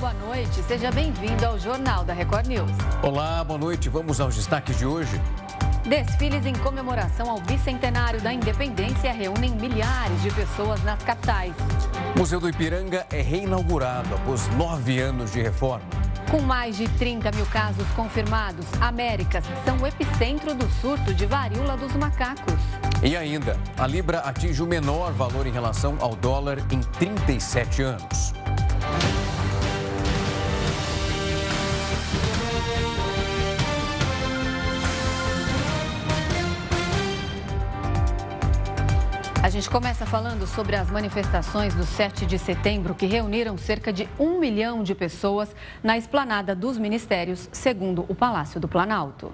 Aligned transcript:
boa 0.00 0.14
noite. 0.14 0.62
Seja 0.62 0.90
bem-vindo 0.90 1.44
ao 1.44 1.58
Jornal 1.58 2.04
da 2.04 2.14
Record 2.14 2.46
News. 2.46 2.70
Olá, 3.02 3.44
boa 3.44 3.58
noite. 3.58 3.90
Vamos 3.90 4.18
aos 4.18 4.34
destaques 4.34 4.78
de 4.78 4.86
hoje. 4.86 5.20
Desfiles 5.84 6.46
em 6.46 6.54
comemoração 6.54 7.28
ao 7.28 7.38
bicentenário 7.40 8.18
da 8.18 8.32
independência 8.32 9.12
reúnem 9.12 9.50
milhares 9.50 10.22
de 10.22 10.30
pessoas 10.30 10.82
nas 10.84 11.02
capitais. 11.02 11.52
O 12.16 12.18
Museu 12.18 12.40
do 12.40 12.48
Ipiranga 12.48 13.06
é 13.12 13.20
reinaugurado 13.20 14.14
após 14.14 14.48
nove 14.56 14.98
anos 14.98 15.32
de 15.32 15.42
reforma. 15.42 15.84
Com 16.30 16.40
mais 16.40 16.78
de 16.78 16.88
30 16.88 17.32
mil 17.32 17.46
casos 17.46 17.86
confirmados, 17.88 18.64
Américas 18.80 19.44
são 19.66 19.76
o 19.78 19.86
epicentro 19.86 20.54
do 20.54 20.66
surto 20.80 21.12
de 21.12 21.26
varíola 21.26 21.76
dos 21.76 21.92
macacos. 21.94 22.54
E 23.02 23.16
ainda, 23.16 23.54
a 23.76 23.86
Libra 23.86 24.20
atinge 24.20 24.62
o 24.62 24.66
menor 24.66 25.12
valor 25.12 25.46
em 25.46 25.52
relação 25.52 25.98
ao 26.00 26.14
dólar 26.14 26.58
em 26.70 26.80
37 26.80 27.82
anos. 27.82 28.39
A 39.50 39.52
gente 39.52 39.68
começa 39.68 40.06
falando 40.06 40.46
sobre 40.46 40.76
as 40.76 40.88
manifestações 40.92 41.74
do 41.74 41.82
7 41.82 42.24
de 42.24 42.38
setembro, 42.38 42.94
que 42.94 43.04
reuniram 43.04 43.58
cerca 43.58 43.92
de 43.92 44.08
um 44.16 44.38
milhão 44.38 44.84
de 44.84 44.94
pessoas 44.94 45.52
na 45.82 45.98
esplanada 45.98 46.54
dos 46.54 46.78
ministérios, 46.78 47.48
segundo 47.50 48.06
o 48.08 48.14
Palácio 48.14 48.60
do 48.60 48.68
Planalto. 48.68 49.32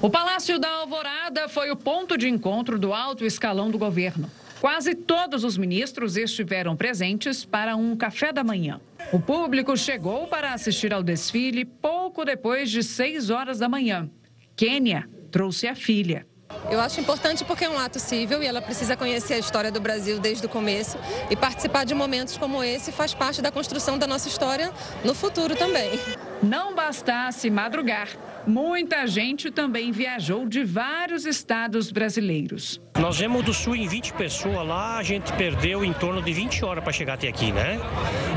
O 0.00 0.08
Palácio 0.08 0.60
da 0.60 0.70
Alvorada 0.70 1.48
foi 1.48 1.72
o 1.72 1.76
ponto 1.76 2.16
de 2.16 2.28
encontro 2.28 2.78
do 2.78 2.94
alto 2.94 3.24
escalão 3.24 3.68
do 3.68 3.78
governo. 3.78 4.30
Quase 4.60 4.94
todos 4.94 5.42
os 5.42 5.58
ministros 5.58 6.16
estiveram 6.16 6.76
presentes 6.76 7.44
para 7.44 7.74
um 7.74 7.96
café 7.96 8.32
da 8.32 8.44
manhã. 8.44 8.80
O 9.12 9.18
público 9.18 9.76
chegou 9.76 10.28
para 10.28 10.52
assistir 10.52 10.94
ao 10.94 11.02
desfile 11.02 11.64
pouco 11.64 12.24
depois 12.24 12.70
de 12.70 12.80
6 12.80 13.28
horas 13.30 13.58
da 13.58 13.68
manhã. 13.68 14.08
Quênia 14.54 15.10
trouxe 15.32 15.66
a 15.66 15.74
filha. 15.74 16.24
Eu 16.70 16.80
acho 16.80 17.00
importante 17.00 17.44
porque 17.44 17.64
é 17.64 17.70
um 17.70 17.78
ato 17.78 18.00
civil 18.00 18.42
e 18.42 18.46
ela 18.46 18.62
precisa 18.62 18.96
conhecer 18.96 19.34
a 19.34 19.38
história 19.38 19.70
do 19.70 19.80
Brasil 19.80 20.18
desde 20.18 20.46
o 20.46 20.48
começo 20.48 20.98
e 21.30 21.36
participar 21.36 21.84
de 21.84 21.94
momentos 21.94 22.36
como 22.36 22.64
esse 22.64 22.90
faz 22.90 23.12
parte 23.12 23.42
da 23.42 23.50
construção 23.50 23.98
da 23.98 24.06
nossa 24.06 24.28
história 24.28 24.72
no 25.04 25.14
futuro 25.14 25.54
também. 25.54 26.00
Não 26.42 26.74
bastasse 26.74 27.50
madrugar, 27.50 28.08
muita 28.46 29.06
gente 29.06 29.50
também 29.50 29.90
viajou 29.92 30.46
de 30.46 30.64
vários 30.64 31.26
estados 31.26 31.90
brasileiros. 31.90 32.80
Nós 32.98 33.18
viemos 33.18 33.42
do 33.44 33.52
sul 33.52 33.74
em 33.74 33.88
20 33.88 34.12
pessoas 34.14 34.66
lá, 34.66 34.96
a 34.96 35.02
gente 35.02 35.32
perdeu 35.32 35.84
em 35.84 35.92
torno 35.92 36.22
de 36.22 36.32
20 36.32 36.64
horas 36.64 36.84
para 36.84 36.92
chegar 36.92 37.14
até 37.14 37.28
aqui, 37.28 37.52
né? 37.52 37.78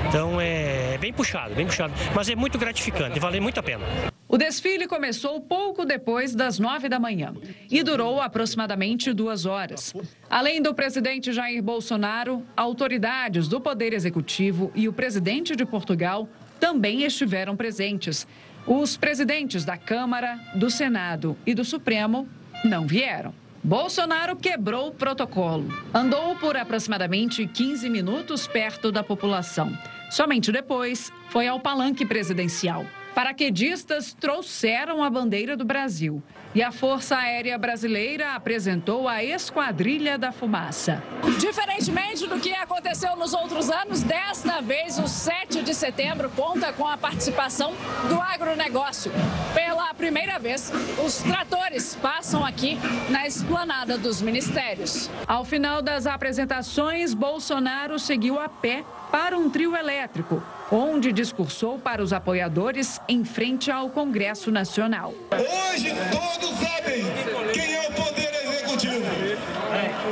Então 0.09 0.39
é 0.41 0.97
bem 0.97 1.13
puxado, 1.13 1.53
bem 1.53 1.65
puxado, 1.65 1.93
mas 2.15 2.29
é 2.29 2.35
muito 2.35 2.57
gratificante, 2.57 3.19
vale 3.19 3.39
muito 3.39 3.59
a 3.59 3.63
pena. 3.63 3.85
O 4.29 4.37
desfile 4.37 4.87
começou 4.87 5.39
pouco 5.39 5.85
depois 5.85 6.35
das 6.35 6.59
nove 6.59 6.89
da 6.89 6.99
manhã 6.99 7.33
e 7.71 7.81
durou 7.81 8.19
aproximadamente 8.19 9.13
duas 9.13 9.45
horas. 9.45 9.93
Além 10.29 10.61
do 10.61 10.73
presidente 10.73 11.31
Jair 11.31 11.63
Bolsonaro, 11.63 12.43
autoridades 12.55 13.47
do 13.47 13.61
Poder 13.61 13.93
Executivo 13.93 14.69
e 14.75 14.87
o 14.89 14.93
presidente 14.93 15.55
de 15.55 15.65
Portugal 15.65 16.27
também 16.59 17.03
estiveram 17.03 17.55
presentes. 17.55 18.27
Os 18.67 18.97
presidentes 18.97 19.63
da 19.63 19.77
Câmara, 19.77 20.37
do 20.53 20.69
Senado 20.69 21.37
e 21.45 21.53
do 21.53 21.63
Supremo 21.63 22.27
não 22.65 22.85
vieram. 22.85 23.33
Bolsonaro 23.63 24.35
quebrou 24.35 24.89
o 24.89 24.91
protocolo. 24.91 25.69
Andou 25.93 26.35
por 26.35 26.57
aproximadamente 26.57 27.47
15 27.47 27.89
minutos 27.89 28.45
perto 28.45 28.91
da 28.91 29.01
população. 29.01 29.71
Somente 30.09 30.51
depois 30.51 31.13
foi 31.29 31.47
ao 31.47 31.61
palanque 31.61 32.05
presidencial. 32.05 32.85
Paraquedistas 33.15 34.13
trouxeram 34.13 35.01
a 35.01 35.09
bandeira 35.09 35.55
do 35.55 35.63
Brasil 35.63 36.21
e 36.57 36.63
a 36.63 36.71
Força 36.71 37.15
Aérea 37.15 37.55
Brasileira 37.55 38.33
apresentou 38.33 39.07
a 39.07 39.23
Esquadrilha 39.23 40.17
da 40.17 40.31
Fumaça. 40.31 41.03
Diferentemente 41.39 42.25
do 42.25 42.39
que 42.39 42.51
aconteceu 42.51 43.15
nos 43.15 43.31
outros 43.35 43.69
anos, 43.69 44.01
desta 44.01 44.59
vez 44.59 44.97
o 44.97 45.07
7 45.07 45.61
de 45.61 45.75
setembro 45.75 46.31
conta 46.31 46.73
com 46.73 46.87
a 46.87 46.97
participação 46.97 47.75
do 48.09 48.19
agronegócio. 48.19 49.11
Pela 49.53 49.93
primeira 49.93 50.39
vez, 50.39 50.71
os 51.05 51.17
tratores 51.17 51.93
passam 51.93 52.43
aqui 52.43 52.79
na 53.11 53.27
esplanada 53.27 53.95
dos 53.95 54.19
ministérios. 54.19 55.11
Ao 55.27 55.45
final 55.45 55.79
das 55.79 56.07
apresentações, 56.07 57.13
Bolsonaro 57.13 57.99
seguiu 57.99 58.39
a 58.39 58.49
pé 58.49 58.83
para 59.11 59.37
um 59.37 59.47
trio 59.47 59.75
elétrico, 59.75 60.41
onde 60.71 61.13
discursou 61.13 61.77
para 61.77 62.01
os 62.01 62.11
apoiadores 62.11 62.99
em 63.07 63.23
frente 63.23 63.69
ao 63.69 63.91
Congresso 63.91 64.51
Nacional. 64.51 65.13
Hoje 65.31 65.93
todos 66.47 66.59
sabem 66.59 67.03
quem 67.53 67.73
é 67.73 67.87
o 67.87 67.91
poder 67.91 68.33
executivo. 68.33 69.05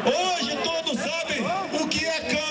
Hoje 0.06 0.58
todos 0.64 1.00
sabem 1.00 1.42
o 1.82 1.88
que 1.88 2.06
é 2.06 2.18
a 2.18 2.22
Câmara 2.22 2.45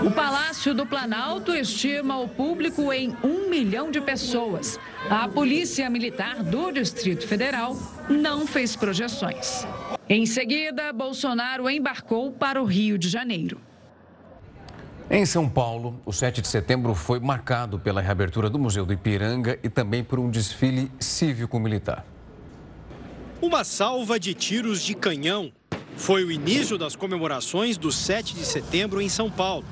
O 0.00 0.12
Palácio 0.12 0.72
do 0.72 0.86
Planalto 0.86 1.52
estima 1.52 2.16
o 2.20 2.28
público 2.28 2.92
em 2.92 3.16
um 3.22 3.50
milhão 3.50 3.90
de 3.90 4.00
pessoas. 4.00 4.78
A 5.10 5.26
Polícia 5.26 5.90
Militar 5.90 6.40
do 6.44 6.70
Distrito 6.70 7.26
Federal 7.26 7.76
não 8.08 8.46
fez 8.46 8.76
projeções. 8.76 9.66
Em 10.08 10.24
seguida, 10.24 10.92
Bolsonaro 10.92 11.68
embarcou 11.68 12.30
para 12.30 12.62
o 12.62 12.64
Rio 12.64 12.96
de 12.96 13.08
Janeiro. 13.08 13.60
Em 15.10 15.26
São 15.26 15.48
Paulo, 15.48 16.00
o 16.06 16.12
7 16.12 16.42
de 16.42 16.48
setembro 16.48 16.94
foi 16.94 17.18
marcado 17.18 17.76
pela 17.76 18.00
reabertura 18.00 18.48
do 18.48 18.58
Museu 18.58 18.86
do 18.86 18.92
Ipiranga 18.92 19.58
e 19.64 19.68
também 19.68 20.04
por 20.04 20.20
um 20.20 20.30
desfile 20.30 20.92
cívico-militar. 21.00 22.04
Uma 23.42 23.64
salva 23.64 24.18
de 24.20 24.32
tiros 24.32 24.80
de 24.80 24.94
canhão 24.94 25.52
foi 25.98 26.24
o 26.24 26.30
início 26.30 26.78
das 26.78 26.96
comemorações 26.96 27.76
do 27.76 27.90
7 27.90 28.34
de 28.34 28.46
setembro 28.46 29.02
em 29.02 29.08
São 29.08 29.30
Paulo. 29.30 29.64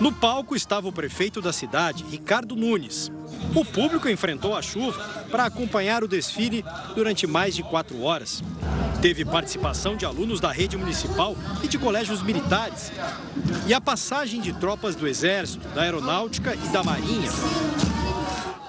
No 0.00 0.10
palco 0.10 0.56
estava 0.56 0.88
o 0.88 0.92
prefeito 0.92 1.40
da 1.40 1.52
cidade, 1.52 2.04
Ricardo 2.10 2.56
Nunes. 2.56 3.12
O 3.54 3.64
público 3.64 4.08
enfrentou 4.08 4.56
a 4.56 4.62
chuva 4.62 4.98
para 5.30 5.44
acompanhar 5.44 6.02
o 6.02 6.08
desfile 6.08 6.64
durante 6.94 7.26
mais 7.26 7.54
de 7.54 7.62
quatro 7.62 8.00
horas. 8.02 8.42
Teve 9.02 9.24
participação 9.24 9.96
de 9.96 10.04
alunos 10.04 10.40
da 10.40 10.50
rede 10.50 10.76
municipal 10.76 11.36
e 11.62 11.68
de 11.68 11.78
colégios 11.78 12.22
militares. 12.22 12.90
E 13.66 13.74
a 13.74 13.80
passagem 13.80 14.40
de 14.40 14.52
tropas 14.54 14.96
do 14.96 15.06
Exército, 15.06 15.68
da 15.68 15.82
Aeronáutica 15.82 16.54
e 16.54 16.68
da 16.68 16.82
Marinha. 16.82 17.30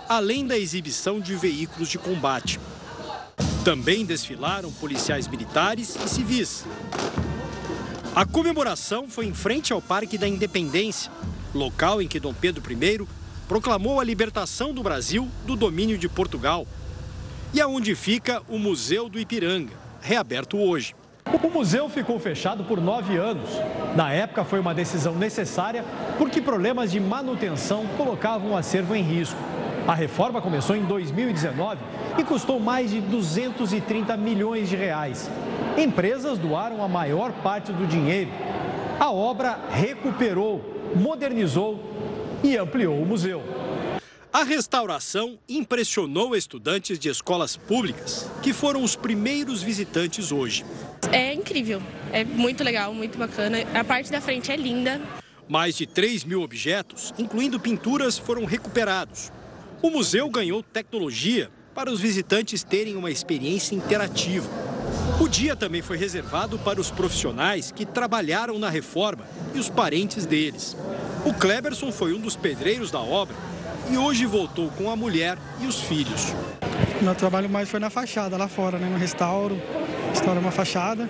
Além 0.07 0.45
da 0.45 0.57
exibição 0.57 1.19
de 1.19 1.35
veículos 1.35 1.89
de 1.89 1.97
combate. 1.97 2.59
Também 3.69 4.03
desfilaram 4.03 4.71
policiais 4.71 5.27
militares 5.27 5.95
e 6.03 6.09
civis. 6.09 6.65
A 8.15 8.25
comemoração 8.25 9.07
foi 9.07 9.27
em 9.27 9.33
frente 9.35 9.71
ao 9.71 9.79
Parque 9.79 10.17
da 10.17 10.27
Independência, 10.27 11.11
local 11.53 12.01
em 12.01 12.07
que 12.07 12.19
Dom 12.19 12.33
Pedro 12.33 12.63
I 12.67 13.07
proclamou 13.47 13.99
a 13.99 14.03
libertação 14.03 14.73
do 14.73 14.81
Brasil 14.81 15.27
do 15.45 15.55
domínio 15.55 15.99
de 15.99 16.09
Portugal. 16.09 16.65
E 17.53 17.61
aonde 17.61 17.93
fica 17.93 18.41
o 18.49 18.57
Museu 18.57 19.07
do 19.07 19.19
Ipiranga, 19.19 19.75
reaberto 20.01 20.57
hoje. 20.57 20.95
O 21.31 21.49
museu 21.51 21.87
ficou 21.89 22.19
fechado 22.19 22.63
por 22.63 22.81
nove 22.81 23.17
anos. 23.17 23.49
Na 23.95 24.11
época, 24.11 24.43
foi 24.43 24.59
uma 24.59 24.73
decisão 24.73 25.13
necessária 25.13 25.85
porque 26.17 26.41
problemas 26.41 26.91
de 26.91 26.99
manutenção 26.99 27.85
colocavam 27.95 28.53
o 28.53 28.57
acervo 28.57 28.95
em 28.95 29.03
risco. 29.03 29.58
A 29.89 29.95
reforma 29.95 30.39
começou 30.39 30.75
em 30.75 30.83
2019 30.85 31.79
e 32.19 32.23
custou 32.23 32.59
mais 32.59 32.91
de 32.91 33.01
230 33.01 34.15
milhões 34.17 34.69
de 34.69 34.75
reais. 34.75 35.27
Empresas 35.75 36.37
doaram 36.37 36.83
a 36.83 36.87
maior 36.87 37.31
parte 37.41 37.71
do 37.71 37.87
dinheiro. 37.87 38.29
A 38.99 39.09
obra 39.09 39.59
recuperou, 39.71 40.63
modernizou 40.95 41.83
e 42.43 42.55
ampliou 42.55 43.01
o 43.01 43.03
museu. 43.03 43.41
A 44.31 44.43
restauração 44.43 45.39
impressionou 45.49 46.35
estudantes 46.35 46.99
de 46.99 47.09
escolas 47.09 47.57
públicas, 47.57 48.29
que 48.43 48.53
foram 48.53 48.83
os 48.83 48.95
primeiros 48.95 49.63
visitantes 49.63 50.31
hoje. 50.31 50.63
É 51.11 51.33
incrível, 51.33 51.81
é 52.13 52.23
muito 52.23 52.63
legal, 52.63 52.93
muito 52.93 53.17
bacana. 53.17 53.57
A 53.73 53.83
parte 53.83 54.11
da 54.11 54.21
frente 54.21 54.51
é 54.51 54.55
linda. 54.55 55.01
Mais 55.47 55.75
de 55.75 55.87
3 55.87 56.25
mil 56.25 56.43
objetos, 56.43 57.11
incluindo 57.17 57.59
pinturas, 57.59 58.19
foram 58.19 58.45
recuperados. 58.45 59.31
O 59.81 59.89
museu 59.89 60.29
ganhou 60.29 60.61
tecnologia 60.61 61.49
para 61.73 61.89
os 61.89 62.01
visitantes 62.01 62.63
terem 62.63 62.97
uma 62.97 63.09
experiência 63.09 63.73
interativa. 63.73 64.49
O 65.21 65.27
dia 65.29 65.55
também 65.55 65.81
foi 65.81 65.95
reservado 65.95 66.59
para 66.59 66.81
os 66.81 66.91
profissionais 66.91 67.71
que 67.71 67.85
trabalharam 67.85 68.59
na 68.59 68.69
reforma 68.69 69.25
e 69.55 69.57
os 69.59 69.69
parentes 69.69 70.25
deles. 70.25 70.75
O 71.25 71.33
Kleberson 71.33 71.93
foi 71.93 72.13
um 72.13 72.19
dos 72.19 72.35
pedreiros 72.35 72.91
da 72.91 72.99
obra 72.99 73.33
e 73.89 73.97
hoje 73.97 74.25
voltou 74.25 74.69
com 74.71 74.91
a 74.91 74.97
mulher 74.97 75.37
e 75.61 75.65
os 75.65 75.79
filhos. 75.79 76.33
Meu 77.01 77.15
trabalho 77.15 77.49
mais 77.49 77.69
foi 77.69 77.79
na 77.79 77.89
fachada, 77.89 78.35
lá 78.35 78.49
fora, 78.49 78.77
né? 78.77 78.89
no 78.89 78.97
restauro, 78.97 79.57
restauro 80.09 80.41
uma 80.41 80.51
fachada. 80.51 81.09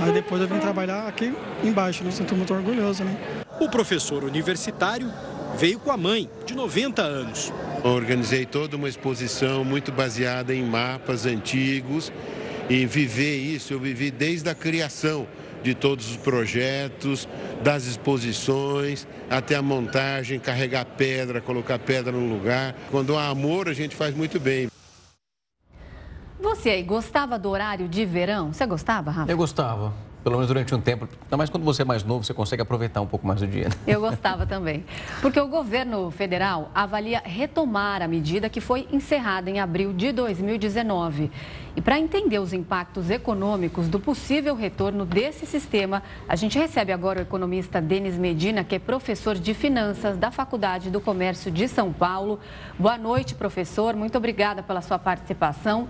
Aí 0.00 0.10
depois 0.12 0.40
eu 0.40 0.48
vim 0.48 0.58
trabalhar 0.58 1.06
aqui 1.06 1.34
embaixo, 1.62 2.02
me 2.02 2.12
sinto 2.12 2.34
muito 2.34 2.54
orgulhoso, 2.54 3.04
né? 3.04 3.44
O 3.60 3.68
professor 3.68 4.24
universitário 4.24 5.12
veio 5.58 5.78
com 5.78 5.90
a 5.90 5.96
mãe, 5.98 6.30
de 6.46 6.54
90 6.54 7.02
anos. 7.02 7.52
Organizei 7.84 8.44
toda 8.44 8.76
uma 8.76 8.88
exposição 8.88 9.64
muito 9.64 9.92
baseada 9.92 10.54
em 10.54 10.62
mapas 10.62 11.26
antigos 11.26 12.12
e 12.68 12.84
viver 12.84 13.36
isso, 13.36 13.72
eu 13.72 13.78
vivi 13.78 14.10
desde 14.10 14.48
a 14.48 14.54
criação 14.54 15.26
de 15.62 15.74
todos 15.74 16.10
os 16.10 16.16
projetos, 16.16 17.28
das 17.62 17.86
exposições, 17.86 19.06
até 19.30 19.56
a 19.56 19.62
montagem, 19.62 20.38
carregar 20.38 20.84
pedra, 20.84 21.40
colocar 21.40 21.78
pedra 21.78 22.12
no 22.12 22.28
lugar. 22.28 22.74
Quando 22.90 23.16
há 23.16 23.28
amor, 23.28 23.68
a 23.68 23.72
gente 23.72 23.96
faz 23.96 24.14
muito 24.14 24.38
bem. 24.38 24.68
Você 26.40 26.70
aí 26.70 26.82
gostava 26.82 27.38
do 27.38 27.48
horário 27.50 27.88
de 27.88 28.04
verão? 28.04 28.52
Você 28.52 28.66
gostava, 28.66 29.10
Rafa? 29.10 29.30
Eu 29.30 29.36
gostava 29.36 30.05
pelo 30.26 30.38
menos 30.38 30.48
durante 30.48 30.74
um 30.74 30.80
tempo. 30.80 31.08
Ainda 31.22 31.36
mais 31.36 31.48
quando 31.48 31.62
você 31.62 31.82
é 31.82 31.84
mais 31.84 32.02
novo, 32.02 32.24
você 32.24 32.34
consegue 32.34 32.60
aproveitar 32.60 33.00
um 33.00 33.06
pouco 33.06 33.24
mais 33.24 33.42
o 33.42 33.46
dia. 33.46 33.68
Né? 33.68 33.74
Eu 33.86 34.00
gostava 34.00 34.44
também. 34.44 34.84
Porque 35.22 35.38
o 35.38 35.46
governo 35.46 36.10
federal 36.10 36.68
avalia 36.74 37.22
retomar 37.24 38.02
a 38.02 38.08
medida 38.08 38.48
que 38.48 38.60
foi 38.60 38.88
encerrada 38.90 39.48
em 39.48 39.60
abril 39.60 39.92
de 39.92 40.10
2019. 40.10 41.30
E 41.76 41.80
para 41.80 41.96
entender 41.96 42.40
os 42.40 42.52
impactos 42.52 43.08
econômicos 43.08 43.86
do 43.86 44.00
possível 44.00 44.56
retorno 44.56 45.06
desse 45.06 45.46
sistema, 45.46 46.02
a 46.28 46.34
gente 46.34 46.58
recebe 46.58 46.90
agora 46.90 47.20
o 47.20 47.22
economista 47.22 47.80
Denis 47.80 48.18
Medina, 48.18 48.64
que 48.64 48.74
é 48.74 48.80
professor 48.80 49.36
de 49.36 49.54
finanças 49.54 50.16
da 50.16 50.32
Faculdade 50.32 50.90
do 50.90 51.00
Comércio 51.00 51.52
de 51.52 51.68
São 51.68 51.92
Paulo. 51.92 52.40
Boa 52.76 52.98
noite, 52.98 53.36
professor. 53.36 53.94
Muito 53.94 54.18
obrigada 54.18 54.60
pela 54.60 54.82
sua 54.82 54.98
participação. 54.98 55.88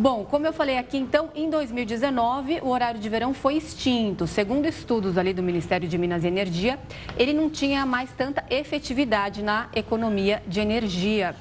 Bom, 0.00 0.24
como 0.24 0.46
eu 0.46 0.52
falei 0.54 0.78
aqui, 0.78 0.96
então, 0.96 1.28
em 1.34 1.50
2019, 1.50 2.60
o 2.62 2.68
horário 2.68 2.98
de 2.98 3.06
verão 3.06 3.34
foi 3.34 3.56
extinto. 3.56 4.26
Segundo 4.26 4.64
estudos 4.64 5.18
ali 5.18 5.34
do 5.34 5.42
Ministério 5.42 5.86
de 5.86 5.98
Minas 5.98 6.24
e 6.24 6.26
Energia, 6.26 6.78
ele 7.18 7.34
não 7.34 7.50
tinha 7.50 7.84
mais 7.84 8.10
tanta 8.10 8.42
efetividade 8.48 9.42
na 9.42 9.68
economia 9.76 10.42
de 10.46 10.58
energia. 10.58 11.36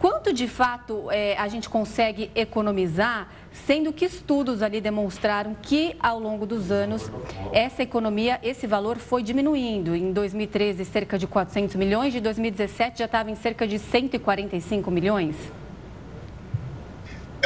Quanto 0.00 0.32
de 0.32 0.48
fato 0.48 1.08
é, 1.12 1.36
a 1.38 1.46
gente 1.46 1.68
consegue 1.68 2.28
economizar, 2.34 3.28
sendo 3.52 3.92
que 3.92 4.04
estudos 4.04 4.62
ali 4.62 4.80
demonstraram 4.80 5.54
que 5.54 5.94
ao 6.00 6.18
longo 6.18 6.44
dos 6.44 6.72
anos 6.72 7.08
essa 7.52 7.84
economia, 7.84 8.40
esse 8.42 8.66
valor 8.66 8.96
foi 8.96 9.22
diminuindo. 9.22 9.94
Em 9.94 10.12
2013, 10.12 10.84
cerca 10.84 11.16
de 11.16 11.28
400 11.28 11.76
milhões, 11.76 12.12
de 12.12 12.20
2017 12.20 12.98
já 12.98 13.04
estava 13.04 13.30
em 13.30 13.36
cerca 13.36 13.64
de 13.64 13.78
145 13.78 14.90
milhões? 14.90 15.36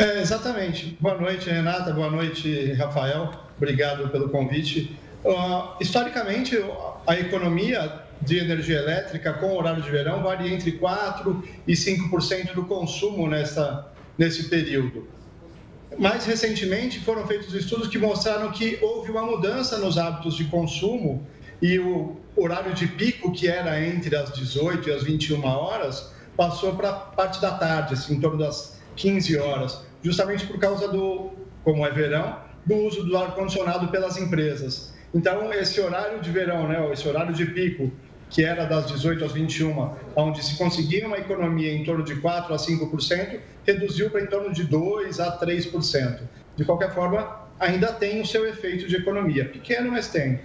É, 0.01 0.19
exatamente. 0.19 0.97
Boa 0.99 1.15
noite, 1.19 1.51
Renata. 1.51 1.93
Boa 1.93 2.11
noite, 2.11 2.73
Rafael. 2.73 3.33
Obrigado 3.59 4.09
pelo 4.09 4.31
convite. 4.31 4.97
Uh, 5.23 5.77
historicamente, 5.79 6.59
a 7.07 7.21
economia 7.21 8.01
de 8.23 8.39
energia 8.39 8.79
elétrica 8.79 9.35
com 9.35 9.55
horário 9.55 9.83
de 9.83 9.91
verão 9.91 10.23
varia 10.23 10.55
entre 10.55 10.73
4% 10.79 11.45
e 11.69 11.75
5% 11.75 12.55
do 12.55 12.65
consumo 12.65 13.29
nessa, 13.29 13.93
nesse 14.17 14.45
período. 14.45 15.07
Mais 15.99 16.25
recentemente, 16.25 16.99
foram 17.01 17.27
feitos 17.27 17.53
estudos 17.53 17.89
que 17.89 17.99
mostraram 17.99 18.51
que 18.53 18.79
houve 18.81 19.11
uma 19.11 19.23
mudança 19.23 19.77
nos 19.77 19.99
hábitos 19.99 20.35
de 20.35 20.45
consumo 20.45 21.27
e 21.61 21.79
o 21.79 22.17
horário 22.35 22.73
de 22.73 22.87
pico, 22.87 23.33
que 23.33 23.49
era 23.49 23.79
entre 23.87 24.17
as 24.17 24.33
18 24.33 24.89
e 24.89 24.93
as 24.95 25.03
21 25.03 25.45
horas, 25.45 26.11
passou 26.39 26.75
para 26.75 26.89
a 26.89 26.93
parte 26.95 27.39
da 27.39 27.51
tarde, 27.51 27.93
assim, 27.93 28.15
em 28.15 28.21
torno 28.21 28.39
das 28.39 28.81
15 28.97 29.37
horas 29.37 29.90
justamente 30.03 30.47
por 30.47 30.59
causa 30.59 30.89
do, 30.89 31.33
como 31.63 31.87
é 31.87 31.91
verão, 31.91 32.39
do 32.65 32.75
uso 32.77 33.05
do 33.05 33.17
ar-condicionado 33.17 33.89
pelas 33.89 34.17
empresas. 34.17 34.95
Então, 35.15 35.53
esse 35.53 35.81
horário 35.81 36.21
de 36.21 36.31
verão, 36.31 36.69
né, 36.69 36.93
esse 36.93 37.07
horário 37.09 37.35
de 37.35 37.47
pico, 37.47 37.91
que 38.29 38.45
era 38.45 38.65
das 38.65 38.87
18 38.87 39.25
às 39.25 39.33
21, 39.33 39.91
onde 40.15 40.45
se 40.45 40.57
conseguia 40.57 41.07
uma 41.07 41.19
economia 41.19 41.73
em 41.73 41.85
torno 41.85 42.05
de 42.05 42.15
4 42.17 42.55
a 42.55 42.57
5%, 42.57 43.41
reduziu 43.67 44.09
para 44.09 44.23
em 44.23 44.27
torno 44.27 44.53
de 44.53 44.65
2 44.65 45.19
a 45.19 45.37
3%. 45.39 46.21
De 46.57 46.65
qualquer 46.65 46.95
forma, 46.95 47.41
ainda 47.59 47.93
tem 47.93 48.21
o 48.21 48.27
seu 48.27 48.49
efeito 48.49 48.87
de 48.87 48.97
economia. 48.97 49.45
Pequeno, 49.47 49.91
mas 49.91 50.09
tem. 50.09 50.41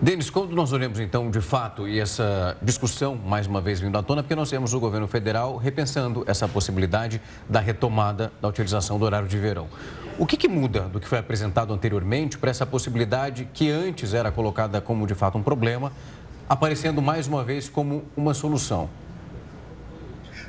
Denis, 0.00 0.28
quando 0.28 0.54
nós 0.54 0.72
olhamos 0.72 1.00
então 1.00 1.30
de 1.30 1.40
fato 1.40 1.88
e 1.88 1.98
essa 1.98 2.54
discussão 2.60 3.14
mais 3.14 3.46
uma 3.46 3.62
vez 3.62 3.80
vindo 3.80 3.96
à 3.96 4.02
tona, 4.02 4.22
porque 4.22 4.34
nós 4.34 4.50
temos 4.50 4.74
o 4.74 4.78
governo 4.78 5.08
federal 5.08 5.56
repensando 5.56 6.22
essa 6.26 6.46
possibilidade 6.46 7.20
da 7.48 7.60
retomada 7.60 8.30
da 8.40 8.46
utilização 8.46 8.98
do 8.98 9.06
horário 9.06 9.26
de 9.26 9.38
verão. 9.38 9.68
O 10.18 10.26
que, 10.26 10.36
que 10.36 10.48
muda 10.48 10.82
do 10.82 11.00
que 11.00 11.08
foi 11.08 11.18
apresentado 11.18 11.72
anteriormente 11.72 12.36
para 12.36 12.50
essa 12.50 12.66
possibilidade 12.66 13.48
que 13.54 13.70
antes 13.70 14.12
era 14.12 14.30
colocada 14.30 14.82
como 14.82 15.06
de 15.06 15.14
fato 15.14 15.38
um 15.38 15.42
problema, 15.42 15.90
aparecendo 16.46 17.00
mais 17.00 17.26
uma 17.26 17.42
vez 17.42 17.66
como 17.68 18.04
uma 18.14 18.34
solução? 18.34 18.90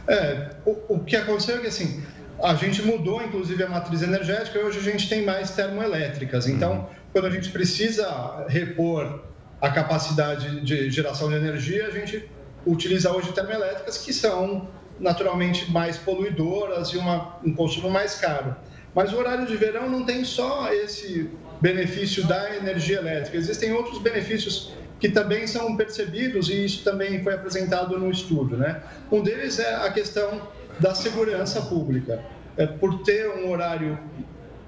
É, 0.08 0.56
o, 0.66 0.96
o 0.96 1.00
que 1.00 1.16
aconteceu 1.16 1.56
é 1.56 1.60
que 1.60 1.68
assim, 1.68 2.04
a 2.44 2.54
gente 2.56 2.82
mudou 2.82 3.22
inclusive 3.22 3.64
a 3.64 3.70
matriz 3.70 4.02
energética 4.02 4.60
e 4.60 4.64
hoje 4.64 4.80
a 4.80 4.84
gente 4.84 5.08
tem 5.08 5.26
mais 5.26 5.52
termoelétricas. 5.52 6.48
Então, 6.48 6.74
uhum. 6.74 6.86
Quando 7.18 7.26
a 7.26 7.32
gente 7.32 7.50
precisa 7.50 8.46
repor 8.48 9.24
a 9.60 9.72
capacidade 9.72 10.62
de 10.62 10.92
geração 10.92 11.30
de 11.30 11.34
energia, 11.34 11.88
a 11.88 11.90
gente 11.90 12.30
utiliza 12.64 13.12
hoje 13.12 13.32
termoelétricas 13.32 13.98
que 13.98 14.14
são 14.14 14.70
naturalmente 15.00 15.72
mais 15.72 15.98
poluidoras 15.98 16.90
e 16.90 16.98
uma, 16.98 17.40
um 17.44 17.52
consumo 17.56 17.90
mais 17.90 18.20
caro. 18.20 18.56
Mas 18.94 19.12
o 19.12 19.18
horário 19.18 19.48
de 19.48 19.58
verão 19.58 19.90
não 19.90 20.06
tem 20.06 20.24
só 20.24 20.72
esse 20.72 21.28
benefício 21.60 22.24
da 22.28 22.56
energia 22.56 23.00
elétrica, 23.00 23.36
existem 23.36 23.72
outros 23.74 23.98
benefícios 23.98 24.72
que 25.00 25.10
também 25.10 25.48
são 25.48 25.76
percebidos 25.76 26.50
e 26.50 26.66
isso 26.66 26.84
também 26.84 27.24
foi 27.24 27.34
apresentado 27.34 27.98
no 27.98 28.12
estudo. 28.12 28.58
Né? 28.58 28.80
Um 29.12 29.24
deles 29.24 29.58
é 29.58 29.74
a 29.74 29.92
questão 29.92 30.40
da 30.80 30.94
segurança 30.94 31.64
pública. 31.64 32.24
É, 32.56 32.68
por 32.68 33.02
ter 33.02 33.28
um 33.30 33.50
horário 33.50 33.98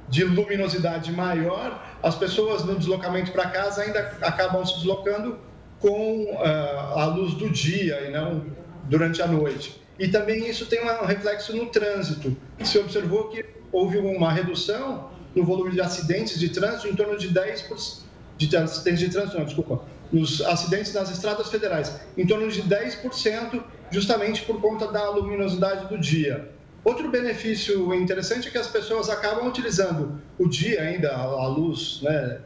de 0.10 0.24
luminosidade 0.24 1.12
maior, 1.12 1.84
as 2.02 2.16
pessoas 2.16 2.64
no 2.64 2.76
deslocamento 2.76 3.32
para 3.32 3.50
casa 3.50 3.84
ainda 3.84 4.18
acabam 4.22 4.66
se 4.66 4.76
deslocando 4.76 5.38
com 5.80 6.24
uh, 6.24 6.98
a 6.98 7.06
luz 7.06 7.34
do 7.36 7.50
dia 7.50 8.02
e 8.08 8.12
não 8.12 8.46
durante 8.86 9.22
a 9.22 9.28
noite. 9.28 9.80
E 9.98 10.08
também 10.08 10.50
isso 10.50 10.66
tem 10.66 10.80
um 10.84 11.06
reflexo 11.06 11.56
no 11.56 11.68
trânsito. 11.68 12.36
Se 12.64 12.80
observou 12.80 13.30
que 13.30 13.46
houve 13.72 13.98
uma 13.98 14.32
redução 14.32 15.10
no 15.36 15.44
volume 15.44 15.72
de 15.72 15.82
acidentes 15.82 16.40
de 16.40 16.50
trânsito 16.50 16.88
em 16.88 16.96
torno 16.96 17.18
de 17.18 17.30
10%, 17.30 18.00
de 18.38 18.56
acidentes 18.56 19.00
de 19.00 19.10
trânsito, 19.10 19.38
não, 19.38 19.46
desculpa, 19.46 19.82
nos 20.12 20.42
acidentes 20.42 20.94
nas 20.94 21.12
estradas 21.12 21.50
federais, 21.50 22.00
em 22.18 22.26
torno 22.26 22.50
de 22.50 22.64
10%, 22.64 23.62
justamente 23.92 24.42
por 24.44 24.60
conta 24.60 24.88
da 24.88 25.10
luminosidade 25.10 25.88
do 25.88 25.98
dia. 26.00 26.50
Outro 26.84 27.10
benefício 27.10 27.94
interessante 27.94 28.48
é 28.48 28.52
que 28.52 28.58
as 28.58 28.68
pessoas 28.68 29.10
acabam 29.10 29.48
utilizando 29.48 30.22
o 30.38 30.48
dia 30.48 30.82
ainda, 30.82 31.14
a 31.14 31.48
luz, 31.48 32.00
né, 32.02 32.40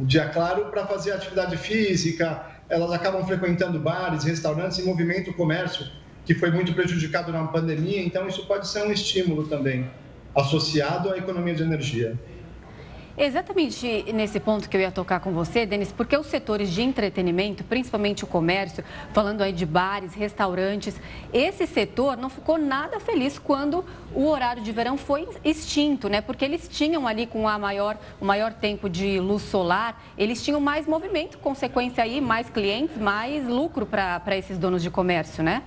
o 0.00 0.04
dia 0.04 0.28
claro, 0.28 0.66
para 0.66 0.86
fazer 0.86 1.12
atividade 1.12 1.56
física, 1.56 2.46
elas 2.68 2.90
acabam 2.92 3.24
frequentando 3.26 3.78
bares, 3.78 4.24
restaurantes 4.24 4.78
e 4.78 4.82
movimento 4.84 5.32
comércio, 5.34 5.86
que 6.24 6.34
foi 6.34 6.50
muito 6.50 6.72
prejudicado 6.72 7.30
na 7.30 7.46
pandemia, 7.48 8.02
então 8.02 8.26
isso 8.26 8.46
pode 8.46 8.66
ser 8.66 8.84
um 8.84 8.92
estímulo 8.92 9.46
também, 9.48 9.90
associado 10.34 11.10
à 11.10 11.18
economia 11.18 11.54
de 11.54 11.62
energia. 11.62 12.18
Exatamente 13.16 14.10
nesse 14.12 14.40
ponto 14.40 14.68
que 14.68 14.76
eu 14.76 14.80
ia 14.80 14.90
tocar 14.90 15.20
com 15.20 15.32
você, 15.32 15.66
Denis, 15.66 15.92
porque 15.92 16.16
os 16.16 16.26
setores 16.26 16.70
de 16.70 16.80
entretenimento, 16.80 17.62
principalmente 17.62 18.24
o 18.24 18.26
comércio, 18.26 18.82
falando 19.12 19.42
aí 19.42 19.52
de 19.52 19.66
bares, 19.66 20.14
restaurantes, 20.14 20.98
esse 21.30 21.66
setor 21.66 22.16
não 22.16 22.30
ficou 22.30 22.56
nada 22.56 22.98
feliz 22.98 23.38
quando 23.38 23.84
o 24.14 24.26
horário 24.26 24.62
de 24.62 24.72
verão 24.72 24.96
foi 24.96 25.28
extinto, 25.44 26.08
né? 26.08 26.22
Porque 26.22 26.42
eles 26.42 26.66
tinham 26.68 27.06
ali 27.06 27.26
com 27.26 27.46
a 27.46 27.58
maior, 27.58 27.98
o 28.18 28.24
maior 28.24 28.54
tempo 28.54 28.88
de 28.88 29.20
luz 29.20 29.42
solar, 29.42 30.02
eles 30.16 30.42
tinham 30.42 30.60
mais 30.60 30.86
movimento, 30.86 31.36
consequência 31.36 32.02
aí, 32.02 32.18
mais 32.18 32.48
clientes, 32.48 32.96
mais 32.96 33.46
lucro 33.46 33.84
para 33.84 34.36
esses 34.36 34.56
donos 34.56 34.82
de 34.82 34.90
comércio, 34.90 35.44
né? 35.44 35.62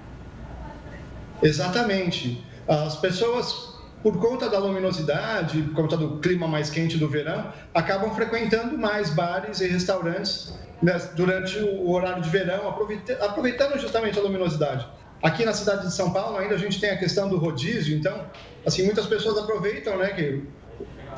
Exatamente. 1.43 2.43
As 2.67 2.95
pessoas 2.95 3.74
por 4.05 4.19
conta 4.19 4.47
da 4.47 4.59
luminosidade, 4.59 5.63
por 5.63 5.73
conta 5.73 5.97
do 5.97 6.19
clima 6.19 6.47
mais 6.47 6.69
quente 6.69 6.95
do 6.95 7.09
verão, 7.09 7.51
acabam 7.73 8.13
frequentando 8.13 8.77
mais 8.77 9.09
bares 9.09 9.61
e 9.61 9.67
restaurantes 9.67 10.53
né, 10.79 10.95
durante 11.15 11.57
o 11.57 11.89
horário 11.89 12.21
de 12.21 12.29
verão, 12.29 12.69
aproveitando 12.69 13.79
justamente 13.79 14.19
a 14.19 14.21
luminosidade. 14.21 14.85
Aqui 15.23 15.43
na 15.43 15.53
cidade 15.53 15.87
de 15.87 15.91
São 15.91 16.13
Paulo 16.13 16.37
ainda 16.37 16.53
a 16.53 16.57
gente 16.59 16.79
tem 16.79 16.91
a 16.91 16.97
questão 16.97 17.27
do 17.27 17.39
rodízio, 17.39 17.97
então, 17.97 18.27
assim, 18.63 18.83
muitas 18.83 19.07
pessoas 19.07 19.39
aproveitam, 19.39 19.97
né, 19.97 20.09
que 20.09 20.43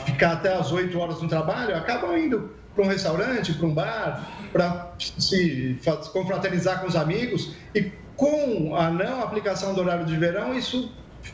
ficar 0.05 0.31
até 0.31 0.53
as 0.53 0.71
8 0.71 0.97
horas 0.97 1.21
no 1.21 1.27
trabalho, 1.27 1.75
acabam 1.75 2.17
indo 2.17 2.51
para 2.73 2.85
um 2.85 2.87
restaurante, 2.87 3.51
para 3.51 3.67
um 3.67 3.73
bar, 3.73 4.31
para 4.53 4.93
se 4.97 5.77
confraternizar 6.13 6.79
com 6.79 6.87
os 6.87 6.95
amigos 6.95 7.51
e 7.75 7.91
com 8.15 8.77
a 8.77 8.89
não 8.89 9.21
aplicação 9.21 9.73
do 9.73 9.81
horário 9.81 10.05
de 10.05 10.15
verão, 10.15 10.57
isso 10.57 10.89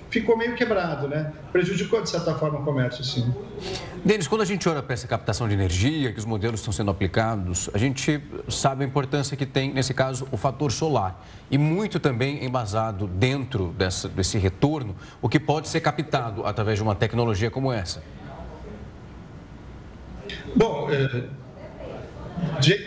ficou 0.09 0.37
meio 0.37 0.55
quebrado, 0.55 1.07
né? 1.07 1.31
Prejudicou, 1.51 2.01
de 2.01 2.09
certa 2.09 2.35
forma, 2.35 2.59
o 2.59 2.63
comércio, 2.63 3.03
sim. 3.03 3.33
Denis, 4.03 4.27
quando 4.27 4.41
a 4.41 4.45
gente 4.45 4.67
olha 4.67 4.81
para 4.81 4.93
essa 4.93 5.07
captação 5.07 5.47
de 5.47 5.53
energia, 5.53 6.11
que 6.11 6.19
os 6.19 6.25
modelos 6.25 6.59
estão 6.59 6.73
sendo 6.73 6.91
aplicados, 6.91 7.69
a 7.73 7.77
gente 7.77 8.21
sabe 8.49 8.83
a 8.83 8.87
importância 8.87 9.35
que 9.35 9.45
tem, 9.45 9.73
nesse 9.73 9.93
caso, 9.93 10.27
o 10.31 10.37
fator 10.37 10.71
solar. 10.71 11.25
E 11.49 11.57
muito 11.57 11.99
também 11.99 12.43
embasado 12.43 13.07
dentro 13.07 13.69
dessa, 13.77 14.07
desse 14.09 14.37
retorno, 14.37 14.95
o 15.21 15.29
que 15.29 15.39
pode 15.39 15.67
ser 15.67 15.81
captado 15.81 16.45
através 16.45 16.77
de 16.77 16.83
uma 16.83 16.95
tecnologia 16.95 17.49
como 17.49 17.71
essa. 17.71 18.03
Bom, 20.55 20.89
é, 20.91 21.23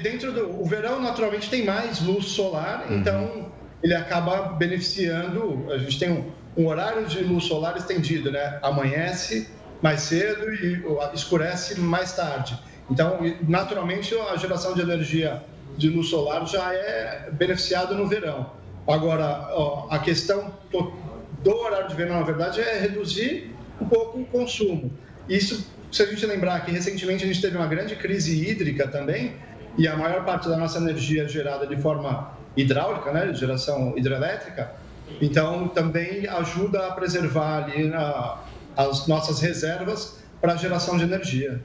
dentro 0.02 0.32
do 0.32 0.60
o 0.60 0.64
verão, 0.64 1.00
naturalmente, 1.00 1.48
tem 1.48 1.64
mais 1.64 2.00
luz 2.00 2.26
solar, 2.26 2.86
uhum. 2.88 2.98
então 2.98 3.52
ele 3.82 3.94
acaba 3.94 4.52
beneficiando. 4.52 5.66
A 5.70 5.78
gente 5.78 5.98
tem 5.98 6.10
um, 6.10 6.30
um 6.56 6.66
horário 6.66 7.06
de 7.06 7.22
luz 7.22 7.44
solar 7.44 7.76
estendido, 7.76 8.30
né? 8.30 8.58
Amanhece 8.62 9.48
mais 9.82 10.00
cedo 10.00 10.52
e 10.52 10.82
escurece 11.14 11.78
mais 11.78 12.12
tarde. 12.12 12.58
Então, 12.90 13.18
naturalmente, 13.46 14.14
a 14.32 14.36
geração 14.36 14.74
de 14.74 14.80
energia 14.80 15.42
de 15.76 15.88
luz 15.90 16.08
solar 16.08 16.46
já 16.46 16.72
é 16.72 17.28
beneficiada 17.32 17.94
no 17.94 18.06
verão. 18.06 18.50
Agora, 18.88 19.48
a 19.90 19.98
questão 19.98 20.54
do 20.70 21.54
horário 21.54 21.88
de 21.88 21.94
verão, 21.94 22.16
na 22.16 22.22
verdade, 22.22 22.60
é 22.60 22.78
reduzir 22.78 23.54
um 23.80 23.86
pouco 23.86 24.20
o 24.20 24.26
consumo. 24.26 24.90
Isso, 25.28 25.70
se 25.90 26.02
a 26.02 26.06
gente 26.06 26.24
lembrar 26.24 26.64
que 26.64 26.70
recentemente 26.70 27.24
a 27.24 27.26
gente 27.26 27.42
teve 27.42 27.56
uma 27.56 27.66
grande 27.66 27.96
crise 27.96 28.48
hídrica 28.48 28.88
também, 28.88 29.34
e 29.76 29.86
a 29.86 29.96
maior 29.96 30.24
parte 30.24 30.48
da 30.48 30.56
nossa 30.56 30.78
energia 30.78 31.24
é 31.24 31.28
gerada 31.28 31.66
de 31.66 31.76
forma 31.76 32.32
hidráulica, 32.56 33.12
né, 33.12 33.34
geração 33.34 33.92
hidrelétrica, 33.96 34.72
então 35.20 35.68
também 35.68 36.26
ajuda 36.28 36.86
a 36.88 36.92
preservar 36.92 37.64
ali 37.64 37.92
a, 37.92 38.38
as 38.76 39.06
nossas 39.06 39.40
reservas 39.40 40.18
para 40.40 40.52
a 40.52 40.56
geração 40.56 40.96
de 40.96 41.04
energia. 41.04 41.60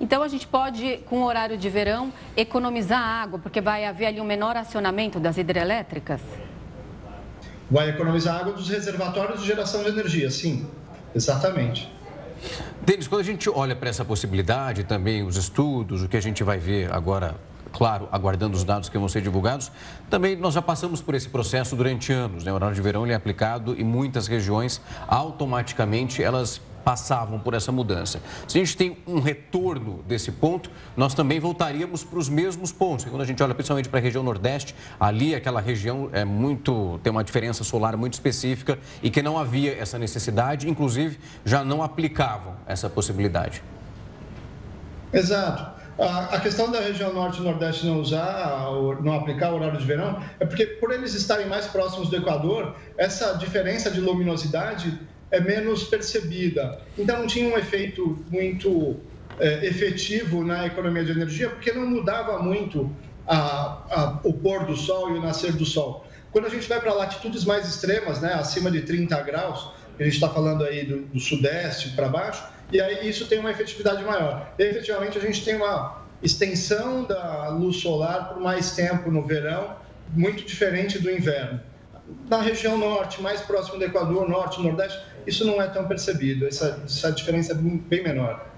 Então 0.00 0.22
a 0.22 0.28
gente 0.28 0.46
pode, 0.46 0.98
com 1.06 1.20
o 1.20 1.24
horário 1.24 1.58
de 1.58 1.68
verão, 1.68 2.10
economizar 2.34 2.98
água, 2.98 3.38
porque 3.38 3.60
vai 3.60 3.84
haver 3.84 4.06
ali 4.06 4.20
um 4.20 4.24
menor 4.24 4.56
acionamento 4.56 5.20
das 5.20 5.36
hidrelétricas? 5.36 6.22
Vai 7.70 7.90
economizar 7.90 8.40
água 8.40 8.54
dos 8.54 8.68
reservatórios 8.68 9.42
de 9.42 9.46
geração 9.46 9.82
de 9.82 9.90
energia, 9.90 10.30
sim, 10.30 10.66
exatamente. 11.14 11.92
Denis, 12.80 13.06
quando 13.06 13.20
a 13.20 13.24
gente 13.24 13.50
olha 13.50 13.76
para 13.76 13.90
essa 13.90 14.04
possibilidade, 14.04 14.84
também 14.84 15.22
os 15.22 15.36
estudos, 15.36 16.02
o 16.02 16.08
que 16.08 16.16
a 16.16 16.22
gente 16.22 16.42
vai 16.42 16.58
ver 16.58 16.90
agora 16.90 17.36
claro, 17.72 18.08
aguardando 18.10 18.56
os 18.56 18.64
dados 18.64 18.88
que 18.88 18.98
vão 18.98 19.08
ser 19.08 19.22
divulgados. 19.22 19.70
Também 20.08 20.36
nós 20.36 20.54
já 20.54 20.62
passamos 20.62 21.00
por 21.00 21.14
esse 21.14 21.28
processo 21.28 21.76
durante 21.76 22.12
anos. 22.12 22.44
Né? 22.44 22.52
O 22.52 22.54
horário 22.54 22.74
de 22.74 22.82
verão 22.82 23.04
ele 23.04 23.12
é 23.12 23.16
aplicado 23.16 23.74
e 23.78 23.84
muitas 23.84 24.26
regiões 24.26 24.80
automaticamente 25.08 26.22
elas 26.22 26.60
passavam 26.84 27.38
por 27.38 27.54
essa 27.54 27.70
mudança. 27.70 28.20
Se 28.48 28.58
a 28.58 28.64
gente 28.64 28.76
tem 28.76 28.96
um 29.06 29.20
retorno 29.20 30.02
desse 30.06 30.32
ponto, 30.32 30.70
nós 30.96 31.14
também 31.14 31.38
voltaríamos 31.38 32.02
para 32.02 32.18
os 32.18 32.28
mesmos 32.28 32.72
pontos. 32.72 33.04
quando 33.04 33.22
a 33.22 33.26
gente 33.26 33.42
olha 33.42 33.54
principalmente 33.54 33.88
para 33.88 33.98
a 33.98 34.02
região 34.02 34.22
Nordeste, 34.22 34.74
ali 34.98 35.34
aquela 35.34 35.60
região 35.60 36.08
é 36.12 36.24
muito 36.24 36.98
tem 37.02 37.10
uma 37.10 37.22
diferença 37.22 37.62
solar 37.64 37.96
muito 37.96 38.14
específica 38.14 38.78
e 39.02 39.10
que 39.10 39.22
não 39.22 39.38
havia 39.38 39.76
essa 39.78 39.98
necessidade, 39.98 40.68
inclusive 40.68 41.18
já 41.44 41.62
não 41.62 41.82
aplicavam 41.82 42.54
essa 42.66 42.88
possibilidade. 42.88 43.62
Exato. 45.12 45.79
A 45.98 46.40
questão 46.40 46.70
da 46.70 46.80
região 46.80 47.12
norte 47.12 47.40
e 47.40 47.42
nordeste 47.42 47.84
não 47.84 48.00
usar, 48.00 48.70
não 49.02 49.14
aplicar 49.14 49.52
o 49.52 49.56
horário 49.56 49.78
de 49.78 49.84
verão, 49.84 50.22
é 50.38 50.46
porque 50.46 50.64
por 50.64 50.92
eles 50.92 51.14
estarem 51.14 51.46
mais 51.46 51.66
próximos 51.66 52.08
do 52.08 52.16
Equador, 52.16 52.74
essa 52.96 53.34
diferença 53.34 53.90
de 53.90 54.00
luminosidade 54.00 54.98
é 55.30 55.40
menos 55.40 55.84
percebida. 55.84 56.80
Então 56.96 57.18
não 57.18 57.26
tinha 57.26 57.52
um 57.52 57.58
efeito 57.58 58.24
muito 58.30 58.96
é, 59.38 59.66
efetivo 59.66 60.44
na 60.44 60.66
economia 60.66 61.04
de 61.04 61.12
energia, 61.12 61.50
porque 61.50 61.72
não 61.72 61.86
mudava 61.86 62.38
muito 62.42 62.90
a, 63.26 63.36
a, 63.90 64.20
o 64.24 64.32
pôr 64.32 64.64
do 64.64 64.76
sol 64.76 65.10
e 65.10 65.18
o 65.18 65.22
nascer 65.22 65.52
do 65.52 65.64
sol. 65.64 66.06
Quando 66.32 66.46
a 66.46 66.50
gente 66.50 66.68
vai 66.68 66.80
para 66.80 66.92
latitudes 66.92 67.44
mais 67.44 67.68
extremas, 67.68 68.20
né, 68.20 68.34
acima 68.34 68.70
de 68.70 68.82
30 68.82 69.20
graus, 69.22 69.70
a 69.98 70.02
gente 70.02 70.14
está 70.14 70.28
falando 70.28 70.64
aí 70.64 70.84
do, 70.84 71.00
do 71.02 71.20
sudeste 71.20 71.90
para 71.90 72.08
baixo, 72.08 72.42
e 72.72 72.80
aí 72.80 73.08
isso 73.08 73.26
tem 73.26 73.38
uma 73.38 73.50
efetividade 73.50 74.02
maior. 74.04 74.52
E, 74.58 74.62
efetivamente, 74.62 75.18
a 75.18 75.20
gente 75.20 75.44
tem 75.44 75.56
uma 75.56 76.02
extensão 76.22 77.04
da 77.04 77.48
luz 77.48 77.76
solar 77.76 78.28
por 78.28 78.40
mais 78.40 78.72
tempo 78.72 79.10
no 79.10 79.26
verão, 79.26 79.76
muito 80.12 80.44
diferente 80.44 80.98
do 80.98 81.10
inverno. 81.10 81.60
Na 82.28 82.40
região 82.40 82.76
norte, 82.76 83.22
mais 83.22 83.40
próximo 83.40 83.78
do 83.78 83.84
Equador, 83.84 84.28
norte, 84.28 84.60
nordeste, 84.60 85.00
isso 85.26 85.44
não 85.44 85.60
é 85.60 85.68
tão 85.68 85.86
percebido, 85.86 86.46
essa, 86.46 86.82
essa 86.84 87.12
diferença 87.12 87.52
é 87.52 87.54
bem 87.54 88.02
menor. 88.02 88.49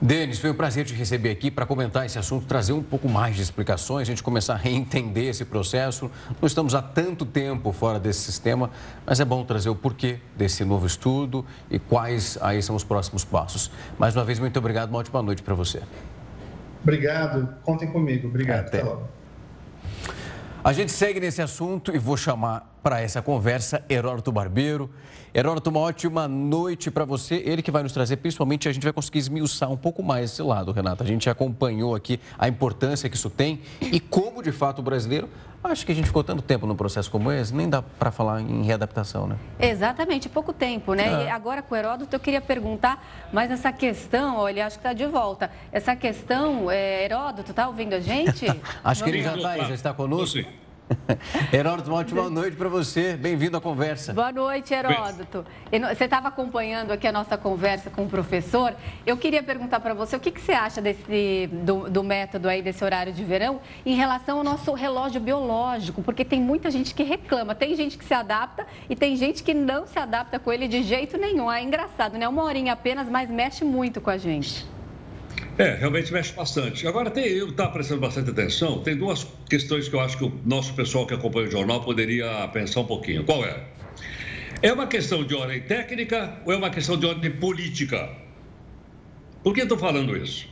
Denis, 0.00 0.38
foi 0.38 0.50
um 0.50 0.54
prazer 0.54 0.84
te 0.84 0.92
receber 0.92 1.30
aqui 1.30 1.50
para 1.50 1.64
comentar 1.64 2.04
esse 2.04 2.18
assunto, 2.18 2.46
trazer 2.46 2.74
um 2.74 2.82
pouco 2.82 3.08
mais 3.08 3.34
de 3.34 3.40
explicações, 3.40 4.02
a 4.02 4.04
gente 4.10 4.22
começar 4.22 4.52
a 4.52 4.56
reentender 4.56 5.28
esse 5.28 5.42
processo. 5.42 6.10
Não 6.40 6.46
estamos 6.46 6.74
há 6.74 6.82
tanto 6.82 7.24
tempo 7.24 7.72
fora 7.72 7.98
desse 7.98 8.20
sistema, 8.20 8.70
mas 9.06 9.20
é 9.20 9.24
bom 9.24 9.42
trazer 9.42 9.70
o 9.70 9.74
porquê 9.74 10.18
desse 10.36 10.66
novo 10.66 10.86
estudo 10.86 11.46
e 11.70 11.78
quais 11.78 12.36
aí 12.42 12.62
são 12.62 12.76
os 12.76 12.84
próximos 12.84 13.24
passos. 13.24 13.70
Mais 13.98 14.14
uma 14.14 14.22
vez, 14.22 14.38
muito 14.38 14.58
obrigado, 14.58 14.90
uma 14.90 14.98
ótima 14.98 15.22
noite 15.22 15.42
para 15.42 15.54
você. 15.54 15.80
Obrigado, 16.82 17.48
contem 17.62 17.90
comigo. 17.90 18.28
Obrigado. 18.28 18.66
Até. 18.66 18.80
Até 18.80 18.88
logo. 18.88 19.08
A 20.62 20.72
gente 20.72 20.90
segue 20.90 21.20
nesse 21.20 21.40
assunto 21.40 21.94
e 21.94 21.98
vou 21.98 22.16
chamar 22.16 22.76
para 22.82 23.00
essa 23.00 23.22
conversa 23.22 23.84
Heródoto 23.88 24.32
Barbeiro. 24.32 24.90
Heródoto, 25.36 25.68
uma 25.68 25.80
ótima 25.80 26.26
noite 26.26 26.90
para 26.90 27.04
você. 27.04 27.42
Ele 27.44 27.60
que 27.60 27.70
vai 27.70 27.82
nos 27.82 27.92
trazer, 27.92 28.16
principalmente, 28.16 28.70
a 28.70 28.72
gente 28.72 28.84
vai 28.84 28.92
conseguir 28.94 29.18
esmiuçar 29.18 29.70
um 29.70 29.76
pouco 29.76 30.02
mais 30.02 30.30
esse 30.30 30.40
lado, 30.40 30.72
Renata. 30.72 31.04
A 31.04 31.06
gente 31.06 31.28
acompanhou 31.28 31.94
aqui 31.94 32.18
a 32.38 32.48
importância 32.48 33.06
que 33.10 33.16
isso 33.16 33.28
tem 33.28 33.60
e 33.82 34.00
como, 34.00 34.42
de 34.42 34.50
fato, 34.50 34.78
o 34.78 34.82
brasileiro. 34.82 35.28
Acho 35.62 35.84
que 35.84 35.92
a 35.92 35.94
gente 35.94 36.06
ficou 36.06 36.24
tanto 36.24 36.40
tempo 36.40 36.66
num 36.66 36.74
processo 36.74 37.10
como 37.10 37.30
esse, 37.30 37.54
nem 37.54 37.68
dá 37.68 37.82
para 37.82 38.10
falar 38.10 38.40
em 38.40 38.62
readaptação, 38.62 39.26
né? 39.26 39.36
Exatamente, 39.60 40.26
pouco 40.26 40.54
tempo, 40.54 40.94
né? 40.94 41.24
É. 41.24 41.26
E 41.26 41.28
agora 41.28 41.60
com 41.60 41.74
o 41.74 41.76
Heródoto, 41.76 42.16
eu 42.16 42.20
queria 42.20 42.40
perguntar, 42.40 43.06
mas 43.30 43.50
essa 43.50 43.70
questão, 43.70 44.38
olha, 44.38 44.64
acho 44.64 44.78
que 44.78 44.88
está 44.88 44.94
de 44.94 45.04
volta. 45.04 45.50
Essa 45.70 45.94
questão, 45.94 46.70
é, 46.70 47.04
Heródoto, 47.04 47.52
tá 47.52 47.68
ouvindo 47.68 47.92
a 47.92 48.00
gente? 48.00 48.46
acho 48.82 49.00
Vamos 49.00 49.02
que 49.02 49.10
ele 49.10 49.22
já 49.22 49.36
está 49.36 49.50
aí, 49.50 49.60
já 49.66 49.74
está 49.74 49.92
conosco. 49.92 50.65
Heródoto, 51.52 51.90
uma 51.90 51.98
ótima 51.98 52.30
noite 52.30 52.56
para 52.56 52.68
você. 52.68 53.16
Bem-vindo 53.16 53.56
à 53.56 53.60
conversa. 53.60 54.12
Boa 54.12 54.32
noite, 54.32 54.72
Heródoto. 54.72 55.44
Você 55.70 56.04
estava 56.04 56.28
acompanhando 56.28 56.92
aqui 56.92 57.06
a 57.06 57.12
nossa 57.12 57.36
conversa 57.36 57.90
com 57.90 58.04
o 58.04 58.08
professor. 58.08 58.74
Eu 59.04 59.16
queria 59.16 59.42
perguntar 59.42 59.80
para 59.80 59.94
você 59.94 60.16
o 60.16 60.20
que, 60.20 60.30
que, 60.30 60.40
você 60.40 60.52
acha 60.52 60.80
desse, 60.80 61.48
do, 61.52 61.90
do, 61.90 62.04
método 62.04 62.48
aí, 62.48 62.62
desse 62.62 62.84
horário 62.84 63.12
de 63.12 63.24
verão, 63.24 63.60
em 63.84 63.94
relação 63.94 64.38
ao 64.38 64.44
nosso 64.44 64.72
relógio 64.74 65.20
biológico, 65.20 66.02
porque 66.02 66.24
tem 66.24 66.40
muita 66.40 66.70
gente 66.70 66.94
que 66.94 67.02
reclama. 67.02 67.54
Tem 67.54 67.74
gente 67.74 67.98
que 67.98 68.04
se 68.04 68.14
adapta 68.14 68.66
e 68.88 68.94
tem 68.94 69.16
gente 69.16 69.42
que 69.42 69.54
não 69.54 69.86
se 69.86 69.98
adapta 69.98 70.38
com 70.38 70.52
ele 70.52 70.68
de 70.68 70.82
jeito 70.82 71.18
nenhum. 71.18 71.50
É 71.50 71.62
engraçado, 71.62 72.16
né? 72.16 72.28
Uma 72.28 72.44
horinha 72.44 72.72
apenas, 72.72 73.08
mas 73.08 73.30
mexe 73.30 73.64
muito 73.64 74.00
com 74.00 74.10
a 74.10 74.16
gente. 74.16 74.75
É, 75.58 75.74
realmente 75.74 76.12
mexe 76.12 76.34
bastante. 76.34 76.86
Agora, 76.86 77.10
tem, 77.10 77.24
eu 77.28 77.48
estava 77.48 77.70
prestando 77.70 78.00
bastante 78.00 78.30
atenção, 78.30 78.82
tem 78.82 78.94
duas 78.94 79.26
questões 79.48 79.88
que 79.88 79.94
eu 79.94 80.00
acho 80.00 80.18
que 80.18 80.24
o 80.24 80.40
nosso 80.44 80.74
pessoal 80.74 81.06
que 81.06 81.14
acompanha 81.14 81.48
o 81.48 81.50
jornal 81.50 81.80
poderia 81.80 82.46
pensar 82.48 82.80
um 82.80 82.84
pouquinho. 82.84 83.24
Qual 83.24 83.42
é? 83.42 83.64
É 84.60 84.70
uma 84.72 84.86
questão 84.86 85.24
de 85.24 85.34
ordem 85.34 85.62
técnica 85.62 86.42
ou 86.44 86.52
é 86.52 86.56
uma 86.56 86.68
questão 86.68 86.98
de 86.98 87.06
ordem 87.06 87.30
política? 87.30 88.10
Por 89.42 89.54
que 89.54 89.62
estou 89.62 89.78
falando 89.78 90.14
isso? 90.14 90.46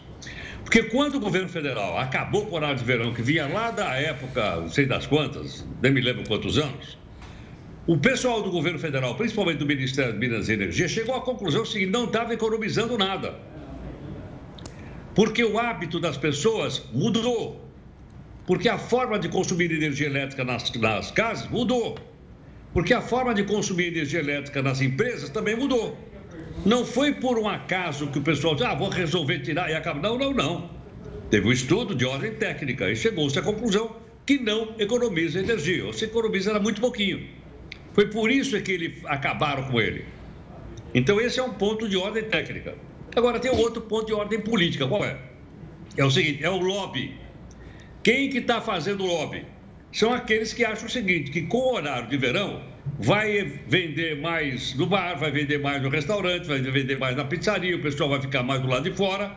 Porque 0.62 0.84
quando 0.84 1.16
o 1.16 1.20
governo 1.20 1.50
federal 1.50 1.99
acabou 1.99 2.46
com 2.46 2.52
o 2.52 2.54
horário 2.54 2.78
de 2.78 2.84
verão, 2.84 3.12
que 3.12 3.20
vinha 3.20 3.46
lá 3.46 3.70
da 3.70 3.94
época, 3.96 4.56
não 4.56 4.70
sei 4.70 4.87
das 4.87 5.06
quantas, 5.06 5.66
nem 5.82 5.92
me 5.92 6.00
lembro 6.00 6.25
quantos 6.26 6.56
anos, 6.56 6.96
o 7.87 7.99
pessoal 7.99 8.42
do 8.42 8.50
governo 8.50 8.78
federal, 8.78 9.14
principalmente 9.14 9.58
do 9.58 9.66
Ministério 9.66 10.14
de 10.14 10.18
Minas 10.18 10.49
e 10.49 10.54
Energia, 10.54 10.88
chegou 10.88 11.14
à 11.14 11.20
conclusão 11.20 11.66
seguinte: 11.66 11.90
não 11.90 12.04
estava 12.04 12.32
economizando 12.32 12.96
nada. 12.96 13.34
Porque 15.14 15.44
o 15.44 15.59
hábito 15.59 16.00
das 16.00 16.16
pessoas 16.16 16.83
mudou. 16.92 17.64
Porque 18.47 18.68
a 18.68 18.78
forma 18.78 19.18
de 19.18 19.28
consumir 19.28 19.71
energia 19.71 20.06
elétrica 20.06 20.44
nas, 20.44 20.73
nas 20.73 21.11
casas 21.11 21.49
mudou. 21.49 21.97
Porque 22.73 22.92
a 22.92 23.00
forma 23.00 23.33
de 23.33 23.44
consumir 23.44 23.87
energia 23.87 24.18
elétrica 24.18 24.61
nas 24.61 24.80
empresas 24.80 25.30
também 25.30 25.56
mudou. 25.56 25.97
Não 26.66 26.85
foi 26.85 27.12
por 27.12 27.38
um 27.38 27.49
acaso 27.49 28.09
que 28.09 28.18
o 28.18 28.23
pessoal 28.23 28.54
disse, 28.54 28.66
ah, 28.66 28.75
vou 28.75 28.88
resolver 28.88 29.40
tirar 29.40 29.71
e 29.71 29.75
acabar. 29.75 30.00
Não, 30.02 30.18
não, 30.18 30.33
não. 30.33 30.71
Teve 31.30 31.49
um 31.49 31.52
estudo 31.52 31.94
de 31.94 32.04
ordem 32.04 32.35
técnica 32.35 32.90
e 32.90 32.97
chegou-se 32.97 33.38
à 33.38 33.42
conclusão 33.42 33.97
que 34.26 34.38
não 34.38 34.75
economiza 34.78 35.40
energia, 35.40 35.85
ou 35.85 35.92
se 35.92 36.06
economiza 36.06 36.50
era 36.50 36.61
muito 36.61 36.80
pouquinho. 36.80 37.28
Foi 37.92 38.09
por 38.09 38.30
isso 38.30 38.61
que 38.62 38.73
ele, 38.73 39.02
acabaram 39.04 39.64
com 39.64 39.80
ele. 39.80 40.04
Então, 40.94 41.21
esse 41.21 41.38
é 41.38 41.42
um 41.42 41.52
ponto 41.52 41.88
de 41.88 41.97
ordem 41.97 42.25
técnica. 42.25 42.75
Agora, 43.16 43.38
tem 43.38 43.50
outro 43.50 43.83
ponto 43.83 44.06
de 44.06 44.12
ordem 44.12 44.40
política. 44.40 44.87
Qual 44.87 45.04
é? 45.04 45.18
É 45.97 46.04
o 46.04 46.11
seguinte, 46.11 46.44
é 46.44 46.50
o 46.50 46.59
lobby. 46.59 47.14
Quem 48.02 48.28
que 48.28 48.38
está 48.38 48.61
fazendo 48.61 49.04
lobby? 49.04 49.47
são 49.94 50.12
aqueles 50.12 50.52
que 50.52 50.64
acham 50.64 50.87
o 50.87 50.90
seguinte, 50.90 51.30
que 51.30 51.42
com 51.42 51.56
o 51.56 51.75
horário 51.75 52.09
de 52.09 52.16
verão 52.16 52.61
vai 52.99 53.44
vender 53.68 54.21
mais 54.21 54.75
no 54.75 54.87
bar, 54.87 55.14
vai 55.14 55.30
vender 55.30 55.61
mais 55.61 55.80
no 55.80 55.88
restaurante, 55.88 56.47
vai 56.47 56.61
vender 56.61 56.99
mais 56.99 57.16
na 57.16 57.25
pizzaria, 57.25 57.76
o 57.76 57.80
pessoal 57.80 58.11
vai 58.11 58.21
ficar 58.21 58.42
mais 58.42 58.61
do 58.61 58.66
lado 58.66 58.90
de 58.90 58.97
fora 58.97 59.33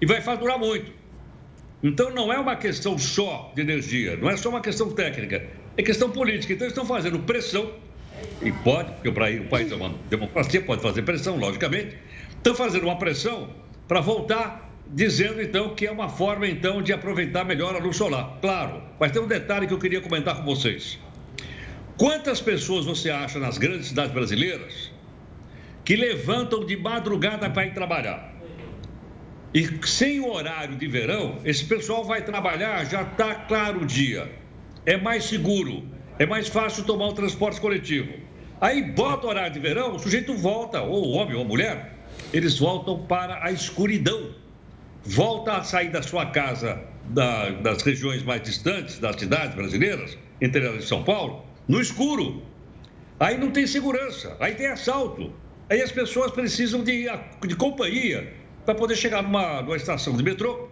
e 0.00 0.06
vai 0.06 0.22
faturar 0.22 0.58
muito. 0.58 0.90
Então 1.82 2.10
não 2.10 2.32
é 2.32 2.38
uma 2.38 2.56
questão 2.56 2.96
só 2.96 3.52
de 3.54 3.60
energia, 3.60 4.16
não 4.16 4.30
é 4.30 4.36
só 4.38 4.48
uma 4.48 4.62
questão 4.62 4.90
técnica, 4.90 5.46
é 5.76 5.82
questão 5.82 6.10
política. 6.10 6.54
Então 6.54 6.66
estão 6.66 6.86
fazendo 6.86 7.18
pressão, 7.18 7.70
e 8.40 8.50
pode, 8.50 8.90
porque 8.92 9.10
o 9.10 9.44
país 9.48 9.70
é 9.70 9.74
uma 9.74 9.94
democracia, 10.08 10.62
pode 10.62 10.80
fazer 10.80 11.02
pressão, 11.02 11.36
logicamente, 11.36 11.98
estão 12.46 12.54
fazendo 12.54 12.84
uma 12.84 12.96
pressão 12.96 13.48
para 13.88 14.00
voltar 14.00 14.70
dizendo 14.86 15.42
então 15.42 15.74
que 15.74 15.84
é 15.84 15.90
uma 15.90 16.08
forma 16.08 16.46
então 16.46 16.80
de 16.80 16.92
aproveitar 16.92 17.44
melhor 17.44 17.74
a 17.74 17.78
luz 17.80 17.96
solar. 17.96 18.38
Claro, 18.40 18.82
mas 19.00 19.10
tem 19.10 19.20
um 19.20 19.26
detalhe 19.26 19.66
que 19.66 19.74
eu 19.74 19.78
queria 19.78 20.00
comentar 20.00 20.36
com 20.36 20.44
vocês. 20.44 20.96
Quantas 21.96 22.40
pessoas 22.40 22.84
você 22.84 23.10
acha 23.10 23.40
nas 23.40 23.58
grandes 23.58 23.88
cidades 23.88 24.12
brasileiras 24.12 24.92
que 25.84 25.96
levantam 25.96 26.64
de 26.64 26.76
madrugada 26.76 27.50
para 27.50 27.66
ir 27.66 27.74
trabalhar? 27.74 28.32
E 29.52 29.84
sem 29.84 30.20
o 30.20 30.30
horário 30.30 30.76
de 30.76 30.86
verão, 30.86 31.40
esse 31.44 31.64
pessoal 31.64 32.04
vai 32.04 32.22
trabalhar, 32.22 32.84
já 32.84 33.02
está 33.02 33.34
claro 33.34 33.82
o 33.82 33.86
dia. 33.86 34.30
É 34.84 34.96
mais 34.96 35.24
seguro, 35.24 35.82
é 36.16 36.26
mais 36.26 36.46
fácil 36.46 36.84
tomar 36.84 37.08
o 37.08 37.12
transporte 37.12 37.60
coletivo. 37.60 38.12
Aí 38.60 38.82
bota 38.82 39.26
o 39.26 39.30
horário 39.30 39.52
de 39.52 39.58
verão, 39.58 39.96
o 39.96 39.98
sujeito 39.98 40.36
volta, 40.36 40.80
ou 40.82 41.06
o 41.06 41.10
homem 41.12 41.34
ou 41.34 41.42
a 41.42 41.44
mulher, 41.44 41.95
eles 42.32 42.58
voltam 42.58 43.06
para 43.06 43.44
a 43.44 43.50
escuridão 43.50 44.34
volta 45.06 45.52
a 45.52 45.62
sair 45.62 45.90
da 45.90 46.02
sua 46.02 46.26
casa 46.26 46.82
da, 47.04 47.50
das 47.50 47.82
regiões 47.82 48.22
mais 48.24 48.42
distantes 48.42 48.98
das 48.98 49.16
cidades 49.16 49.54
brasileiras, 49.54 50.18
entre 50.40 50.66
elas 50.66 50.86
São 50.86 51.04
Paulo, 51.04 51.44
no 51.68 51.80
escuro. 51.80 52.42
Aí 53.18 53.38
não 53.38 53.50
tem 53.50 53.66
segurança, 53.66 54.36
aí 54.40 54.54
tem 54.54 54.66
assalto. 54.66 55.32
Aí 55.70 55.80
as 55.80 55.92
pessoas 55.92 56.32
precisam 56.32 56.82
de, 56.82 57.06
de 57.46 57.56
companhia 57.56 58.32
para 58.64 58.74
poder 58.74 58.96
chegar 58.96 59.22
numa, 59.22 59.62
numa 59.62 59.76
estação 59.76 60.16
de 60.16 60.22
metrô, 60.22 60.68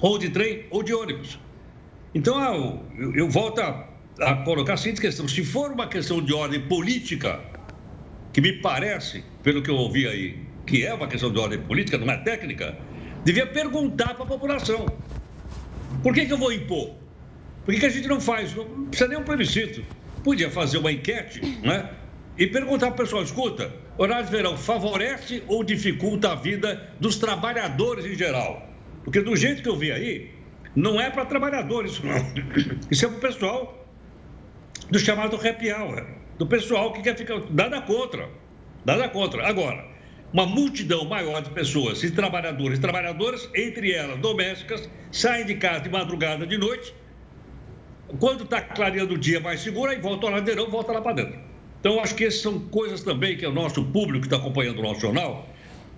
ou 0.00 0.18
de 0.18 0.28
trem, 0.28 0.66
ou 0.70 0.82
de 0.82 0.92
ônibus. 0.92 1.38
Então, 2.14 2.38
ah, 2.38 2.54
eu, 2.96 3.14
eu 3.14 3.30
volto 3.30 3.60
a, 3.60 3.88
a 4.20 4.36
colocar 4.44 4.74
a 4.74 4.76
seguinte 4.76 5.00
questão: 5.00 5.26
se 5.26 5.42
for 5.44 5.72
uma 5.72 5.86
questão 5.86 6.22
de 6.22 6.32
ordem 6.32 6.60
política, 6.68 7.40
que 8.32 8.40
me 8.40 8.52
parece, 8.60 9.24
pelo 9.42 9.62
que 9.62 9.70
eu 9.70 9.76
ouvi 9.76 10.06
aí, 10.06 10.51
que 10.66 10.84
é 10.84 10.94
uma 10.94 11.06
questão 11.06 11.32
de 11.32 11.38
ordem 11.38 11.60
política, 11.60 11.98
não 11.98 12.10
é 12.12 12.16
técnica, 12.18 12.76
devia 13.24 13.46
perguntar 13.46 14.14
para 14.14 14.24
a 14.24 14.26
população. 14.26 14.86
Por 16.02 16.14
que, 16.14 16.26
que 16.26 16.32
eu 16.32 16.38
vou 16.38 16.52
impor? 16.52 16.94
Por 17.64 17.74
que, 17.74 17.80
que 17.80 17.86
a 17.86 17.90
gente 17.90 18.08
não 18.08 18.20
faz? 18.20 18.54
Não 18.54 18.86
precisa 18.86 19.08
nem 19.08 19.18
um 19.18 19.24
plebiscito. 19.24 19.84
Podia 20.24 20.50
fazer 20.50 20.78
uma 20.78 20.90
enquete, 20.90 21.40
né? 21.62 21.90
E 22.36 22.46
perguntar 22.46 22.86
para 22.86 22.94
o 22.94 23.04
pessoal: 23.04 23.22
escuta, 23.22 23.72
horário 23.98 24.24
de 24.24 24.32
verão 24.32 24.56
favorece 24.56 25.42
ou 25.46 25.62
dificulta 25.62 26.32
a 26.32 26.34
vida 26.34 26.90
dos 26.98 27.16
trabalhadores 27.16 28.04
em 28.04 28.14
geral? 28.14 28.68
Porque 29.04 29.20
do 29.20 29.36
jeito 29.36 29.62
que 29.62 29.68
eu 29.68 29.76
vi 29.76 29.92
aí, 29.92 30.30
não 30.74 31.00
é 31.00 31.10
para 31.10 31.24
trabalhadores, 31.24 32.00
não. 32.02 32.14
Isso 32.90 33.04
é 33.04 33.08
para 33.08 33.18
o 33.18 33.20
pessoal 33.20 33.86
do 34.90 34.98
chamado 34.98 35.36
happy 35.36 35.70
hour, 35.72 36.06
do 36.38 36.46
pessoal 36.46 36.92
que 36.92 37.02
quer 37.02 37.16
ficar. 37.16 37.40
Nada 37.50 37.80
contra. 37.82 38.28
Nada 38.84 39.08
contra. 39.08 39.46
Agora, 39.46 39.91
uma 40.32 40.46
multidão 40.46 41.04
maior 41.04 41.42
de 41.42 41.50
pessoas, 41.50 42.02
e 42.02 42.10
trabalhadores 42.10 42.78
e 42.78 42.80
trabalhadoras, 42.80 43.48
entre 43.54 43.92
elas 43.92 44.18
domésticas, 44.18 44.88
saem 45.10 45.44
de 45.44 45.56
casa 45.56 45.80
de 45.80 45.90
madrugada, 45.90 46.46
de 46.46 46.56
noite. 46.56 46.94
Quando 48.18 48.44
está 48.44 48.60
clareando 48.60 49.14
o 49.14 49.18
dia 49.18 49.40
mais 49.40 49.60
seguro, 49.60 49.90
aí 49.90 50.00
volta 50.00 50.26
ao 50.26 50.32
ladeirão, 50.32 50.70
volta 50.70 50.92
lá 50.92 51.02
para 51.02 51.12
dentro. 51.12 51.38
Então, 51.80 52.00
acho 52.00 52.14
que 52.14 52.24
essas 52.24 52.40
são 52.40 52.60
coisas 52.60 53.02
também 53.02 53.36
que 53.36 53.46
o 53.46 53.52
nosso 53.52 53.84
público 53.84 54.20
que 54.20 54.26
está 54.26 54.36
acompanhando 54.36 54.78
o 54.78 54.82
nosso 54.82 55.00
jornal 55.00 55.51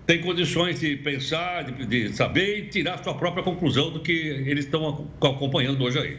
tem 0.07 0.21
condições 0.21 0.81
de 0.81 0.97
pensar, 0.97 1.65
de, 1.65 1.87
de, 1.87 2.15
saber 2.15 2.59
e 2.59 2.69
tirar 2.69 3.03
sua 3.03 3.15
própria 3.15 3.43
conclusão 3.43 3.91
do 3.91 4.01
que 4.01 4.13
eles 4.13 4.67
estão 4.67 5.07
acompanhando 5.21 5.83
hoje 5.83 5.99
aí. 5.99 6.19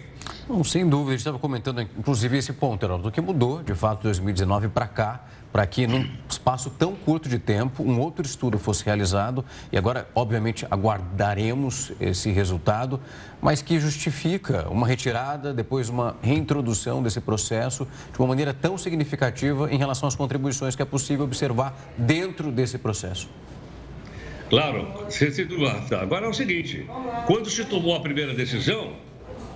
Não, 0.49 0.63
sem 0.63 0.87
dúvida, 0.87 1.09
a 1.09 1.11
gente 1.11 1.19
estava 1.19 1.39
comentando, 1.39 1.81
inclusive, 1.81 2.37
esse 2.37 2.53
ponto, 2.53 2.83
Heraldo, 2.83 3.03
do 3.03 3.11
que 3.11 3.21
mudou, 3.21 3.61
de 3.61 3.75
fato, 3.75 3.97
de 3.97 4.03
2019 4.03 4.69
para 4.69 4.87
cá, 4.87 5.25
para 5.51 5.65
que 5.65 5.87
num 5.87 6.09
espaço 6.29 6.69
tão 6.69 6.95
curto 6.95 7.29
de 7.29 7.39
tempo 7.39 7.81
um 7.83 7.99
outro 7.99 8.25
estudo 8.25 8.59
fosse 8.59 8.83
realizado 8.83 9.45
e 9.71 9.77
agora, 9.77 10.07
obviamente, 10.13 10.65
aguardaremos 10.69 11.93
esse 12.01 12.29
resultado, 12.31 12.99
mas 13.41 13.61
que 13.61 13.79
justifica 13.79 14.67
uma 14.69 14.85
retirada, 14.85 15.53
depois 15.53 15.89
uma 15.89 16.17
reintrodução 16.21 17.01
desse 17.01 17.21
processo 17.21 17.87
de 18.11 18.19
uma 18.19 18.27
maneira 18.27 18.53
tão 18.53 18.77
significativa 18.77 19.71
em 19.71 19.77
relação 19.77 20.07
às 20.09 20.15
contribuições 20.15 20.75
que 20.75 20.81
é 20.81 20.85
possível 20.85 21.23
observar 21.23 21.73
dentro 21.97 22.51
desse 22.51 22.77
processo. 22.77 23.29
Claro, 24.49 24.87
agora 25.99 26.25
é 26.25 26.29
o 26.29 26.33
seguinte: 26.33 26.85
quando 27.25 27.49
se 27.49 27.65
tomou 27.65 27.95
a 27.95 27.99
primeira 27.99 28.33
decisão, 28.33 28.95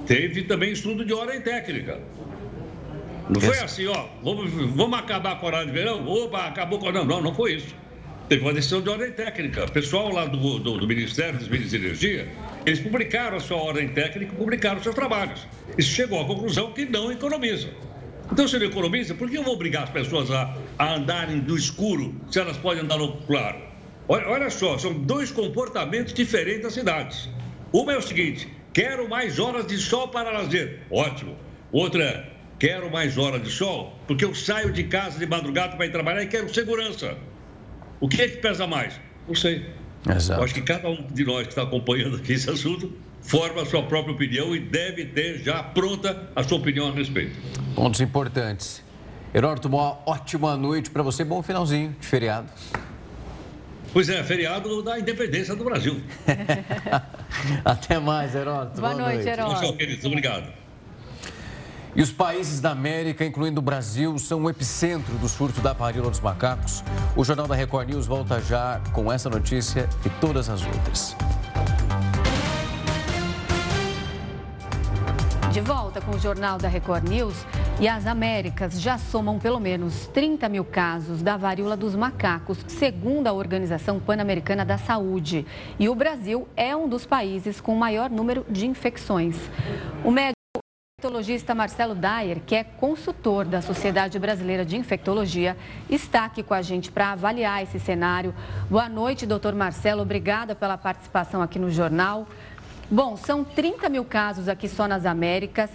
teve 0.08 0.44
também 0.44 0.72
estudo 0.72 1.06
de 1.06 1.14
ordem 1.14 1.42
técnica. 1.42 2.00
Não 3.30 3.40
foi 3.40 3.60
assim, 3.60 3.86
ó, 3.86 4.08
vamos, 4.24 4.52
vamos 4.76 4.98
acabar 4.98 5.40
com 5.40 5.46
o 5.46 5.50
horário 5.50 5.68
de 5.68 5.74
verão? 5.74 6.08
Opa, 6.08 6.48
acabou 6.48 6.80
com. 6.80 6.92
Não, 6.92 7.06
não, 7.06 7.22
não 7.22 7.36
foi 7.36 7.54
isso. 7.54 7.76
Teve 8.28 8.44
uma 8.44 8.54
decisão 8.54 8.82
de 8.82 8.90
ordem 8.90 9.12
técnica. 9.12 9.66
O 9.66 9.72
pessoal 9.72 10.12
lá 10.12 10.26
do, 10.26 10.60
do, 10.60 10.78
do 10.78 10.88
Ministério 10.88 11.38
dos 11.38 11.48
Meios 11.48 11.70
de 11.70 11.76
Energia, 11.76 12.28
eles 12.66 12.80
publicaram 12.80 13.38
a 13.38 13.40
sua 13.40 13.58
ordem 13.58 13.88
técnica, 13.90 14.34
publicaram 14.36 14.78
os 14.78 14.84
seus 14.84 14.96
trabalhos. 14.96 15.48
Isso 15.78 15.92
chegou 15.92 16.22
à 16.22 16.26
conclusão 16.26 16.72
que 16.72 16.86
não 16.86 17.12
economiza. 17.12 17.70
Então, 18.32 18.48
se 18.48 18.58
não 18.58 18.66
economiza, 18.66 19.16
por 19.16 19.30
que 19.30 19.38
eu 19.38 19.44
vou 19.44 19.54
obrigar 19.54 19.84
as 19.84 19.90
pessoas 19.90 20.30
a, 20.30 20.56
a 20.78 20.96
andarem 20.96 21.38
no 21.38 21.56
escuro 21.56 22.16
se 22.30 22.40
elas 22.40 22.58
podem 22.58 22.84
andar 22.84 22.98
no 22.98 23.14
claro? 23.22 23.69
Olha, 24.12 24.28
olha 24.28 24.50
só, 24.50 24.76
são 24.80 24.92
dois 24.92 25.32
comportamentos 25.32 26.16
diferentes 26.16 26.64
das 26.64 26.74
cidades. 26.74 27.30
Uma 27.72 27.94
é 27.94 27.98
o 27.98 28.02
seguinte: 28.02 28.52
quero 28.74 29.08
mais 29.08 29.38
horas 29.38 29.68
de 29.68 29.78
sol 29.78 30.08
para 30.08 30.32
lazer. 30.32 30.80
Ótimo. 30.90 31.36
Outra 31.72 32.04
é: 32.04 32.30
quero 32.58 32.92
mais 32.92 33.20
horas 33.20 33.44
de 33.44 33.52
sol 33.52 33.94
porque 34.08 34.26
eu 34.26 34.34
saio 34.34 34.74
de 34.74 34.86
casa 34.86 35.20
de 35.20 35.28
madrugada 35.28 35.78
para 35.78 35.86
ir 35.86 35.92
trabalhar 35.92 36.24
e 36.24 36.28
quero 36.28 36.52
segurança. 36.52 37.16
O 38.02 38.10
que 38.10 38.20
é 38.24 38.28
que 38.28 38.38
pesa 38.38 38.66
mais? 38.66 39.00
Não 39.28 39.36
sei. 39.36 39.70
Exato. 40.10 40.40
Eu 40.40 40.44
acho 40.44 40.54
que 40.56 40.62
cada 40.62 40.90
um 40.90 41.04
de 41.04 41.24
nós 41.24 41.44
que 41.44 41.50
está 41.50 41.62
acompanhando 41.62 42.16
aqui 42.16 42.34
esse 42.34 42.50
assunto 42.50 42.92
forma 43.22 43.62
a 43.62 43.66
sua 43.66 43.84
própria 43.84 44.16
opinião 44.16 44.56
e 44.56 44.60
deve 44.60 45.06
ter 45.06 45.44
já 45.44 45.62
pronta 45.62 46.32
a 46.36 46.42
sua 46.42 46.58
opinião 46.58 46.88
a 46.88 46.92
respeito. 46.92 47.36
Pontos 47.76 48.02
importantes. 48.02 48.82
Heródoto, 49.36 49.68
uma 49.68 50.00
ótima 50.08 50.58
noite 50.58 50.90
para 50.90 51.04
você, 51.04 51.24
bom 51.24 51.44
finalzinho 51.44 51.96
de 52.00 52.08
feriado. 52.08 52.50
Pois 53.92 54.08
é, 54.10 54.24
feriado 54.24 54.82
da 54.84 55.00
independência 55.00 55.56
do 55.56 55.64
Brasil. 55.64 56.02
Até 57.66 58.00
mais, 58.00 58.36
Heródoto. 58.36 58.80
Boa, 58.80 58.94
Boa 58.94 59.02
noite, 59.04 59.16
noite. 59.16 59.30
Heródoto. 59.30 59.62
Tchau, 59.62 59.74
queridos. 59.74 60.06
Obrigado. 60.06 60.54
E 61.96 62.02
os 62.02 62.12
países 62.12 62.62
da 62.62 62.72
América, 62.72 63.26
incluindo 63.26 63.60
o 63.60 63.64
Brasil, 63.64 64.18
são 64.20 64.44
o 64.44 64.50
epicentro 64.50 65.14
do 65.16 65.28
surto 65.28 65.60
da 65.60 65.74
varíola 65.74 66.10
dos 66.10 66.20
macacos. 66.20 66.84
O 67.16 67.24
Jornal 67.24 67.48
da 67.48 67.56
Record 67.56 67.90
News 67.90 68.06
volta 68.06 68.40
já 68.42 68.80
com 68.94 69.12
essa 69.12 69.30
notícia 69.30 69.90
e 70.06 70.10
todas 70.22 70.50
as 70.50 70.64
outras. 70.66 71.16
De 75.52 75.62
volta 75.62 76.00
com 76.00 76.12
o 76.12 76.20
Jornal 76.20 76.60
da 76.60 76.68
Record 76.68 77.10
News. 77.10 77.34
E 77.82 77.88
as 77.88 78.06
Américas 78.06 78.80
já 78.80 79.00
somam 79.00 79.40
pelo 79.40 79.60
menos 79.60 80.06
30 80.08 80.48
mil 80.48 80.64
casos 80.64 81.24
da 81.24 81.38
varíola 81.38 81.76
dos 81.76 81.96
macacos, 81.96 82.60
segundo 82.68 83.26
a 83.26 83.34
Organização 83.34 84.00
Pan-Americana 84.00 84.64
da 84.64 84.78
Saúde. 84.78 85.48
E 85.80 85.90
o 85.90 85.96
Brasil 85.96 86.48
é 86.56 86.76
um 86.76 86.88
dos 86.88 87.04
países 87.04 87.60
com 87.60 87.74
maior 87.74 88.12
número 88.12 88.46
de 88.48 88.68
infecções. 88.68 89.38
O 90.04 90.12
médico 90.12 90.36
infectologista 91.00 91.56
Marcelo 91.56 91.96
Dyer, 91.96 92.42
que 92.46 92.54
é 92.54 92.64
consultor 92.64 93.46
da 93.46 93.62
Sociedade 93.62 94.20
Brasileira 94.20 94.64
de 94.64 94.76
Infectologia, 94.76 95.58
está 95.90 96.26
aqui 96.26 96.44
com 96.44 96.54
a 96.54 96.62
gente 96.62 96.92
para 96.92 97.14
avaliar 97.14 97.64
esse 97.64 97.80
cenário. 97.80 98.36
Boa 98.70 98.88
noite, 98.88 99.26
doutor 99.26 99.56
Marcelo. 99.56 100.02
Obrigada 100.02 100.54
pela 100.54 100.78
participação 100.78 101.42
aqui 101.42 101.58
no 101.58 101.72
jornal. 101.72 102.28
Bom, 102.92 103.16
são 103.16 103.44
30 103.44 103.88
mil 103.90 104.04
casos 104.04 104.48
aqui 104.48 104.68
só 104.68 104.88
nas 104.88 105.06
Américas 105.06 105.70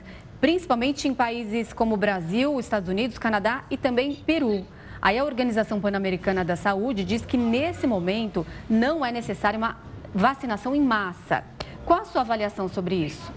principalmente 0.44 1.08
em 1.08 1.14
países 1.14 1.72
como 1.72 1.96
Brasil, 1.96 2.60
Estados 2.60 2.90
Unidos, 2.90 3.16
Canadá 3.16 3.64
e 3.70 3.78
também 3.78 4.14
Peru. 4.14 4.66
Aí 5.00 5.18
a 5.18 5.24
Organização 5.24 5.80
Pan-Americana 5.80 6.44
da 6.44 6.54
Saúde 6.54 7.02
diz 7.02 7.24
que 7.24 7.38
nesse 7.38 7.86
momento 7.86 8.46
não 8.68 9.02
é 9.02 9.10
necessária 9.10 9.56
uma 9.56 9.78
vacinação 10.14 10.76
em 10.76 10.82
massa. 10.82 11.44
Qual 11.86 12.02
a 12.02 12.04
sua 12.04 12.20
avaliação 12.20 12.68
sobre 12.68 12.94
isso? 12.94 13.32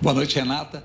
Boa 0.00 0.14
noite, 0.14 0.36
Renata. 0.36 0.82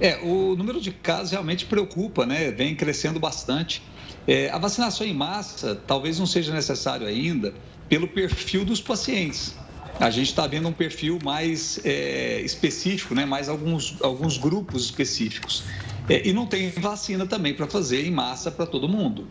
É, 0.00 0.16
o 0.22 0.56
número 0.56 0.80
de 0.80 0.92
casos 0.92 1.32
realmente 1.32 1.66
preocupa, 1.66 2.24
né? 2.24 2.50
Vem 2.50 2.74
crescendo 2.74 3.20
bastante. 3.20 3.82
É, 4.26 4.48
a 4.48 4.56
vacinação 4.56 5.06
em 5.06 5.12
massa 5.12 5.78
talvez 5.86 6.18
não 6.18 6.26
seja 6.26 6.54
necessário 6.54 7.06
ainda 7.06 7.52
pelo 7.86 8.08
perfil 8.08 8.64
dos 8.64 8.80
pacientes. 8.80 9.54
A 9.98 10.10
gente 10.10 10.28
está 10.28 10.46
vendo 10.46 10.68
um 10.68 10.72
perfil 10.72 11.18
mais 11.22 11.80
é, 11.84 12.40
específico, 12.40 13.14
né? 13.14 13.24
mais 13.24 13.48
alguns, 13.48 13.96
alguns 14.00 14.38
grupos 14.38 14.84
específicos. 14.84 15.64
É, 16.08 16.26
e 16.26 16.32
não 16.32 16.46
tem 16.46 16.70
vacina 16.70 17.26
também 17.26 17.52
para 17.52 17.66
fazer 17.66 18.06
em 18.06 18.10
massa 18.10 18.50
para 18.50 18.66
todo 18.66 18.88
mundo. 18.88 19.26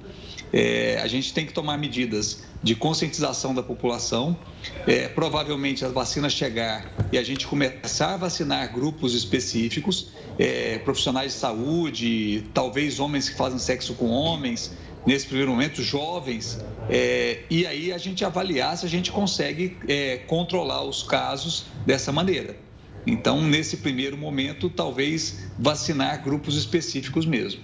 É, 0.54 1.00
a 1.02 1.08
gente 1.08 1.34
tem 1.34 1.46
que 1.46 1.52
tomar 1.52 1.78
medidas 1.78 2.44
de 2.62 2.76
conscientização 2.76 3.54
da 3.54 3.64
população. 3.64 4.38
É, 4.86 5.08
provavelmente 5.08 5.84
a 5.84 5.90
vacina 5.90 6.30
chegar 6.30 6.86
e 7.12 7.18
a 7.18 7.24
gente 7.24 7.48
começar 7.48 8.14
a 8.14 8.18
vacinar 8.18 8.72
grupos 8.72 9.14
específicos, 9.14 10.10
é, 10.38 10.78
profissionais 10.80 11.34
de 11.34 11.40
saúde, 11.40 12.44
talvez 12.54 13.00
homens 13.00 13.30
que 13.30 13.36
fazem 13.36 13.60
sexo 13.60 13.94
com 13.96 14.10
homens, 14.10 14.72
nesse 15.08 15.26
primeiro 15.26 15.52
momento, 15.52 15.82
jovens, 15.82 16.60
é, 16.90 17.40
e 17.50 17.66
aí 17.66 17.94
a 17.94 17.98
gente 17.98 18.26
avaliar 18.26 18.76
se 18.76 18.86
a 18.86 18.90
gente 18.90 19.10
consegue 19.10 19.78
é, 19.88 20.18
controlar 20.18 20.84
os 20.84 21.02
casos 21.02 21.68
dessa 21.86 22.12
maneira. 22.12 22.58
Então, 23.06 23.42
nesse 23.42 23.78
primeiro 23.78 24.18
momento, 24.18 24.70
talvez 24.70 25.48
vacinar 25.58 26.22
grupos 26.22 26.58
específicos 26.58 27.26
mesmo. 27.26 27.62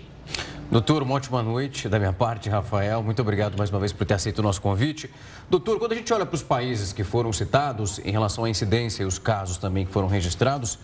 Doutor, 0.72 1.04
uma 1.04 1.16
ótima 1.16 1.44
noite 1.44 1.90
da 1.90 2.00
minha 2.00 2.14
parte, 2.14 2.50
Rafael. 2.50 3.04
Muito 3.04 3.22
obrigado 3.22 3.58
mais 3.58 3.70
uma 3.70 3.80
vez 3.80 3.92
por 3.92 4.06
ter 4.06 4.14
aceito 4.14 4.40
o 4.40 4.42
nosso 4.42 4.62
convite. 4.62 5.10
Doutor, 5.50 5.78
quando 5.80 5.92
a 5.92 5.96
gente 5.96 6.14
olha 6.14 6.26
para 6.26 6.36
os 6.36 6.42
países 6.42 6.94
que 6.94 7.04
foram 7.04 7.34
citados 7.34 8.00
em 8.06 8.12
relação 8.12 8.46
à 8.46 8.50
incidência 8.50 9.04
e 9.04 9.06
os 9.06 9.20
casos 9.20 9.58
também 9.58 9.86
que 9.86 9.92
foram 9.92 10.08
registrados, 10.08 10.80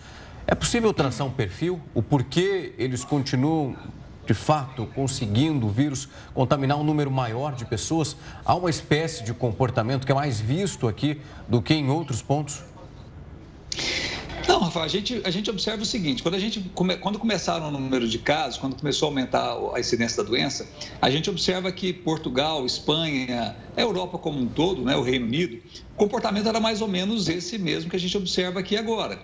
é 0.46 0.54
possível 0.54 0.92
traçar 0.92 1.26
um 1.26 1.30
perfil? 1.30 1.80
O 1.94 2.02
porquê 2.02 2.74
eles 2.76 3.02
continuam 3.02 3.74
de 4.30 4.34
fato 4.34 4.86
conseguindo 4.94 5.66
o 5.66 5.70
vírus 5.70 6.08
contaminar 6.32 6.78
um 6.78 6.84
número 6.84 7.10
maior 7.10 7.52
de 7.52 7.64
pessoas? 7.64 8.16
Há 8.44 8.54
uma 8.54 8.70
espécie 8.70 9.24
de 9.24 9.34
comportamento 9.34 10.06
que 10.06 10.12
é 10.12 10.14
mais 10.14 10.40
visto 10.40 10.86
aqui 10.86 11.20
do 11.48 11.60
que 11.60 11.74
em 11.74 11.90
outros 11.90 12.22
pontos? 12.22 12.62
Não, 14.46 14.60
Rafael, 14.60 14.84
a 14.84 14.88
gente, 14.88 15.20
a 15.24 15.30
gente 15.32 15.50
observa 15.50 15.82
o 15.82 15.84
seguinte: 15.84 16.22
quando, 16.22 16.36
a 16.36 16.38
gente, 16.38 16.60
quando 17.00 17.18
começaram 17.18 17.66
o 17.66 17.70
número 17.72 18.08
de 18.08 18.20
casos, 18.20 18.56
quando 18.56 18.76
começou 18.76 19.08
a 19.08 19.10
aumentar 19.10 19.56
a 19.74 19.80
incidência 19.80 20.22
da 20.22 20.28
doença, 20.28 20.64
a 21.02 21.10
gente 21.10 21.28
observa 21.28 21.72
que 21.72 21.92
Portugal, 21.92 22.64
Espanha, 22.64 23.56
a 23.76 23.80
Europa 23.80 24.16
como 24.16 24.38
um 24.38 24.46
todo, 24.46 24.84
né, 24.84 24.94
o 24.94 25.02
Reino 25.02 25.26
Unido, 25.26 25.60
o 25.92 25.96
comportamento 25.96 26.48
era 26.48 26.60
mais 26.60 26.80
ou 26.80 26.86
menos 26.86 27.28
esse 27.28 27.58
mesmo 27.58 27.90
que 27.90 27.96
a 27.96 28.00
gente 28.00 28.16
observa 28.16 28.60
aqui 28.60 28.76
agora. 28.76 29.18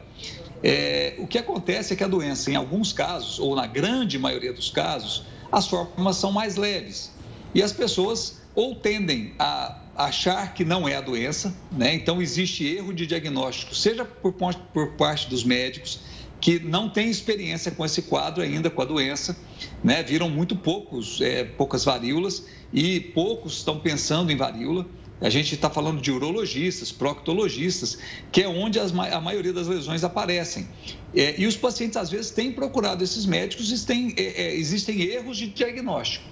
É, 0.62 1.14
o 1.18 1.26
que 1.26 1.38
acontece 1.38 1.92
é 1.92 1.96
que 1.96 2.04
a 2.04 2.08
doença, 2.08 2.50
em 2.50 2.56
alguns 2.56 2.92
casos, 2.92 3.38
ou 3.38 3.54
na 3.54 3.66
grande 3.66 4.18
maioria 4.18 4.52
dos 4.52 4.70
casos, 4.70 5.24
as 5.50 5.66
formas 5.68 6.16
são 6.16 6.32
mais 6.32 6.56
leves. 6.56 7.12
E 7.54 7.62
as 7.62 7.72
pessoas 7.72 8.40
ou 8.54 8.74
tendem 8.74 9.34
a 9.38 9.80
achar 9.96 10.54
que 10.54 10.64
não 10.64 10.88
é 10.88 10.96
a 10.96 11.00
doença, 11.00 11.54
né? 11.72 11.94
Então 11.94 12.20
existe 12.20 12.66
erro 12.66 12.92
de 12.92 13.06
diagnóstico, 13.06 13.74
seja 13.74 14.04
por, 14.04 14.32
por 14.32 14.92
parte 14.96 15.28
dos 15.28 15.44
médicos 15.44 16.00
que 16.40 16.58
não 16.58 16.88
têm 16.88 17.08
experiência 17.08 17.72
com 17.72 17.84
esse 17.84 18.02
quadro 18.02 18.42
ainda, 18.42 18.68
com 18.68 18.82
a 18.82 18.84
doença, 18.84 19.36
né? 19.82 20.02
Viram 20.02 20.28
muito 20.28 20.54
poucos, 20.54 21.20
é, 21.20 21.44
poucas 21.44 21.84
varíolas 21.84 22.44
e 22.72 23.00
poucos 23.00 23.54
estão 23.54 23.78
pensando 23.80 24.30
em 24.30 24.36
varíola. 24.36 24.86
A 25.20 25.30
gente 25.30 25.54
está 25.54 25.70
falando 25.70 26.00
de 26.00 26.10
urologistas, 26.10 26.92
proctologistas, 26.92 27.98
que 28.30 28.42
é 28.42 28.48
onde 28.48 28.78
as, 28.78 28.92
a 28.92 29.20
maioria 29.20 29.52
das 29.52 29.66
lesões 29.66 30.04
aparecem. 30.04 30.68
É, 31.14 31.34
e 31.38 31.46
os 31.46 31.56
pacientes, 31.56 31.96
às 31.96 32.10
vezes, 32.10 32.30
têm 32.30 32.52
procurado 32.52 33.02
esses 33.02 33.24
médicos 33.24 33.72
e 33.72 33.86
têm, 33.86 34.14
é, 34.16 34.42
é, 34.42 34.54
existem 34.54 35.00
erros 35.00 35.38
de 35.38 35.46
diagnóstico. 35.46 36.24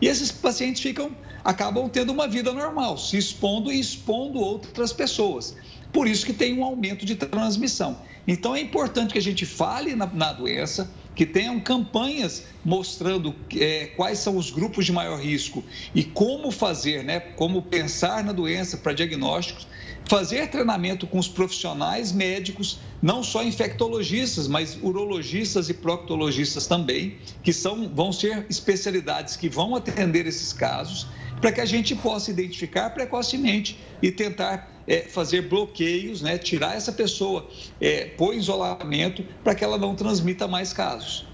E 0.00 0.06
esses 0.06 0.32
pacientes 0.32 0.80
ficam, 0.80 1.14
acabam 1.44 1.88
tendo 1.88 2.12
uma 2.12 2.26
vida 2.26 2.50
normal, 2.52 2.96
se 2.96 3.18
expondo 3.18 3.70
e 3.70 3.78
expondo 3.78 4.38
outras 4.38 4.92
pessoas. 4.92 5.54
Por 5.92 6.08
isso 6.08 6.24
que 6.24 6.32
tem 6.32 6.58
um 6.58 6.64
aumento 6.64 7.04
de 7.04 7.16
transmissão. 7.16 8.00
Então 8.26 8.54
é 8.54 8.60
importante 8.60 9.12
que 9.12 9.18
a 9.18 9.22
gente 9.22 9.44
fale 9.44 9.94
na, 9.94 10.06
na 10.06 10.32
doença, 10.32 10.90
que 11.14 11.26
tenham 11.26 11.60
campanhas 11.60 12.44
mostrando 12.64 13.34
é, 13.56 13.86
quais 13.96 14.18
são 14.18 14.36
os 14.36 14.50
grupos 14.50 14.86
de 14.86 14.92
maior 14.92 15.18
risco 15.18 15.64
e 15.94 16.04
como 16.04 16.50
fazer, 16.50 17.04
né, 17.04 17.20
como 17.20 17.62
pensar 17.62 18.22
na 18.24 18.32
doença 18.32 18.76
para 18.76 18.92
diagnósticos, 18.92 19.66
fazer 20.08 20.48
treinamento 20.48 21.06
com 21.06 21.18
os 21.18 21.28
profissionais 21.28 22.10
médicos, 22.10 22.80
não 23.00 23.22
só 23.22 23.42
infectologistas, 23.42 24.48
mas 24.48 24.78
urologistas 24.82 25.68
e 25.68 25.74
proctologistas 25.74 26.66
também, 26.66 27.18
que 27.42 27.52
são, 27.52 27.88
vão 27.88 28.12
ser 28.12 28.46
especialidades 28.50 29.36
que 29.36 29.48
vão 29.48 29.76
atender 29.76 30.26
esses 30.26 30.52
casos, 30.52 31.06
para 31.40 31.52
que 31.52 31.60
a 31.60 31.64
gente 31.64 31.94
possa 31.94 32.30
identificar 32.30 32.90
precocemente 32.90 33.78
e 34.02 34.10
tentar 34.10 34.70
é, 34.86 35.00
fazer 35.00 35.42
bloqueios, 35.42 36.20
né, 36.20 36.36
tirar 36.36 36.76
essa 36.76 36.92
pessoa, 36.92 37.48
é, 37.80 38.06
pôr 38.06 38.34
isolamento 38.34 39.24
para 39.42 39.54
que 39.54 39.64
ela 39.64 39.78
não 39.78 39.94
transmita 39.94 40.46
mais 40.46 40.72
casos. 40.72 41.30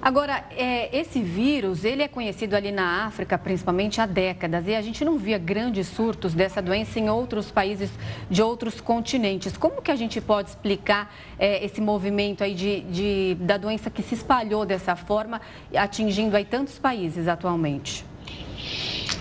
Agora, 0.00 0.44
é, 0.56 0.96
esse 0.96 1.20
vírus, 1.20 1.84
ele 1.84 2.02
é 2.02 2.08
conhecido 2.08 2.54
ali 2.54 2.70
na 2.70 3.04
África, 3.06 3.36
principalmente 3.36 4.00
há 4.00 4.06
décadas, 4.06 4.68
e 4.68 4.74
a 4.74 4.80
gente 4.80 5.04
não 5.04 5.18
via 5.18 5.38
grandes 5.38 5.88
surtos 5.88 6.34
dessa 6.34 6.62
doença 6.62 7.00
em 7.00 7.10
outros 7.10 7.50
países 7.50 7.90
de 8.30 8.40
outros 8.40 8.80
continentes. 8.80 9.56
Como 9.56 9.82
que 9.82 9.90
a 9.90 9.96
gente 9.96 10.20
pode 10.20 10.50
explicar 10.50 11.12
é, 11.36 11.64
esse 11.64 11.80
movimento 11.80 12.44
aí 12.44 12.54
de, 12.54 12.82
de, 12.82 13.36
da 13.40 13.56
doença 13.56 13.90
que 13.90 14.02
se 14.02 14.14
espalhou 14.14 14.64
dessa 14.64 14.94
forma, 14.94 15.40
atingindo 15.74 16.36
aí 16.36 16.44
tantos 16.44 16.78
países 16.78 17.26
atualmente? 17.26 18.07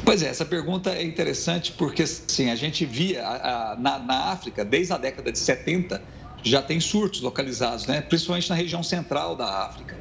Pois 0.04 0.22
é, 0.22 0.28
essa 0.28 0.46
pergunta 0.46 0.92
é 0.92 1.04
interessante 1.04 1.74
porque 1.74 2.04
assim, 2.04 2.50
a 2.50 2.56
gente 2.56 2.86
via 2.86 3.26
a, 3.26 3.74
a, 3.74 3.76
na, 3.76 4.00
na 4.00 4.32
África, 4.32 4.64
desde 4.64 4.94
a 4.94 4.98
década 4.98 5.32
de 5.32 5.40
70, 5.40 6.02
já 6.44 6.62
tem 6.62 6.80
surtos 6.80 7.22
localizados, 7.22 7.88
né? 7.88 8.02
principalmente 8.02 8.50
na 8.50 8.56
região 8.56 8.84
central 8.84 9.36
da 9.36 9.66
África 9.66 9.98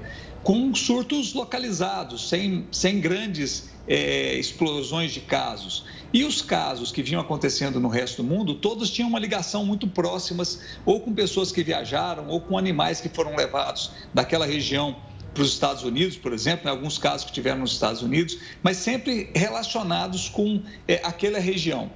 com 0.47 0.73
surtos 0.77 1.35
localizados, 1.35 2.29
sem, 2.29 2.69
sem 2.71 3.01
grandes 3.01 3.71
é, 3.85 4.35
explosões 4.35 5.11
de 5.11 5.21
casos. 5.21 5.85
E 6.13 6.23
os 6.23 6.41
casos 6.41 6.93
que 6.93 7.03
vinham 7.03 7.21
acontecendo 7.21 7.81
no 7.81 7.89
resto 7.89 8.23
do 8.23 8.29
mundo, 8.29 8.55
todos 8.55 8.93
tinham 8.93 9.09
uma 9.09 9.19
ligação 9.19 9.67
muito 9.67 9.89
próximas, 9.89 10.61
ou 10.85 11.01
com 11.01 11.13
pessoas 11.13 11.51
que 11.51 11.65
viajaram, 11.65 12.29
ou 12.29 12.41
com 12.41 12.57
animais 12.57 13.01
que 13.01 13.09
foram 13.09 13.35
levados 13.35 13.91
daquela 14.15 14.47
região 14.47 14.97
para 15.37 15.43
os 15.43 15.53
Estados 15.53 15.83
Unidos, 15.83 16.17
por 16.17 16.33
exemplo, 16.33 16.67
em 16.67 16.71
alguns 16.71 16.97
casos 16.97 17.27
que 17.27 17.33
tiveram 17.33 17.61
nos 17.61 17.73
Estados 17.73 18.01
Unidos, 18.01 18.39
mas 18.63 18.79
sempre 18.79 19.29
relacionados 19.35 20.31
com 20.31 20.63
é, 20.89 20.95
aquela 21.05 21.39
região. 21.39 21.91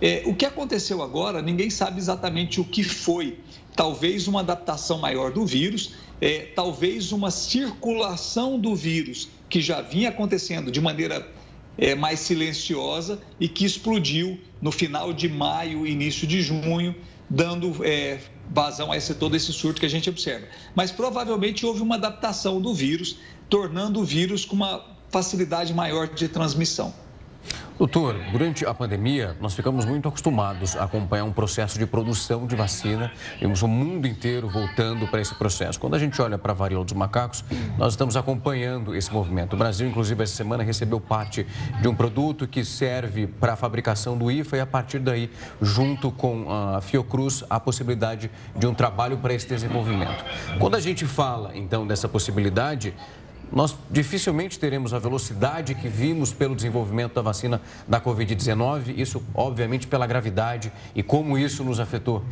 É, 0.00 0.22
o 0.24 0.34
que 0.34 0.46
aconteceu 0.46 1.02
agora, 1.02 1.42
ninguém 1.42 1.68
sabe 1.68 1.98
exatamente 1.98 2.58
o 2.58 2.64
que 2.64 2.82
foi. 2.82 3.38
Talvez 3.76 4.26
uma 4.26 4.40
adaptação 4.40 4.96
maior 4.96 5.30
do 5.30 5.44
vírus, 5.44 5.92
é, 6.22 6.48
talvez 6.56 7.12
uma 7.12 7.30
circulação 7.30 8.58
do 8.58 8.74
vírus 8.74 9.28
que 9.50 9.60
já 9.60 9.82
vinha 9.82 10.08
acontecendo 10.08 10.70
de 10.70 10.80
maneira 10.80 11.30
é, 11.76 11.94
mais 11.94 12.20
silenciosa 12.20 13.20
e 13.38 13.46
que 13.46 13.66
explodiu 13.66 14.40
no 14.62 14.72
final 14.72 15.12
de 15.12 15.28
maio, 15.28 15.86
início 15.86 16.26
de 16.26 16.40
junho, 16.40 16.94
dando 17.28 17.84
é, 17.84 18.20
vazão 18.50 18.92
a 18.92 18.96
esse, 18.96 19.14
todo 19.14 19.36
esse 19.36 19.52
surto 19.52 19.80
que 19.80 19.86
a 19.86 19.90
gente 19.90 20.08
observa. 20.08 20.46
Mas 20.74 20.90
provavelmente 20.90 21.64
houve 21.66 21.82
uma 21.82 21.96
adaptação 21.96 22.60
do 22.60 22.72
vírus, 22.74 23.18
tornando 23.48 24.00
o 24.00 24.04
vírus 24.04 24.44
com 24.44 24.56
uma 24.56 24.84
facilidade 25.10 25.72
maior 25.72 26.08
de 26.08 26.28
transmissão. 26.28 26.92
Doutor, 27.78 28.16
durante 28.32 28.64
a 28.64 28.72
pandemia, 28.72 29.36
nós 29.38 29.52
ficamos 29.52 29.84
muito 29.84 30.08
acostumados 30.08 30.74
a 30.74 30.84
acompanhar 30.84 31.24
um 31.24 31.32
processo 31.32 31.78
de 31.78 31.84
produção 31.84 32.46
de 32.46 32.56
vacina. 32.56 33.12
Vimos 33.38 33.60
o 33.60 33.68
mundo 33.68 34.08
inteiro 34.08 34.48
voltando 34.48 35.06
para 35.06 35.20
esse 35.20 35.34
processo. 35.34 35.78
Quando 35.78 35.94
a 35.94 35.98
gente 35.98 36.20
olha 36.22 36.38
para 36.38 36.52
a 36.52 36.54
varíola 36.54 36.86
dos 36.86 36.94
macacos, 36.94 37.44
nós 37.76 37.92
estamos 37.92 38.16
acompanhando 38.16 38.94
esse 38.94 39.12
movimento. 39.12 39.52
O 39.52 39.58
Brasil, 39.58 39.86
inclusive, 39.86 40.22
essa 40.22 40.34
semana 40.34 40.62
recebeu 40.62 40.98
parte 40.98 41.46
de 41.82 41.86
um 41.86 41.94
produto 41.94 42.48
que 42.48 42.64
serve 42.64 43.26
para 43.26 43.52
a 43.52 43.56
fabricação 43.56 44.16
do 44.16 44.30
IFA 44.30 44.56
e, 44.56 44.60
a 44.60 44.66
partir 44.66 44.98
daí, 44.98 45.30
junto 45.60 46.10
com 46.10 46.50
a 46.50 46.80
Fiocruz, 46.80 47.44
a 47.50 47.60
possibilidade 47.60 48.30
de 48.56 48.66
um 48.66 48.72
trabalho 48.72 49.18
para 49.18 49.34
esse 49.34 49.46
desenvolvimento. 49.46 50.24
Quando 50.58 50.76
a 50.76 50.80
gente 50.80 51.04
fala, 51.04 51.54
então, 51.54 51.86
dessa 51.86 52.08
possibilidade, 52.08 52.94
nós 53.52 53.76
dificilmente 53.90 54.58
teremos 54.58 54.92
a 54.92 54.98
velocidade 54.98 55.74
que 55.74 55.88
vimos 55.88 56.32
pelo 56.32 56.54
desenvolvimento 56.54 57.14
da 57.14 57.22
vacina 57.22 57.60
da 57.86 58.00
Covid-19, 58.00 58.98
isso 58.98 59.22
obviamente 59.34 59.86
pela 59.86 60.06
gravidade 60.06 60.72
e 60.94 61.02
como 61.02 61.38
isso 61.38 61.62
nos 61.64 61.78
afetou. 61.78 62.24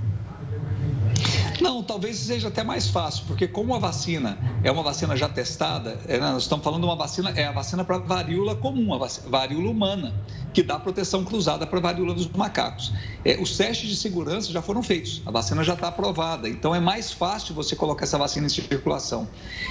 Não, 1.60 1.82
talvez 1.82 2.16
seja 2.16 2.48
até 2.48 2.64
mais 2.64 2.88
fácil, 2.88 3.24
porque 3.26 3.46
como 3.46 3.74
a 3.74 3.78
vacina 3.78 4.38
é 4.62 4.70
uma 4.70 4.82
vacina 4.82 5.16
já 5.16 5.28
testada, 5.28 5.98
é, 6.08 6.18
nós 6.18 6.42
estamos 6.42 6.64
falando 6.64 6.80
de 6.80 6.86
uma 6.86 6.96
vacina, 6.96 7.30
é 7.30 7.46
a 7.46 7.52
vacina 7.52 7.84
para 7.84 7.98
varíola 7.98 8.56
comum, 8.56 8.92
a 8.92 9.08
varíola 9.28 9.70
humana, 9.70 10.14
que 10.52 10.62
dá 10.62 10.78
proteção 10.78 11.24
cruzada 11.24 11.66
para 11.66 11.78
a 11.78 11.82
varíola 11.82 12.14
dos 12.14 12.28
macacos. 12.28 12.92
É, 13.24 13.40
os 13.40 13.56
testes 13.56 13.88
de 13.88 13.96
segurança 13.96 14.52
já 14.52 14.60
foram 14.60 14.82
feitos, 14.82 15.22
a 15.24 15.30
vacina 15.30 15.62
já 15.62 15.74
está 15.74 15.88
aprovada, 15.88 16.48
então 16.48 16.74
é 16.74 16.80
mais 16.80 17.12
fácil 17.12 17.54
você 17.54 17.76
colocar 17.76 18.04
essa 18.04 18.18
vacina 18.18 18.46
em 18.46 18.50
circulação. 18.50 19.28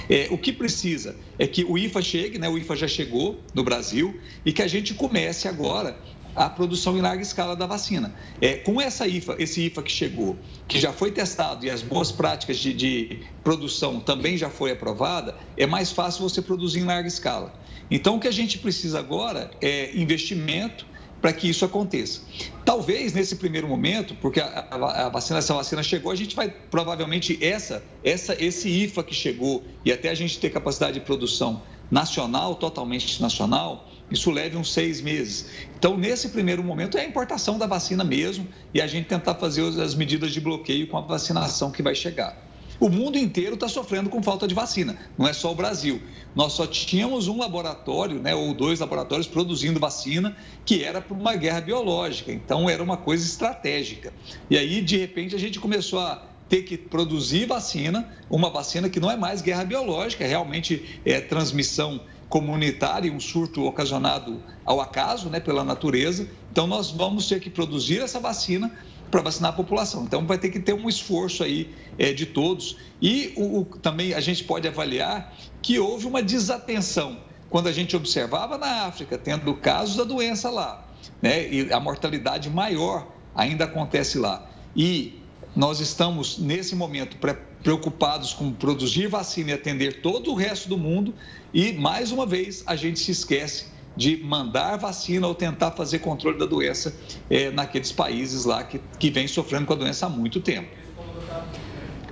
É, 0.08 0.28
o 0.30 0.38
que 0.38 0.52
precisa 0.52 1.16
é 1.38 1.46
que 1.46 1.64
o 1.64 1.76
IFA 1.76 2.02
chegue, 2.02 2.38
né, 2.38 2.48
o 2.48 2.56
IFA 2.58 2.76
já 2.76 2.88
chegou 2.88 3.40
no 3.54 3.62
Brasil, 3.62 4.18
e 4.44 4.52
que 4.52 4.62
a 4.62 4.68
gente 4.68 4.94
comece 4.94 5.48
agora 5.48 5.96
a 6.34 6.48
produção 6.48 6.96
em 6.96 7.00
larga 7.00 7.22
escala 7.22 7.54
da 7.54 7.66
vacina. 7.66 8.14
É, 8.40 8.54
com 8.56 8.80
essa 8.80 9.06
IFA, 9.06 9.36
esse 9.38 9.66
IFA 9.66 9.82
que 9.82 9.92
chegou, 9.92 10.36
que 10.66 10.78
já 10.78 10.92
foi 10.92 11.10
testado 11.10 11.64
e 11.64 11.70
as 11.70 11.82
boas 11.82 12.10
práticas 12.10 12.58
de, 12.58 12.72
de 12.72 13.20
produção 13.42 14.00
também 14.00 14.36
já 14.36 14.50
foi 14.50 14.72
aprovada, 14.72 15.34
é 15.56 15.66
mais 15.66 15.92
fácil 15.92 16.22
você 16.22 16.42
produzir 16.42 16.80
em 16.80 16.84
larga 16.84 17.08
escala. 17.08 17.52
Então, 17.90 18.16
o 18.16 18.20
que 18.20 18.28
a 18.28 18.32
gente 18.32 18.58
precisa 18.58 18.98
agora 18.98 19.50
é 19.60 19.96
investimento 19.96 20.86
para 21.24 21.32
que 21.32 21.48
isso 21.48 21.64
aconteça. 21.64 22.20
Talvez 22.66 23.14
nesse 23.14 23.36
primeiro 23.36 23.66
momento, 23.66 24.14
porque 24.16 24.40
a, 24.40 24.66
a, 24.70 25.06
a, 25.06 25.08
vacina, 25.08 25.38
essa 25.38 25.54
vacina 25.54 25.82
chegou, 25.82 26.12
a 26.12 26.14
gente 26.14 26.36
vai 26.36 26.50
provavelmente 26.50 27.42
essa, 27.42 27.82
essa, 28.04 28.36
esse 28.38 28.68
IFA 28.68 29.02
que 29.02 29.14
chegou 29.14 29.64
e 29.86 29.90
até 29.90 30.10
a 30.10 30.14
gente 30.14 30.38
ter 30.38 30.50
capacidade 30.50 30.94
de 30.94 31.00
produção 31.00 31.62
nacional, 31.90 32.54
totalmente 32.56 33.22
nacional, 33.22 33.88
isso 34.10 34.30
leve 34.30 34.56
uns 34.56 34.72
seis 34.72 35.00
meses. 35.00 35.46
Então, 35.78 35.96
nesse 35.96 36.28
primeiro 36.28 36.62
momento, 36.62 36.98
é 36.98 37.02
a 37.02 37.04
importação 37.04 37.58
da 37.58 37.66
vacina 37.66 38.04
mesmo 38.04 38.46
e 38.72 38.80
a 38.80 38.86
gente 38.86 39.06
tentar 39.06 39.34
fazer 39.34 39.62
as 39.80 39.94
medidas 39.94 40.32
de 40.32 40.40
bloqueio 40.40 40.86
com 40.86 40.98
a 40.98 41.00
vacinação 41.00 41.70
que 41.70 41.82
vai 41.82 41.94
chegar. 41.94 42.44
O 42.80 42.88
mundo 42.88 43.16
inteiro 43.16 43.54
está 43.54 43.68
sofrendo 43.68 44.10
com 44.10 44.22
falta 44.22 44.48
de 44.48 44.54
vacina, 44.54 44.98
não 45.16 45.28
é 45.28 45.32
só 45.32 45.52
o 45.52 45.54
Brasil. 45.54 46.02
Nós 46.34 46.54
só 46.54 46.66
tínhamos 46.66 47.28
um 47.28 47.38
laboratório, 47.38 48.20
né, 48.20 48.34
ou 48.34 48.52
dois 48.52 48.80
laboratórios 48.80 49.28
produzindo 49.28 49.78
vacina, 49.78 50.36
que 50.66 50.82
era 50.82 51.00
para 51.00 51.16
uma 51.16 51.36
guerra 51.36 51.60
biológica, 51.60 52.32
então 52.32 52.68
era 52.68 52.82
uma 52.82 52.96
coisa 52.96 53.24
estratégica. 53.24 54.12
E 54.50 54.58
aí, 54.58 54.80
de 54.82 54.96
repente, 54.96 55.36
a 55.36 55.38
gente 55.38 55.60
começou 55.60 56.00
a 56.00 56.22
ter 56.48 56.62
que 56.62 56.76
produzir 56.76 57.46
vacina, 57.46 58.12
uma 58.28 58.50
vacina 58.50 58.88
que 58.88 59.00
não 59.00 59.10
é 59.10 59.16
mais 59.16 59.40
guerra 59.40 59.64
biológica, 59.64 60.24
é 60.24 60.26
realmente 60.26 61.00
é 61.04 61.20
transmissão 61.20 62.00
comunitária, 62.34 63.12
um 63.12 63.20
surto 63.20 63.62
ocasionado 63.64 64.42
ao 64.64 64.80
acaso, 64.80 65.30
né, 65.30 65.38
pela 65.38 65.62
natureza. 65.62 66.28
Então, 66.50 66.66
nós 66.66 66.90
vamos 66.90 67.28
ter 67.28 67.38
que 67.38 67.48
produzir 67.48 68.00
essa 68.00 68.18
vacina 68.18 68.72
para 69.08 69.22
vacinar 69.22 69.52
a 69.52 69.54
população. 69.54 70.02
Então, 70.02 70.26
vai 70.26 70.36
ter 70.36 70.48
que 70.48 70.58
ter 70.58 70.72
um 70.72 70.88
esforço 70.88 71.44
aí 71.44 71.72
é, 71.96 72.12
de 72.12 72.26
todos. 72.26 72.76
E 73.00 73.32
o, 73.36 73.60
o, 73.60 73.64
também 73.64 74.14
a 74.14 74.20
gente 74.20 74.42
pode 74.42 74.66
avaliar 74.66 75.32
que 75.62 75.78
houve 75.78 76.08
uma 76.08 76.20
desatenção 76.20 77.18
quando 77.48 77.68
a 77.68 77.72
gente 77.72 77.94
observava 77.94 78.58
na 78.58 78.86
África, 78.86 79.16
tendo 79.16 79.54
casos 79.54 79.94
da 79.94 80.02
doença 80.02 80.50
lá, 80.50 80.84
né? 81.22 81.48
E 81.48 81.72
a 81.72 81.78
mortalidade 81.78 82.50
maior 82.50 83.06
ainda 83.32 83.62
acontece 83.62 84.18
lá. 84.18 84.44
E 84.74 85.20
nós 85.54 85.78
estamos, 85.78 86.36
nesse 86.36 86.74
momento, 86.74 87.16
preocupados 87.64 88.34
com 88.34 88.52
produzir 88.52 89.08
vacina 89.08 89.50
e 89.50 89.52
atender 89.54 90.02
todo 90.02 90.30
o 90.30 90.34
resto 90.34 90.68
do 90.68 90.76
mundo, 90.76 91.14
e, 91.52 91.72
mais 91.72 92.12
uma 92.12 92.26
vez, 92.26 92.62
a 92.66 92.76
gente 92.76 93.00
se 93.00 93.10
esquece 93.10 93.72
de 93.96 94.18
mandar 94.18 94.76
vacina 94.76 95.26
ou 95.26 95.34
tentar 95.34 95.70
fazer 95.70 96.00
controle 96.00 96.38
da 96.38 96.46
doença 96.46 96.94
é, 97.30 97.50
naqueles 97.50 97.90
países 97.90 98.44
lá 98.44 98.62
que, 98.64 98.80
que 98.98 99.10
vem 99.10 99.26
sofrendo 99.26 99.66
com 99.66 99.72
a 99.72 99.76
doença 99.76 100.06
há 100.06 100.08
muito 100.08 100.40
tempo. 100.40 100.68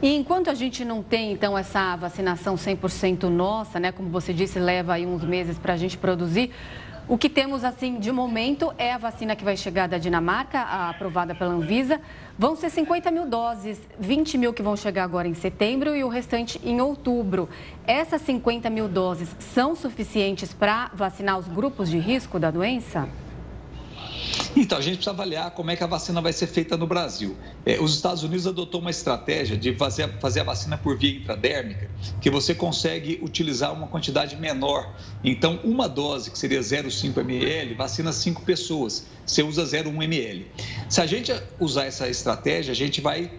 E 0.01 0.17
enquanto 0.17 0.49
a 0.49 0.55
gente 0.55 0.85
não 0.85 1.03
tem, 1.03 1.33
então, 1.33 1.57
essa 1.57 1.95
vacinação 1.97 2.57
100% 2.57 3.25
nossa, 3.25 3.79
né? 3.79 3.93
Como 3.93 4.09
você 4.09 4.33
disse, 4.33 4.59
leva 4.59 4.95
aí 4.95 5.07
uns 5.07 5.23
meses 5.23 5.59
para 5.59 5.75
a 5.75 5.77
gente 5.77 5.97
produzir. 5.97 6.51
O 7.09 7.19
que 7.19 7.29
temos, 7.29 7.65
assim, 7.65 7.99
de 7.99 8.13
momento 8.13 8.73
é 8.79 8.93
a 8.93 8.99
vacina 8.99 9.35
que 9.35 9.43
vai 9.43 9.57
chegar 9.57 9.89
da 9.89 9.99
Dinamarca, 9.99 10.61
aprovada 10.61 11.35
pela 11.35 11.53
Anvisa. 11.53 12.01
Vão 12.39 12.55
ser 12.55 12.71
50 12.71 13.11
mil 13.11 13.27
doses, 13.27 13.81
20 13.99 14.39
mil 14.39 14.53
que 14.53 14.63
vão 14.63 14.77
chegar 14.77 15.03
agora 15.03 15.27
em 15.27 15.35
setembro 15.35 15.97
e 15.97 16.05
o 16.05 16.09
restante 16.09 16.61
em 16.65 16.81
outubro. 16.81 17.49
Essas 17.87 18.23
50 18.23 18.71
mil 18.71 18.87
doses 18.87 19.35
são 19.41 19.75
suficientes 19.75 20.55
para 20.55 20.93
vacinar 20.95 21.39
os 21.39 21.49
grupos 21.49 21.91
de 21.91 21.99
risco 21.99 22.39
da 22.39 22.53
doença? 22.53 23.09
Então, 24.55 24.77
a 24.77 24.81
gente 24.81 24.97
precisa 24.97 25.13
avaliar 25.13 25.51
como 25.53 25.71
é 25.71 25.77
que 25.77 25.83
a 25.83 25.87
vacina 25.87 26.21
vai 26.21 26.33
ser 26.33 26.47
feita 26.47 26.77
no 26.77 26.87
Brasil. 26.87 27.37
É, 27.65 27.81
os 27.81 27.95
Estados 27.95 28.23
Unidos 28.23 28.47
adotou 28.47 28.81
uma 28.81 28.91
estratégia 28.91 29.57
de 29.57 29.75
fazer, 29.75 30.09
fazer 30.21 30.41
a 30.41 30.45
vacina 30.45 30.77
por 30.77 30.99
via 30.99 31.17
intradérmica, 31.17 31.91
que 32.21 32.31
você 32.31 32.55
consegue 32.55 33.19
utilizar 33.23 33.73
uma 33.73 33.87
quantidade 33.87 34.37
menor. 34.37 34.95
Então, 35.25 35.59
uma 35.65 35.89
dose, 35.89 36.31
que 36.31 36.39
seria 36.39 36.61
0,5 36.61 37.19
ml, 37.19 37.75
vacina 37.75 38.13
5 38.13 38.43
pessoas. 38.43 39.07
Você 39.25 39.43
usa 39.43 39.65
0,1 39.65 40.03
ml. 40.03 40.47
Se 40.89 41.01
a 41.01 41.07
gente 41.07 41.33
usar 41.59 41.87
essa 41.87 42.09
estratégia, 42.09 42.73
a 42.73 42.77
gente 42.77 43.01
vai 43.01 43.31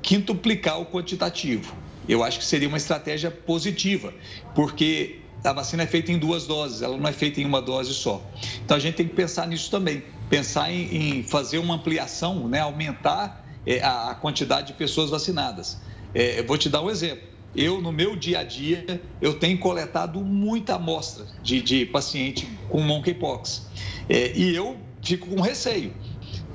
quintuplicar 0.00 0.80
o 0.80 0.86
quantitativo. 0.86 1.74
Eu 2.08 2.22
acho 2.22 2.38
que 2.38 2.44
seria 2.44 2.68
uma 2.68 2.76
estratégia 2.76 3.30
positiva, 3.30 4.12
porque 4.54 5.20
a 5.44 5.52
vacina 5.52 5.82
é 5.82 5.86
feita 5.86 6.12
em 6.12 6.18
duas 6.18 6.46
doses, 6.46 6.82
ela 6.82 6.96
não 6.96 7.08
é 7.08 7.12
feita 7.12 7.40
em 7.40 7.44
uma 7.44 7.60
dose 7.60 7.94
só. 7.94 8.24
Então 8.64 8.76
a 8.76 8.80
gente 8.80 8.96
tem 8.96 9.06
que 9.06 9.14
pensar 9.14 9.46
nisso 9.46 9.70
também, 9.70 10.02
pensar 10.32 10.72
em, 10.72 11.18
em 11.18 11.22
fazer 11.22 11.58
uma 11.58 11.74
ampliação, 11.74 12.48
né, 12.48 12.60
aumentar 12.60 13.46
é, 13.66 13.82
a, 13.82 14.12
a, 14.12 14.14
quantidade 14.14 14.68
de 14.68 14.72
pessoas 14.72 15.10
vacinadas. 15.10 15.78
É, 16.14 16.42
vou 16.42 16.56
te 16.56 16.70
dar 16.70 16.80
um 16.80 16.88
exemplo. 16.88 17.28
Eu, 17.54 17.82
no 17.82 17.92
meu 17.92 18.16
dia 18.16 18.38
a 18.38 18.42
dia, 18.42 18.98
eu 19.20 19.38
tenho 19.38 19.58
coletado 19.58 20.20
muita 20.20 20.76
amostra 20.76 21.26
de, 21.42 21.60
de 21.60 21.84
paciente 21.84 22.48
com 22.70 22.80
monkeypox. 22.80 23.66
É, 24.08 24.32
e 24.34 24.56
eu 24.56 24.78
fico 25.02 25.26
com 25.28 25.38
receio. 25.42 25.92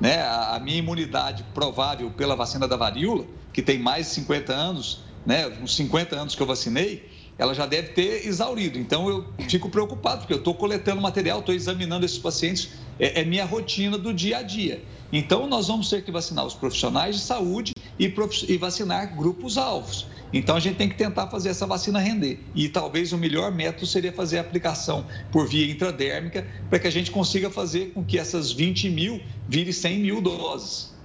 Né? 0.00 0.22
A, 0.22 0.56
a 0.56 0.58
minha 0.58 0.78
imunidade 0.78 1.44
provável 1.54 2.10
pela 2.10 2.34
vacina 2.34 2.66
da 2.66 2.76
varíola, 2.76 3.26
que 3.52 3.62
tem 3.62 3.78
mais 3.78 4.08
de 4.08 4.14
50 4.14 4.52
anos, 4.52 5.04
né, 5.24 5.46
uns 5.62 5.76
50 5.76 6.16
anos 6.16 6.34
que 6.34 6.42
eu 6.42 6.46
vacinei, 6.48 7.08
ela 7.38 7.54
já 7.54 7.64
deve 7.64 7.90
ter 7.90 8.26
exaurido. 8.26 8.76
Então 8.76 9.08
eu 9.08 9.24
fico 9.48 9.70
preocupado, 9.70 10.22
porque 10.22 10.32
eu 10.32 10.38
estou 10.38 10.54
coletando 10.54 11.00
material, 11.00 11.38
estou 11.38 11.54
examinando 11.54 12.04
esses 12.04 12.18
pacientes, 12.18 12.70
é, 12.98 13.20
é, 13.20 13.24
minha 13.24 13.44
rotina 13.44 13.96
do 13.96 14.12
dia 14.12 14.38
a 14.38 14.42
dia. 14.42 14.82
Então 15.12 15.46
nós 15.46 15.68
vamos 15.68 15.88
ter 15.88 16.02
que 16.02 16.10
vacinar 16.10 16.44
os 16.44 16.54
profissionais 16.54 17.16
de 17.16 17.22
saúde 17.22 17.72
e, 17.98 18.08
prof... 18.08 18.44
e 18.48 18.56
vacinar 18.56 19.16
grupos 19.16 19.56
alvos. 19.56 20.06
Então 20.32 20.56
a 20.56 20.60
gente 20.60 20.76
tem 20.76 20.88
que 20.88 20.96
tentar 20.96 21.28
fazer 21.28 21.48
essa 21.48 21.66
vacina 21.66 21.98
render. 21.98 22.40
E 22.54 22.68
talvez 22.68 23.12
o 23.12 23.18
melhor 23.18 23.50
método 23.50 23.86
seria 23.86 24.12
fazer 24.12 24.38
a 24.38 24.40
aplicação 24.42 25.06
por 25.32 25.48
via 25.48 25.70
intradérmica, 25.70 26.46
para 26.68 26.78
que 26.78 26.86
a 26.86 26.90
gente 26.90 27.10
consiga 27.10 27.48
fazer 27.48 27.92
com 27.94 28.04
que 28.04 28.18
essas 28.18 28.52
20 28.52 28.90
mil 28.90 29.20
vire 29.48 29.72
100 29.72 29.98
mil 29.98 30.20
doses. 30.20 30.97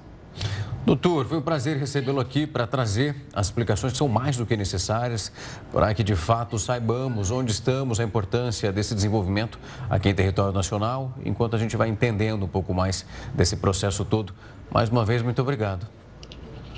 Doutor, 0.86 1.26
foi 1.26 1.38
um 1.38 1.42
prazer 1.42 1.78
recebê-lo 1.78 2.20
aqui 2.20 2.46
para 2.46 2.68
trazer 2.68 3.16
as 3.34 3.48
explicações 3.48 3.94
que 3.94 3.98
são 3.98 4.10
mais 4.10 4.36
do 4.36 4.46
que 4.46 4.58
necessárias 4.58 5.32
para 5.72 5.94
que 5.94 6.04
de 6.04 6.14
fato 6.14 6.60
saibamos 6.60 7.32
onde 7.32 7.54
estamos, 7.54 8.02
a 8.02 8.04
importância 8.04 8.70
desse 8.70 8.94
desenvolvimento 8.94 9.58
aqui 9.90 10.10
em 10.10 10.14
território 10.14 10.52
nacional, 10.52 11.14
enquanto 11.24 11.56
a 11.56 11.60
gente 11.60 11.78
vai 11.78 11.88
entendendo 11.88 12.44
um 12.44 12.50
pouco 12.50 12.74
mais 12.74 13.06
desse 13.34 13.56
processo 13.56 14.04
todo. 14.04 14.34
Mais 14.70 14.90
uma 14.90 15.06
vez, 15.06 15.22
muito 15.22 15.42
obrigado. 15.42 15.88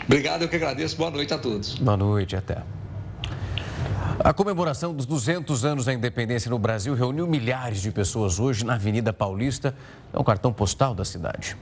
Obrigado, 0.03 0.43
eu 0.43 0.49
que 0.49 0.55
agradeço. 0.55 0.95
Boa 0.97 1.09
noite 1.09 1.33
a 1.33 1.39
todos. 1.39 1.73
Boa 1.73 1.97
noite, 1.97 2.35
até. 2.35 2.61
A 4.19 4.31
comemoração 4.33 4.93
dos 4.93 5.07
200 5.07 5.65
anos 5.65 5.85
da 5.85 5.93
independência 5.93 6.49
no 6.51 6.59
Brasil 6.59 6.93
reuniu 6.93 7.25
milhares 7.25 7.81
de 7.81 7.91
pessoas 7.91 8.39
hoje 8.39 8.63
na 8.63 8.75
Avenida 8.75 9.11
Paulista. 9.11 9.75
É 10.13 10.19
um 10.19 10.23
cartão 10.23 10.53
postal 10.53 10.93
da 10.93 11.03
cidade. 11.03 11.57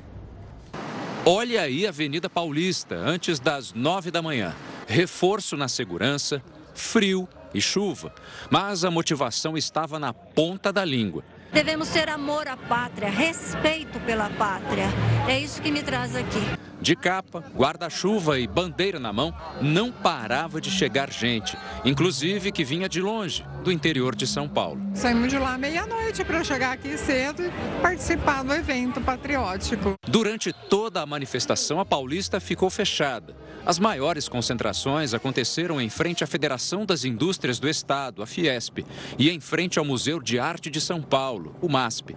Olha 1.25 1.61
aí 1.61 1.85
a 1.85 1.89
Avenida 1.89 2.29
Paulista, 2.29 2.95
antes 2.95 3.39
das 3.39 3.71
nove 3.71 4.11
da 4.11 4.21
manhã. 4.21 4.53
Reforço 4.85 5.55
na 5.55 5.69
segurança, 5.69 6.43
frio 6.75 7.29
e 7.53 7.61
chuva. 7.61 8.13
Mas 8.49 8.83
a 8.83 8.91
motivação 8.91 9.55
estava 9.57 9.97
na 9.97 10.11
ponta 10.11 10.73
da 10.73 10.83
língua. 10.83 11.23
Devemos 11.53 11.87
ter 11.87 12.09
amor 12.09 12.45
à 12.49 12.57
pátria, 12.57 13.09
respeito 13.09 14.01
pela 14.01 14.29
pátria. 14.31 14.87
É 15.25 15.39
isso 15.39 15.61
que 15.61 15.71
me 15.71 15.81
traz 15.81 16.13
aqui. 16.13 16.41
De 16.83 16.97
capa, 16.97 17.41
guarda-chuva 17.55 18.37
e 18.37 18.45
bandeira 18.45 18.99
na 18.99 19.13
mão, 19.13 19.33
não 19.61 19.89
parava 19.89 20.59
de 20.59 20.69
chegar 20.69 21.09
gente, 21.09 21.57
inclusive 21.85 22.51
que 22.51 22.65
vinha 22.65 22.89
de 22.89 22.99
longe, 22.99 23.45
do 23.63 23.71
interior 23.71 24.13
de 24.13 24.27
São 24.27 24.49
Paulo. 24.49 24.81
Saímos 24.93 25.29
de 25.29 25.39
lá 25.39 25.57
meia-noite 25.57 26.25
para 26.25 26.43
chegar 26.43 26.73
aqui 26.73 26.97
cedo 26.97 27.41
e 27.41 27.81
participar 27.81 28.43
do 28.43 28.53
evento 28.53 28.99
patriótico. 28.99 29.93
Durante 30.05 30.51
toda 30.51 31.01
a 31.01 31.05
manifestação, 31.05 31.79
a 31.79 31.85
Paulista 31.85 32.41
ficou 32.41 32.69
fechada. 32.69 33.33
As 33.65 33.79
maiores 33.79 34.27
concentrações 34.27 35.13
aconteceram 35.13 35.79
em 35.79 35.87
frente 35.87 36.21
à 36.21 36.27
Federação 36.27 36.85
das 36.85 37.05
Indústrias 37.05 37.59
do 37.59 37.69
Estado, 37.69 38.21
a 38.21 38.27
Fiesp, 38.27 38.79
e 39.17 39.29
em 39.29 39.39
frente 39.39 39.79
ao 39.79 39.85
Museu 39.85 40.19
de 40.19 40.37
Arte 40.37 40.69
de 40.69 40.81
São 40.81 41.01
Paulo, 41.01 41.55
o 41.61 41.69
MASP. 41.69 42.13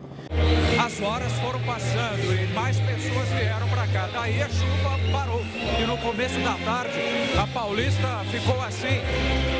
As 0.85 1.01
horas 1.01 1.33
foram 1.35 1.63
passando 1.63 2.35
e 2.35 2.53
mais 2.53 2.77
pessoas 2.81 3.29
vieram 3.29 3.69
para 3.69 3.87
cá. 3.87 4.09
Daí 4.13 4.43
a 4.43 4.49
chuva 4.57 4.99
parou. 5.13 5.43
E 5.81 5.87
no 5.87 5.97
começo 5.99 6.39
da 6.41 6.55
tarde, 6.65 6.99
a 7.39 7.47
Paulista 7.47 8.25
ficou 8.31 8.61
assim, 8.63 9.01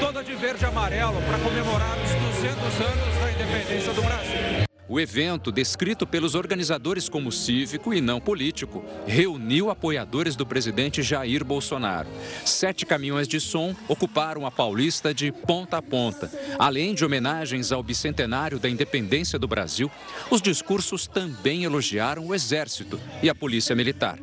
toda 0.01 0.23
de 0.23 0.35
verde 0.35 0.65
e 0.65 0.67
amarelo, 0.67 1.21
para 1.23 1.39
comemorar 1.39 1.97
os 1.99 2.37
200 2.41 2.81
anos 2.81 3.17
da 3.21 3.33
independência 3.33 3.93
do 3.93 4.03
Brasil. 4.03 4.67
O 4.89 5.01
evento, 5.01 5.51
descrito 5.51 6.07
pelos 6.07 6.37
organizadores 6.37 7.09
como 7.09 7.33
cívico 7.33 7.93
e 7.93 8.01
não 8.01 8.21
político, 8.21 8.85
reuniu 9.05 9.69
apoiadores 9.69 10.37
do 10.37 10.47
presidente 10.47 11.03
Jair 11.03 11.45
Bolsonaro. 11.45 12.09
Sete 12.45 12.87
caminhões 12.87 13.27
de 13.27 13.41
som 13.41 13.75
ocuparam 13.89 14.47
a 14.47 14.51
Paulista 14.51 15.13
de 15.13 15.33
ponta 15.33 15.79
a 15.79 15.83
ponta. 15.83 16.31
Além 16.57 16.95
de 16.95 17.05
homenagens 17.05 17.73
ao 17.73 17.83
bicentenário 17.83 18.61
da 18.61 18.69
independência 18.69 19.41
do 19.41 19.49
Brasil, 19.49 19.91
os 20.31 20.41
discursos 20.41 21.09
também 21.09 21.65
elogiaram 21.65 22.25
o 22.25 22.35
Exército 22.35 23.01
e 23.21 23.29
a 23.29 23.35
Polícia 23.35 23.75
Militar. 23.75 24.17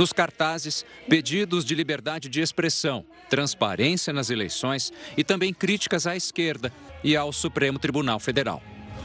Nos 0.00 0.14
cartazes, 0.14 0.82
pedidos 1.10 1.62
de 1.62 1.74
liberdade 1.74 2.30
de 2.30 2.40
expressão, 2.40 3.04
transparência 3.28 4.14
nas 4.14 4.30
eleições 4.30 4.90
e 5.14 5.22
também 5.22 5.52
críticas 5.52 6.06
à 6.06 6.16
esquerda 6.16 6.72
e 7.04 7.14
ao 7.14 7.30
Supremo 7.34 7.78
Tribunal 7.78 8.18
Federal 8.18 8.62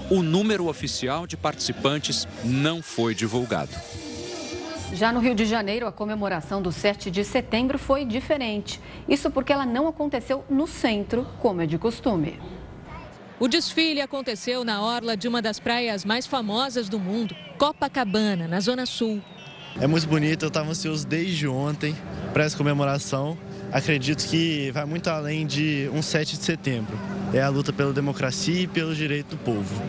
o 0.09 0.23
número 0.23 0.69
oficial 0.69 1.27
de 1.27 1.35
participantes 1.35 2.25
não 2.45 2.81
foi 2.81 3.13
divulgado. 3.13 3.71
Já 4.93 5.11
no 5.11 5.19
Rio 5.19 5.35
de 5.35 5.45
Janeiro, 5.45 5.85
a 5.85 5.91
comemoração 5.91 6.61
do 6.61 6.71
7 6.71 7.11
de 7.11 7.25
setembro 7.25 7.77
foi 7.77 8.05
diferente. 8.05 8.79
Isso 9.05 9.29
porque 9.29 9.51
ela 9.51 9.65
não 9.65 9.89
aconteceu 9.89 10.45
no 10.49 10.65
centro, 10.65 11.27
como 11.41 11.59
é 11.59 11.65
de 11.65 11.77
costume. 11.77 12.39
O 13.37 13.49
desfile 13.49 13.99
aconteceu 13.99 14.63
na 14.63 14.81
orla 14.81 15.17
de 15.17 15.27
uma 15.27 15.41
das 15.41 15.59
praias 15.59 16.05
mais 16.05 16.25
famosas 16.25 16.87
do 16.87 16.97
mundo, 16.97 17.35
Copacabana, 17.57 18.47
na 18.47 18.61
Zona 18.61 18.85
Sul. 18.85 19.21
É 19.79 19.87
muito 19.87 20.07
bonito, 20.07 20.43
eu 20.43 20.47
estava 20.47 20.69
ansioso 20.69 21.05
desde 21.05 21.47
ontem 21.47 21.95
para 22.33 22.43
essa 22.43 22.57
comemoração. 22.57 23.37
Acredito 23.71 24.25
que 24.25 24.71
vai 24.71 24.85
muito 24.85 25.09
além 25.09 25.45
de 25.45 25.89
um 25.93 26.01
7 26.01 26.37
de 26.37 26.43
setembro 26.43 26.97
é 27.33 27.41
a 27.41 27.49
luta 27.49 27.73
pela 27.73 27.91
democracia 27.91 28.61
e 28.61 28.67
pelo 28.67 28.95
direito 28.95 29.35
do 29.35 29.37
povo. 29.37 29.81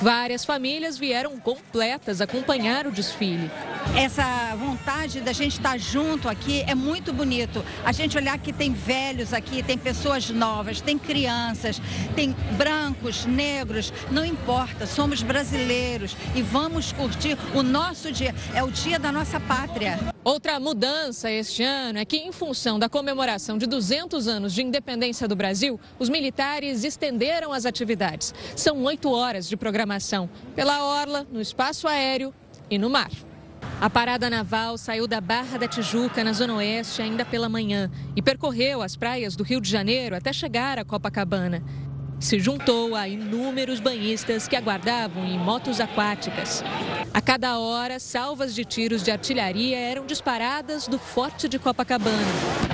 Várias 0.00 0.46
famílias 0.46 0.96
vieram 0.96 1.38
completas 1.38 2.22
acompanhar 2.22 2.86
o 2.86 2.90
desfile. 2.90 3.50
Essa 3.94 4.56
vontade 4.56 5.20
da 5.20 5.32
gente 5.32 5.58
estar 5.58 5.78
junto 5.78 6.26
aqui 6.26 6.62
é 6.66 6.74
muito 6.74 7.12
bonito. 7.12 7.62
A 7.84 7.92
gente 7.92 8.16
olhar 8.16 8.38
que 8.38 8.50
tem 8.50 8.72
velhos 8.72 9.34
aqui, 9.34 9.62
tem 9.62 9.76
pessoas 9.76 10.30
novas, 10.30 10.80
tem 10.80 10.98
crianças, 10.98 11.82
tem 12.16 12.34
brancos, 12.56 13.26
negros, 13.26 13.92
não 14.10 14.24
importa, 14.24 14.86
somos 14.86 15.22
brasileiros 15.22 16.16
e 16.34 16.40
vamos 16.40 16.92
curtir 16.92 17.36
o 17.54 17.62
nosso 17.62 18.10
dia. 18.10 18.34
É 18.54 18.62
o 18.62 18.70
dia 18.70 18.98
da 18.98 19.12
nossa 19.12 19.38
pátria. 19.38 19.98
Outra 20.22 20.60
mudança 20.60 21.30
este 21.30 21.62
ano 21.62 21.98
é 21.98 22.04
que, 22.04 22.16
em 22.16 22.30
função 22.30 22.78
da 22.78 22.88
comemoração 22.88 23.56
de 23.56 23.66
200 23.66 24.28
anos 24.28 24.52
de 24.52 24.62
independência 24.62 25.26
do 25.26 25.34
Brasil, 25.34 25.80
os 25.98 26.10
militares 26.10 26.84
estenderam 26.84 27.52
as 27.52 27.64
atividades. 27.64 28.34
São 28.54 28.82
oito 28.84 29.10
horas 29.10 29.48
de 29.48 29.56
programação 29.56 29.89
pela 30.54 30.84
orla, 30.84 31.26
no 31.32 31.40
espaço 31.40 31.88
aéreo 31.88 32.32
e 32.70 32.78
no 32.78 32.90
mar. 32.90 33.10
A 33.80 33.88
parada 33.88 34.28
naval 34.28 34.76
saiu 34.76 35.06
da 35.06 35.20
Barra 35.20 35.58
da 35.58 35.66
Tijuca, 35.66 36.22
na 36.22 36.32
Zona 36.32 36.54
Oeste, 36.54 37.00
ainda 37.00 37.24
pela 37.24 37.48
manhã 37.48 37.90
e 38.14 38.20
percorreu 38.20 38.82
as 38.82 38.94
praias 38.96 39.34
do 39.34 39.42
Rio 39.42 39.60
de 39.60 39.70
Janeiro 39.70 40.14
até 40.14 40.32
chegar 40.32 40.78
a 40.78 40.84
Copacabana 40.84 41.62
se 42.20 42.38
juntou 42.38 42.94
a 42.94 43.08
inúmeros 43.08 43.80
banhistas 43.80 44.46
que 44.46 44.54
aguardavam 44.54 45.24
em 45.24 45.38
motos 45.38 45.80
aquáticas. 45.80 46.62
A 47.14 47.20
cada 47.20 47.58
hora, 47.58 47.98
salvas 47.98 48.54
de 48.54 48.64
tiros 48.64 49.02
de 49.02 49.10
artilharia 49.10 49.78
eram 49.78 50.04
disparadas 50.04 50.86
do 50.86 50.98
Forte 50.98 51.48
de 51.48 51.58
Copacabana. 51.58 52.69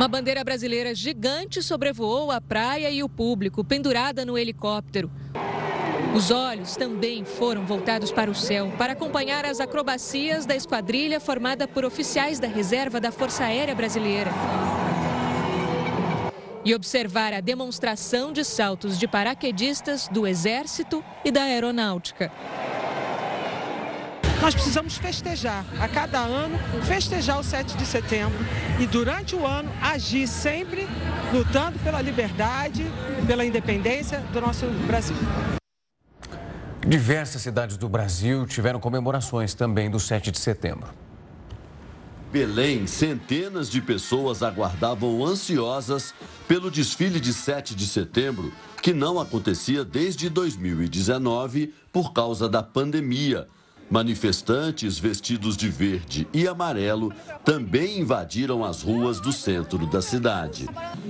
Uma 0.00 0.08
bandeira 0.08 0.42
brasileira 0.42 0.94
gigante 0.94 1.62
sobrevoou 1.62 2.30
a 2.30 2.40
praia 2.40 2.90
e 2.90 3.02
o 3.02 3.08
público, 3.08 3.62
pendurada 3.62 4.24
no 4.24 4.38
helicóptero. 4.38 5.10
Os 6.16 6.30
olhos 6.30 6.74
também 6.74 7.22
foram 7.22 7.66
voltados 7.66 8.10
para 8.10 8.30
o 8.30 8.34
céu 8.34 8.72
para 8.78 8.94
acompanhar 8.94 9.44
as 9.44 9.60
acrobacias 9.60 10.46
da 10.46 10.56
esquadrilha 10.56 11.20
formada 11.20 11.68
por 11.68 11.84
oficiais 11.84 12.40
da 12.40 12.48
reserva 12.48 12.98
da 12.98 13.12
Força 13.12 13.44
Aérea 13.44 13.74
Brasileira. 13.74 14.30
E 16.64 16.74
observar 16.74 17.34
a 17.34 17.40
demonstração 17.40 18.32
de 18.32 18.42
saltos 18.42 18.98
de 18.98 19.06
paraquedistas 19.06 20.08
do 20.08 20.26
Exército 20.26 21.04
e 21.22 21.30
da 21.30 21.42
Aeronáutica. 21.42 22.32
Nós 24.40 24.54
precisamos 24.54 24.96
festejar 24.96 25.66
a 25.78 25.86
cada 25.86 26.18
ano, 26.18 26.58
festejar 26.84 27.38
o 27.38 27.44
7 27.44 27.76
de 27.76 27.84
setembro 27.84 28.38
e 28.78 28.86
durante 28.86 29.36
o 29.36 29.46
ano 29.46 29.70
agir 29.82 30.26
sempre 30.26 30.88
lutando 31.30 31.78
pela 31.80 32.00
liberdade, 32.00 32.86
pela 33.26 33.44
independência 33.44 34.20
do 34.32 34.40
nosso 34.40 34.64
Brasil. 34.86 35.16
Diversas 36.86 37.42
cidades 37.42 37.76
do 37.76 37.86
Brasil 37.86 38.46
tiveram 38.46 38.80
comemorações 38.80 39.52
também 39.52 39.90
do 39.90 40.00
7 40.00 40.30
de 40.30 40.38
setembro. 40.38 40.88
Belém, 42.32 42.86
centenas 42.86 43.68
de 43.68 43.82
pessoas 43.82 44.42
aguardavam 44.42 45.22
ansiosas 45.22 46.14
pelo 46.48 46.70
desfile 46.70 47.20
de 47.20 47.34
7 47.34 47.74
de 47.74 47.86
setembro, 47.86 48.50
que 48.80 48.94
não 48.94 49.20
acontecia 49.20 49.84
desde 49.84 50.30
2019 50.30 51.74
por 51.92 52.14
causa 52.14 52.48
da 52.48 52.62
pandemia 52.62 53.46
Manifestantes 53.90 55.00
vestidos 55.00 55.56
de 55.56 55.68
verde 55.68 56.28
e 56.32 56.46
amarelo 56.46 57.12
também 57.44 57.98
invadiram 57.98 58.64
as 58.64 58.82
ruas 58.82 59.20
do 59.20 59.32
centro 59.32 59.84
da 59.84 60.00
cidade. 60.00 60.68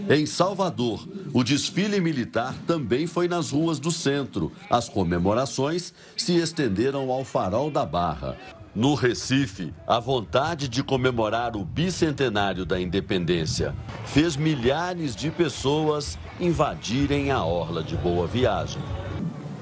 Em 0.08 0.24
Salvador, 0.24 1.06
o 1.34 1.44
desfile 1.44 2.00
militar 2.00 2.54
também 2.66 3.06
foi 3.06 3.28
nas 3.28 3.50
ruas 3.50 3.78
do 3.78 3.92
centro. 3.92 4.50
As 4.70 4.88
comemorações 4.88 5.92
se 6.16 6.36
estenderam 6.36 7.10
ao 7.10 7.22
Farol 7.22 7.70
da 7.70 7.84
Barra. 7.84 8.38
No 8.74 8.94
Recife, 8.94 9.74
a 9.86 10.00
vontade 10.00 10.66
de 10.66 10.82
comemorar 10.82 11.56
o 11.56 11.64
bicentenário 11.66 12.64
da 12.64 12.80
independência 12.80 13.74
fez 14.06 14.36
milhares 14.36 15.14
de 15.14 15.30
pessoas 15.30 16.16
invadirem 16.40 17.30
a 17.30 17.44
orla 17.44 17.82
de 17.82 17.94
Boa 17.94 18.26
Viagem. 18.26 18.80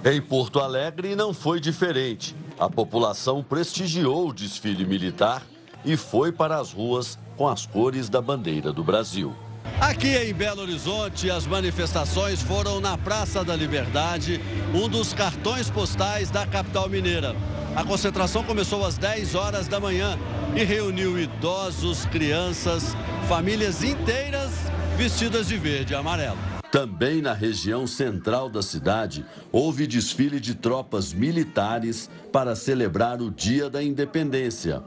Em 0.05 0.23
Porto 0.23 0.61
Alegre 0.61 1.17
não 1.17 1.35
foi 1.35 1.59
diferente. 1.59 2.37
A 2.59 2.69
população 2.69 3.43
prestigiou 3.43 4.29
o 4.29 4.33
desfile 4.33 4.85
militar 4.85 5.43
e 5.85 5.97
foi 5.97 6.33
para 6.33 6.57
as 6.57 6.73
ruas 6.73 7.17
com 7.37 7.47
as 7.47 7.65
cores 7.65 8.09
da 8.09 8.21
bandeira 8.21 8.73
do 8.73 8.83
Brasil. 8.83 9.33
Aqui 9.81 10.17
em 10.17 10.35
Belo 10.35 10.63
Horizonte, 10.63 11.31
as 11.31 11.47
manifestações 11.47 12.43
foram 12.43 12.81
na 12.81 12.99
Praça 12.99 13.45
da 13.45 13.55
Liberdade, 13.55 14.41
um 14.75 14.89
dos 14.89 15.13
cartões 15.13 15.71
postais 15.71 16.31
da 16.31 16.45
capital 16.47 16.89
mineira. 16.89 17.37
A 17.77 17.85
concentração 17.85 18.43
começou 18.43 18.85
às 18.85 18.99
10 18.99 19.37
horas 19.37 19.69
da 19.69 19.79
manhã 19.79 20.19
e 20.57 20.65
reuniu 20.65 21.17
idosos, 21.17 22.07
crianças, 22.07 22.97
famílias 23.29 23.85
inteiras 23.85 24.51
vestidas 24.97 25.47
de 25.47 25.57
verde 25.57 25.93
e 25.93 25.97
amarelo. 25.97 26.58
Também 26.71 27.23
na 27.23 27.33
região 27.33 27.87
central 27.87 28.51
da 28.51 28.61
cidade, 28.61 29.25
houve 29.51 29.87
desfile 29.87 30.39
de 30.39 30.55
tropas 30.55 31.15
militares 31.15 32.11
para 32.31 32.55
celebrar 32.55 33.23
o 33.23 33.31
Dia 33.31 33.71
da 33.71 33.83
Independência. 33.83 34.83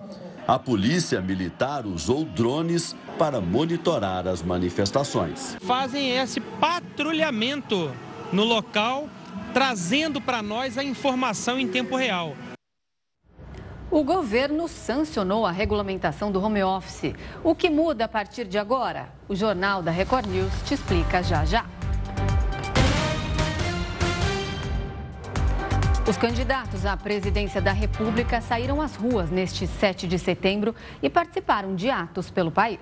A 0.47 0.59
polícia 0.59 1.19
militar 1.21 1.87
usou 1.87 2.23
drones 2.23 2.95
para 3.17 3.41
monitorar 3.41 4.27
as 4.27 4.43
manifestações. 4.43 5.57
Fazem 5.61 6.11
esse 6.11 6.39
patrulhamento 6.39 7.91
no 8.31 8.43
local, 8.43 9.09
trazendo 9.51 10.21
para 10.21 10.43
nós 10.43 10.77
a 10.77 10.83
informação 10.83 11.59
em 11.59 11.67
tempo 11.67 11.95
real. 11.95 12.35
O 13.89 14.03
governo 14.03 14.67
sancionou 14.67 15.45
a 15.45 15.51
regulamentação 15.51 16.31
do 16.31 16.41
home 16.41 16.63
office. 16.63 17.13
O 17.43 17.53
que 17.53 17.69
muda 17.69 18.05
a 18.05 18.07
partir 18.07 18.45
de 18.45 18.57
agora? 18.57 19.09
O 19.31 19.35
Jornal 19.35 19.81
da 19.81 19.91
Record 19.91 20.27
News 20.27 20.51
te 20.65 20.73
explica 20.73 21.23
já 21.23 21.45
já. 21.45 21.65
Os 26.05 26.17
candidatos 26.17 26.85
à 26.85 26.97
presidência 26.97 27.61
da 27.61 27.71
República 27.71 28.41
saíram 28.41 28.81
às 28.81 28.97
ruas 28.97 29.29
neste 29.29 29.65
7 29.65 30.05
de 30.05 30.19
setembro 30.19 30.75
e 31.01 31.09
participaram 31.09 31.73
de 31.77 31.89
atos 31.89 32.29
pelo 32.29 32.51
país. 32.51 32.81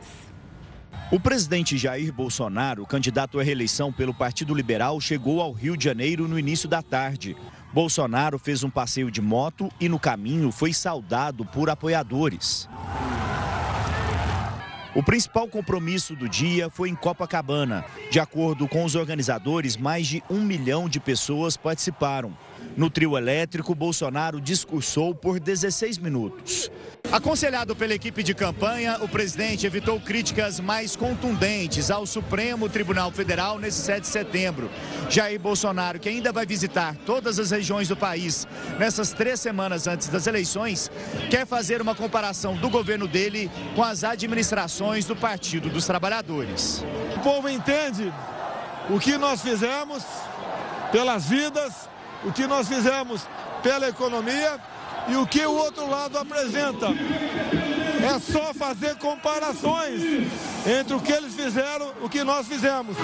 O 1.11 1.19
presidente 1.19 1.77
Jair 1.77 2.11
Bolsonaro, 2.11 2.83
candidato 2.83 3.39
à 3.39 3.43
reeleição 3.43 3.93
pelo 3.93 4.11
Partido 4.11 4.55
Liberal, 4.55 4.99
chegou 4.99 5.41
ao 5.41 5.51
Rio 5.51 5.77
de 5.77 5.83
Janeiro 5.83 6.27
no 6.27 6.39
início 6.39 6.67
da 6.67 6.81
tarde. 6.81 7.37
Bolsonaro 7.71 8.39
fez 8.39 8.63
um 8.63 8.71
passeio 8.71 9.11
de 9.11 9.21
moto 9.21 9.69
e 9.79 9.87
no 9.87 9.99
caminho 9.99 10.51
foi 10.51 10.73
saudado 10.73 11.45
por 11.45 11.69
apoiadores. 11.69 12.67
O 14.99 15.03
principal 15.03 15.47
compromisso 15.47 16.13
do 16.13 16.27
dia 16.27 16.69
foi 16.69 16.89
em 16.89 16.93
Copacabana. 16.93 17.85
De 18.11 18.19
acordo 18.19 18.67
com 18.67 18.83
os 18.83 18.95
organizadores, 18.95 19.77
mais 19.77 20.05
de 20.05 20.21
um 20.29 20.41
milhão 20.41 20.89
de 20.89 20.99
pessoas 20.99 21.55
participaram. 21.55 22.35
No 22.75 22.89
trio 22.89 23.17
elétrico, 23.17 23.75
Bolsonaro 23.75 24.39
discursou 24.39 25.13
por 25.13 25.39
16 25.39 25.97
minutos. 25.97 26.71
Aconselhado 27.11 27.75
pela 27.75 27.93
equipe 27.93 28.21
de 28.21 28.35
campanha, 28.35 28.97
o 29.01 29.07
presidente 29.07 29.65
evitou 29.65 29.99
críticas 29.99 30.59
mais 30.59 30.95
contundentes 30.95 31.89
ao 31.89 32.05
Supremo 32.05 32.69
Tribunal 32.69 33.11
Federal 33.11 33.57
nesse 33.57 33.79
7 33.81 34.01
de 34.01 34.07
setembro. 34.07 34.69
Jair 35.09 35.39
Bolsonaro, 35.39 35.99
que 35.99 36.07
ainda 36.07 36.31
vai 36.31 36.45
visitar 36.45 36.95
todas 37.05 37.39
as 37.39 37.49
regiões 37.49 37.87
do 37.87 37.97
país 37.97 38.47
nessas 38.77 39.11
três 39.11 39.39
semanas 39.39 39.87
antes 39.87 40.07
das 40.07 40.27
eleições, 40.27 40.91
quer 41.31 41.47
fazer 41.47 41.81
uma 41.81 41.95
comparação 41.95 42.55
do 42.55 42.69
governo 42.69 43.07
dele 43.07 43.49
com 43.75 43.83
as 43.83 44.03
administrações 44.03 45.05
do 45.05 45.15
Partido 45.15 45.67
dos 45.67 45.87
Trabalhadores. 45.87 46.83
O 47.15 47.19
povo 47.21 47.49
entende 47.49 48.13
o 48.89 48.99
que 48.99 49.17
nós 49.17 49.41
fizemos 49.41 50.03
pelas 50.91 51.25
vidas, 51.25 51.89
o 52.23 52.31
que 52.31 52.45
nós 52.47 52.67
fizemos 52.67 53.27
pela 53.61 53.87
economia 53.87 54.59
e 55.07 55.15
o 55.15 55.25
que 55.25 55.45
o 55.45 55.51
outro 55.51 55.89
lado 55.89 56.17
apresenta. 56.17 56.87
É 56.87 58.19
só 58.19 58.53
fazer 58.53 58.95
comparações 58.95 60.01
entre 60.65 60.93
o 60.93 61.01
que 61.01 61.11
eles 61.11 61.33
fizeram 61.33 61.93
e 62.01 62.05
o 62.05 62.09
que 62.09 62.23
nós 62.23 62.47
fizemos. 62.47 62.95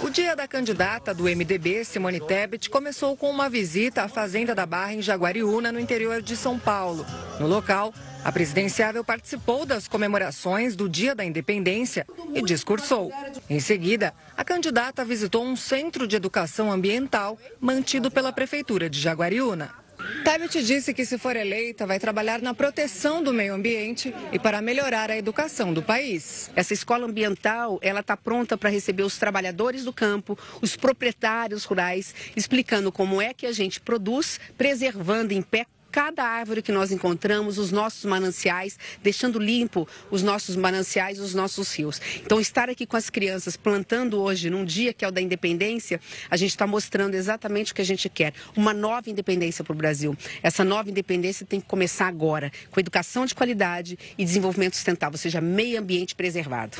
O 0.00 0.10
dia 0.10 0.36
da 0.36 0.46
candidata 0.46 1.12
do 1.12 1.24
MDB, 1.24 1.84
Simone 1.84 2.20
Tebet, 2.20 2.70
começou 2.70 3.16
com 3.16 3.28
uma 3.28 3.50
visita 3.50 4.02
à 4.02 4.08
Fazenda 4.08 4.54
da 4.54 4.64
Barra 4.64 4.94
em 4.94 5.02
Jaguariúna, 5.02 5.72
no 5.72 5.80
interior 5.80 6.22
de 6.22 6.36
São 6.36 6.58
Paulo. 6.58 7.04
No 7.40 7.48
local, 7.48 7.92
a 8.24 8.30
presidenciável 8.30 9.04
participou 9.04 9.66
das 9.66 9.88
comemorações 9.88 10.76
do 10.76 10.88
Dia 10.88 11.14
da 11.14 11.24
Independência 11.24 12.06
e 12.32 12.40
discursou. 12.42 13.12
Em 13.50 13.58
seguida, 13.58 14.14
a 14.36 14.44
candidata 14.44 15.04
visitou 15.04 15.44
um 15.44 15.56
centro 15.56 16.06
de 16.06 16.14
educação 16.14 16.70
ambiental 16.70 17.36
mantido 17.60 18.10
pela 18.10 18.32
Prefeitura 18.32 18.88
de 18.88 19.00
Jaguariúna. 19.00 19.87
Tebet 20.24 20.62
disse 20.62 20.94
que, 20.94 21.04
se 21.04 21.18
for 21.18 21.36
eleita, 21.36 21.86
vai 21.86 21.98
trabalhar 21.98 22.40
na 22.40 22.54
proteção 22.54 23.22
do 23.22 23.32
meio 23.32 23.54
ambiente 23.54 24.14
e 24.32 24.38
para 24.38 24.60
melhorar 24.60 25.10
a 25.10 25.16
educação 25.16 25.72
do 25.72 25.82
país. 25.82 26.50
Essa 26.54 26.74
escola 26.74 27.06
ambiental, 27.06 27.78
ela 27.82 28.00
está 28.00 28.16
pronta 28.16 28.56
para 28.56 28.70
receber 28.70 29.02
os 29.02 29.18
trabalhadores 29.18 29.84
do 29.84 29.92
campo, 29.92 30.38
os 30.60 30.76
proprietários 30.76 31.64
rurais, 31.64 32.14
explicando 32.36 32.92
como 32.92 33.20
é 33.20 33.32
que 33.32 33.46
a 33.46 33.52
gente 33.52 33.80
produz, 33.80 34.38
preservando 34.56 35.32
em 35.32 35.42
pé 35.42 35.66
cada 35.90 36.24
árvore 36.24 36.62
que 36.62 36.72
nós 36.72 36.92
encontramos, 36.92 37.58
os 37.58 37.70
nossos 37.70 38.04
mananciais, 38.04 38.78
deixando 39.02 39.38
limpo 39.38 39.88
os 40.10 40.22
nossos 40.22 40.56
mananciais, 40.56 41.18
os 41.18 41.34
nossos 41.34 41.74
rios. 41.74 42.00
Então, 42.16 42.40
estar 42.40 42.68
aqui 42.68 42.86
com 42.86 42.96
as 42.96 43.10
crianças 43.10 43.56
plantando 43.56 44.20
hoje, 44.20 44.50
num 44.50 44.64
dia 44.64 44.92
que 44.92 45.04
é 45.04 45.08
o 45.08 45.10
da 45.10 45.20
independência, 45.20 46.00
a 46.30 46.36
gente 46.36 46.50
está 46.50 46.66
mostrando 46.66 47.14
exatamente 47.14 47.72
o 47.72 47.74
que 47.74 47.82
a 47.82 47.84
gente 47.84 48.08
quer: 48.08 48.32
uma 48.56 48.72
nova 48.72 49.10
independência 49.10 49.64
para 49.64 49.72
o 49.72 49.76
Brasil. 49.76 50.16
Essa 50.42 50.64
nova 50.64 50.90
independência 50.90 51.46
tem 51.46 51.60
que 51.60 51.66
começar 51.66 52.06
agora, 52.06 52.52
com 52.70 52.80
educação 52.80 53.26
de 53.26 53.34
qualidade 53.34 53.98
e 54.16 54.24
desenvolvimento 54.24 54.74
sustentável, 54.74 55.14
ou 55.14 55.18
seja, 55.18 55.40
meio 55.40 55.78
ambiente 55.78 56.14
preservado. 56.14 56.78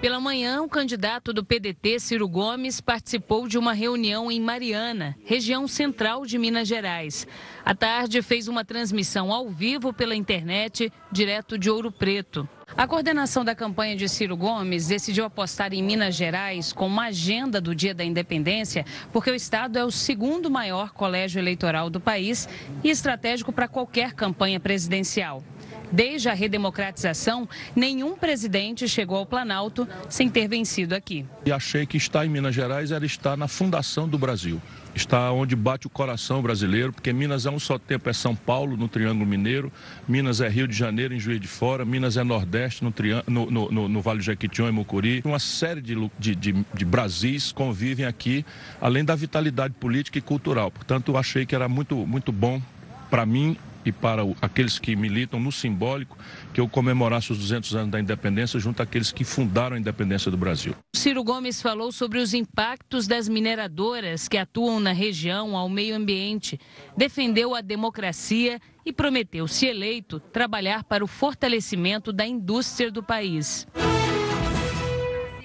Pela 0.00 0.20
manhã, 0.20 0.62
o 0.62 0.68
candidato 0.68 1.32
do 1.32 1.44
PDT, 1.44 1.98
Ciro 1.98 2.28
Gomes, 2.28 2.80
participou 2.80 3.48
de 3.48 3.58
uma 3.58 3.72
reunião 3.72 4.30
em 4.30 4.40
Mariana, 4.40 5.16
região 5.24 5.66
central 5.66 6.24
de 6.24 6.38
Minas 6.38 6.68
Gerais. 6.68 7.26
À 7.64 7.74
tarde, 7.74 8.22
fez 8.22 8.46
uma 8.46 8.64
transmissão 8.64 9.32
ao 9.32 9.48
vivo 9.48 9.92
pela 9.92 10.14
internet, 10.14 10.92
direto 11.10 11.58
de 11.58 11.68
Ouro 11.68 11.90
Preto. 11.90 12.48
A 12.76 12.86
coordenação 12.86 13.44
da 13.44 13.56
campanha 13.56 13.96
de 13.96 14.08
Ciro 14.08 14.36
Gomes 14.36 14.86
decidiu 14.86 15.24
apostar 15.24 15.72
em 15.74 15.82
Minas 15.82 16.14
Gerais 16.14 16.72
com 16.72 16.86
uma 16.86 17.06
agenda 17.06 17.60
do 17.60 17.74
Dia 17.74 17.92
da 17.92 18.04
Independência, 18.04 18.86
porque 19.12 19.32
o 19.32 19.34
estado 19.34 19.80
é 19.80 19.84
o 19.84 19.90
segundo 19.90 20.48
maior 20.48 20.92
colégio 20.92 21.40
eleitoral 21.40 21.90
do 21.90 21.98
país 21.98 22.48
e 22.84 22.88
estratégico 22.88 23.52
para 23.52 23.66
qualquer 23.66 24.12
campanha 24.12 24.60
presidencial. 24.60 25.42
Desde 25.90 26.28
a 26.28 26.34
redemocratização, 26.34 27.48
nenhum 27.74 28.16
presidente 28.16 28.88
chegou 28.88 29.18
ao 29.18 29.26
Planalto 29.26 29.88
sem 30.08 30.28
ter 30.28 30.48
vencido 30.48 30.94
aqui. 30.94 31.24
E 31.46 31.52
achei 31.52 31.86
que 31.86 31.96
estar 31.96 32.26
em 32.26 32.28
Minas 32.28 32.54
Gerais 32.54 32.90
era 32.90 33.04
estar 33.06 33.36
na 33.36 33.48
fundação 33.48 34.08
do 34.08 34.18
Brasil. 34.18 34.60
Está 34.94 35.30
onde 35.30 35.54
bate 35.54 35.86
o 35.86 35.90
coração 35.90 36.42
brasileiro, 36.42 36.92
porque 36.92 37.12
Minas 37.12 37.46
é 37.46 37.50
um 37.50 37.58
só 37.58 37.78
tempo, 37.78 38.08
é 38.08 38.12
São 38.12 38.34
Paulo, 38.34 38.76
no 38.76 38.88
Triângulo 38.88 39.24
Mineiro, 39.24 39.72
Minas 40.08 40.40
é 40.40 40.48
Rio 40.48 40.66
de 40.66 40.76
Janeiro, 40.76 41.14
em 41.14 41.20
Juiz 41.20 41.40
de 41.40 41.46
Fora, 41.46 41.84
Minas 41.84 42.16
é 42.16 42.24
Nordeste, 42.24 42.82
no, 42.82 42.92
no, 43.26 43.70
no, 43.70 43.88
no, 43.88 44.02
Vale 44.02 44.18
do 44.18 44.24
Jequitinhonha 44.24 44.72
e 44.72 44.74
Mucuri. 44.74 45.22
Uma 45.24 45.38
série 45.38 45.80
de, 45.80 45.94
de, 46.18 46.34
de, 46.34 46.66
de 46.74 46.84
Brasis 46.84 47.52
convivem 47.52 48.06
aqui, 48.06 48.44
além 48.80 49.04
da 49.04 49.14
vitalidade 49.14 49.74
política 49.74 50.18
e 50.18 50.22
cultural. 50.22 50.70
Portanto, 50.70 51.16
achei 51.16 51.46
que 51.46 51.54
era 51.54 51.68
muito, 51.68 51.94
muito 51.94 52.32
bom 52.32 52.60
para 53.08 53.24
mim 53.24 53.56
e 53.88 53.92
para 53.92 54.22
aqueles 54.42 54.78
que 54.78 54.94
militam 54.94 55.40
no 55.40 55.50
simbólico 55.50 56.16
que 56.52 56.60
eu 56.60 56.68
comemorasse 56.68 57.32
os 57.32 57.38
200 57.38 57.74
anos 57.74 57.90
da 57.90 57.98
independência 57.98 58.60
junto 58.60 58.82
àqueles 58.82 59.10
que 59.10 59.24
fundaram 59.24 59.76
a 59.76 59.78
independência 59.78 60.30
do 60.30 60.36
Brasil. 60.36 60.74
Ciro 60.94 61.24
Gomes 61.24 61.62
falou 61.62 61.90
sobre 61.90 62.18
os 62.18 62.34
impactos 62.34 63.06
das 63.06 63.28
mineradoras 63.28 64.28
que 64.28 64.36
atuam 64.36 64.78
na 64.78 64.92
região 64.92 65.56
ao 65.56 65.68
meio 65.68 65.96
ambiente, 65.96 66.60
defendeu 66.96 67.54
a 67.54 67.60
democracia 67.60 68.60
e 68.84 68.92
prometeu, 68.92 69.48
se 69.48 69.66
eleito, 69.66 70.20
trabalhar 70.20 70.84
para 70.84 71.04
o 71.04 71.06
fortalecimento 71.06 72.12
da 72.12 72.26
indústria 72.26 72.90
do 72.90 73.02
país. 73.02 73.66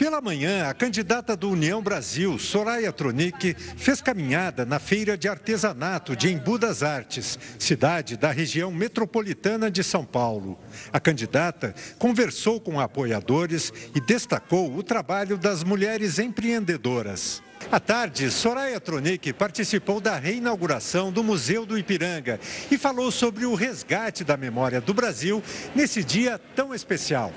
Pela 0.04 0.20
manhã, 0.20 0.68
a 0.68 0.74
candidata 0.74 1.34
do 1.34 1.50
União 1.50 1.82
Brasil, 1.82 2.38
Soraya 2.38 2.92
Tronic, 2.92 3.56
fez 3.78 4.02
caminhada 4.02 4.66
na 4.66 4.78
Feira 4.78 5.18
de 5.18 5.30
Artesanato 5.30 6.14
de 6.14 6.30
Embu 6.30 6.58
das 6.58 6.84
Artes, 6.84 7.40
cidade 7.58 8.18
da 8.18 8.30
região 8.30 8.70
metropolitana 8.70 9.72
de 9.72 9.82
São 9.82 10.04
Paulo. 10.04 10.60
A 10.92 11.00
candidata 11.00 11.74
conversou 11.98 12.60
com 12.60 12.82
apoiadores 12.82 13.72
e 13.96 14.02
destacou 14.02 14.76
o 14.76 14.84
trabalho 14.84 15.38
das 15.38 15.64
mulheres 15.64 16.20
empreendedoras. 16.20 17.42
À 17.72 17.80
tarde, 17.80 18.30
Soraya 18.30 18.82
Tronic 18.82 19.32
participou 19.32 20.02
da 20.02 20.18
reinauguração 20.18 21.14
do 21.14 21.24
Museu 21.24 21.66
do 21.66 21.78
Ipiranga 21.78 22.42
e 22.70 22.78
falou 22.78 23.10
sobre 23.10 23.46
o 23.46 23.56
resgate 23.56 24.26
da 24.26 24.36
memória 24.36 24.82
do 24.82 24.94
Brasil 24.94 25.42
nesse 25.74 26.04
dia 26.04 26.38
tão 26.54 26.76
especial. 26.76 27.32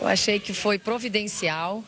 Eu 0.00 0.06
achei 0.06 0.40
que 0.40 0.54
foi 0.54 0.78
providencial 0.78 1.84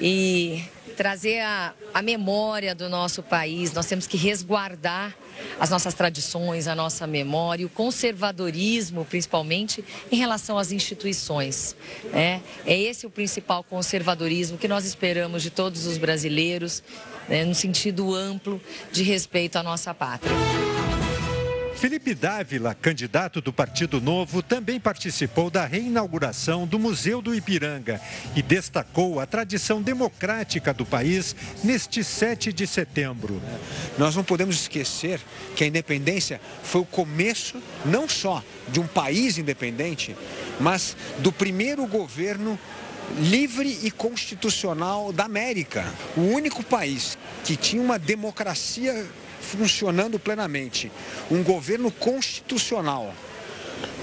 e 0.00 0.64
trazer 0.96 1.40
a, 1.40 1.74
a 1.92 2.00
memória 2.00 2.74
do 2.74 2.88
nosso 2.88 3.22
país. 3.22 3.72
Nós 3.72 3.86
temos 3.86 4.06
que 4.06 4.16
resguardar 4.16 5.14
as 5.60 5.70
nossas 5.70 5.94
tradições, 5.94 6.66
a 6.66 6.74
nossa 6.74 7.06
memória, 7.06 7.66
o 7.66 7.68
conservadorismo, 7.68 9.04
principalmente, 9.04 9.84
em 10.10 10.16
relação 10.16 10.58
às 10.58 10.72
instituições. 10.72 11.76
É, 12.12 12.40
é 12.64 12.78
esse 12.78 13.06
o 13.06 13.10
principal 13.10 13.62
conservadorismo 13.62 14.56
que 14.56 14.66
nós 14.66 14.86
esperamos 14.86 15.42
de 15.42 15.50
todos 15.50 15.86
os 15.86 15.98
brasileiros, 15.98 16.82
né, 17.28 17.44
no 17.44 17.54
sentido 17.54 18.14
amplo 18.14 18.60
de 18.90 19.02
respeito 19.02 19.56
à 19.56 19.62
nossa 19.62 19.92
pátria. 19.92 20.32
Felipe 21.76 22.14
Dávila, 22.14 22.74
candidato 22.74 23.42
do 23.42 23.52
Partido 23.52 24.00
Novo, 24.00 24.42
também 24.42 24.80
participou 24.80 25.50
da 25.50 25.66
reinauguração 25.66 26.66
do 26.66 26.78
Museu 26.78 27.20
do 27.20 27.34
Ipiranga 27.34 28.00
e 28.34 28.40
destacou 28.40 29.20
a 29.20 29.26
tradição 29.26 29.82
democrática 29.82 30.72
do 30.72 30.86
país 30.86 31.36
neste 31.62 32.02
7 32.02 32.50
de 32.50 32.66
setembro. 32.66 33.42
Nós 33.98 34.16
não 34.16 34.24
podemos 34.24 34.56
esquecer 34.56 35.20
que 35.54 35.64
a 35.64 35.66
independência 35.66 36.40
foi 36.62 36.80
o 36.80 36.86
começo 36.86 37.62
não 37.84 38.08
só 38.08 38.42
de 38.68 38.80
um 38.80 38.86
país 38.86 39.36
independente, 39.36 40.16
mas 40.58 40.96
do 41.18 41.30
primeiro 41.30 41.86
governo 41.86 42.58
livre 43.18 43.80
e 43.82 43.90
constitucional 43.90 45.12
da 45.12 45.24
América. 45.24 45.84
O 46.16 46.22
único 46.22 46.64
país 46.64 47.18
que 47.44 47.54
tinha 47.54 47.82
uma 47.82 47.98
democracia 47.98 49.06
funcionando 49.46 50.18
plenamente, 50.18 50.90
um 51.30 51.42
governo 51.42 51.90
constitucional, 51.90 53.14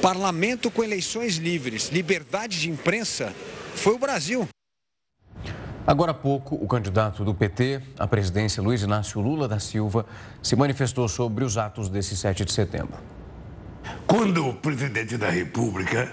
parlamento 0.02 0.72
com 0.72 0.84
eleições 0.84 1.36
livres, 1.36 1.90
liberdade 1.90 2.60
de 2.60 2.70
imprensa, 2.70 3.34
foi 3.76 3.94
o 3.94 4.00
Brasil. 4.00 4.48
Agora 5.86 6.12
há 6.12 6.14
pouco, 6.14 6.56
o 6.56 6.66
candidato 6.66 7.26
do 7.26 7.36
PT 7.36 7.82
à 8.00 8.08
presidência, 8.08 8.64
Luiz 8.64 8.82
Inácio 8.84 9.20
Lula 9.20 9.50
da 9.50 9.60
Silva, 9.60 10.06
se 10.42 10.56
manifestou 10.56 11.10
sobre 11.10 11.44
os 11.44 11.58
atos 11.58 11.90
desse 11.90 12.16
7 12.16 12.46
de 12.46 12.54
setembro. 12.54 12.98
Quando 14.08 14.54
presidente 14.54 15.18
da 15.18 15.30
República, 15.30 16.10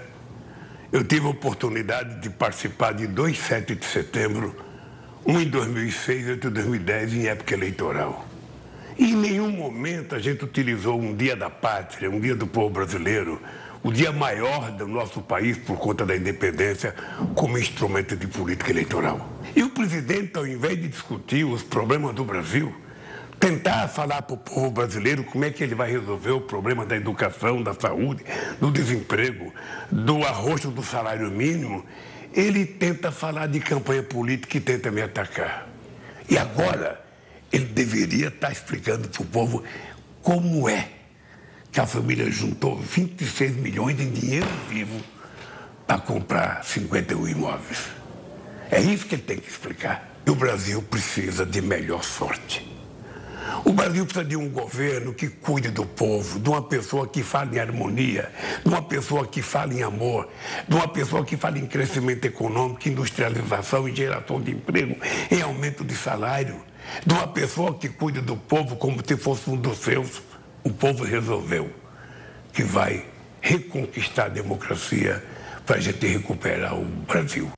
eu 0.91 1.05
tive 1.05 1.25
a 1.25 1.29
oportunidade 1.29 2.19
de 2.19 2.29
participar 2.29 2.93
de 2.93 3.07
dois 3.07 3.37
7 3.39 3.75
de 3.75 3.85
setembro, 3.85 4.53
um 5.25 5.39
em 5.39 5.47
2006 5.47 6.27
e 6.27 6.31
outro 6.31 6.49
em 6.49 6.53
2010, 6.53 7.13
em 7.13 7.27
época 7.27 7.53
eleitoral. 7.53 8.25
Em 9.01 9.15
nenhum 9.15 9.49
momento 9.49 10.13
a 10.13 10.19
gente 10.19 10.45
utilizou 10.45 11.01
um 11.01 11.15
dia 11.15 11.35
da 11.35 11.49
pátria, 11.49 12.07
um 12.07 12.19
dia 12.19 12.35
do 12.35 12.45
povo 12.45 12.69
brasileiro, 12.69 13.41
o 13.81 13.91
dia 13.91 14.11
maior 14.11 14.69
do 14.69 14.87
nosso 14.87 15.23
país 15.23 15.57
por 15.57 15.79
conta 15.79 16.05
da 16.05 16.15
independência, 16.15 16.93
como 17.33 17.57
instrumento 17.57 18.15
de 18.15 18.27
política 18.27 18.69
eleitoral. 18.69 19.27
E 19.55 19.63
o 19.63 19.71
presidente, 19.71 20.37
ao 20.37 20.45
invés 20.45 20.79
de 20.79 20.87
discutir 20.87 21.43
os 21.43 21.63
problemas 21.63 22.13
do 22.13 22.23
Brasil, 22.23 22.71
tentar 23.39 23.87
falar 23.87 24.21
para 24.21 24.35
o 24.35 24.37
povo 24.37 24.69
brasileiro 24.69 25.23
como 25.23 25.45
é 25.45 25.49
que 25.49 25.63
ele 25.63 25.73
vai 25.73 25.89
resolver 25.89 26.33
o 26.33 26.41
problema 26.41 26.85
da 26.85 26.95
educação, 26.95 27.63
da 27.63 27.73
saúde, 27.73 28.23
do 28.59 28.69
desemprego, 28.69 29.51
do 29.91 30.23
arroxo 30.23 30.69
do 30.69 30.83
salário 30.83 31.31
mínimo, 31.31 31.83
ele 32.35 32.67
tenta 32.67 33.11
falar 33.11 33.47
de 33.47 33.61
campanha 33.61 34.03
política 34.03 34.57
e 34.57 34.61
tenta 34.61 34.91
me 34.91 35.01
atacar. 35.01 35.67
E 36.29 36.37
agora, 36.37 37.01
ele 37.51 37.65
deveria 37.65 38.27
estar 38.27 38.51
explicando 38.51 39.09
para 39.09 39.21
o 39.21 39.25
povo 39.25 39.63
como 40.21 40.69
é 40.69 40.89
que 41.71 41.79
a 41.79 41.85
família 41.85 42.29
juntou 42.29 42.77
26 42.77 43.55
milhões 43.57 43.99
em 43.99 44.11
dinheiro 44.11 44.47
vivo 44.69 45.01
para 45.87 45.99
comprar 45.99 46.63
51 46.63 47.27
imóveis. 47.27 47.89
É 48.69 48.79
isso 48.79 49.05
que 49.05 49.15
ele 49.15 49.21
tem 49.21 49.37
que 49.37 49.49
explicar. 49.49 50.09
E 50.25 50.29
o 50.29 50.35
Brasil 50.35 50.81
precisa 50.81 51.45
de 51.45 51.61
melhor 51.61 52.03
sorte. 52.03 52.69
O 53.65 53.73
Brasil 53.73 54.05
precisa 54.05 54.25
de 54.25 54.35
um 54.35 54.49
governo 54.49 55.13
que 55.13 55.27
cuide 55.27 55.69
do 55.69 55.85
povo, 55.85 56.39
de 56.39 56.49
uma 56.49 56.61
pessoa 56.61 57.07
que 57.07 57.21
fale 57.21 57.57
em 57.57 57.59
harmonia, 57.59 58.31
de 58.63 58.69
uma 58.69 58.81
pessoa 58.81 59.25
que 59.25 59.41
fale 59.41 59.79
em 59.79 59.83
amor, 59.83 60.29
de 60.67 60.75
uma 60.75 60.87
pessoa 60.87 61.25
que 61.25 61.35
fale 61.35 61.59
em 61.59 61.65
crescimento 61.65 62.25
econômico, 62.25 62.87
industrialização 62.87 63.87
e 63.89 63.95
geração 63.95 64.41
de 64.41 64.51
emprego, 64.51 64.95
em 65.29 65.41
aumento 65.41 65.83
de 65.83 65.95
salário, 65.95 66.61
de 67.05 67.13
uma 67.13 67.27
pessoa 67.27 67.73
que 67.73 67.89
cuide 67.89 68.21
do 68.21 68.35
povo 68.35 68.75
como 68.75 68.99
se 69.05 69.17
fosse 69.17 69.49
um 69.49 69.55
dos 69.55 69.77
seus. 69.79 70.21
O 70.63 70.71
povo 70.71 71.03
resolveu 71.03 71.71
que 72.53 72.63
vai 72.63 73.05
reconquistar 73.41 74.27
a 74.27 74.29
democracia 74.29 75.23
para 75.65 75.77
a 75.77 75.79
gente 75.79 76.05
recuperar 76.05 76.75
o 76.75 76.85
Brasil. 76.85 77.49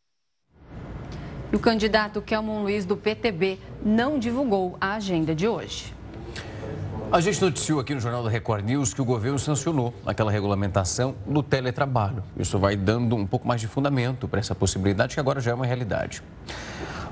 E 1.52 1.56
o 1.56 1.60
candidato 1.60 2.22
Kelmon 2.22 2.64
Luiz 2.64 2.86
do 2.86 2.98
PTB 2.98 3.60
não 3.84 4.18
divulgou 4.18 4.78
a 4.80 4.96
agenda 4.96 5.36
de 5.36 5.48
hoje. 5.48 5.94
A 7.12 7.22
gente 7.22 7.40
noticiou 7.40 7.80
aqui 7.80 7.94
no 7.94 8.00
Jornal 8.00 8.24
da 8.24 8.30
Record 8.32 8.66
News 8.66 8.92
que 8.92 9.00
o 9.00 9.06
governo 9.06 9.38
sancionou 9.38 9.94
aquela 10.04 10.32
regulamentação 10.32 11.14
do 11.28 11.44
teletrabalho. 11.44 12.24
Isso 12.36 12.58
vai 12.58 12.76
dando 12.76 13.16
um 13.16 13.28
pouco 13.28 13.48
mais 13.48 13.62
de 13.62 13.68
fundamento 13.68 14.28
para 14.28 14.40
essa 14.40 14.56
possibilidade 14.56 15.14
que 15.14 15.20
agora 15.20 15.40
já 15.40 15.52
é 15.52 15.54
uma 15.54 15.66
realidade. 15.66 16.24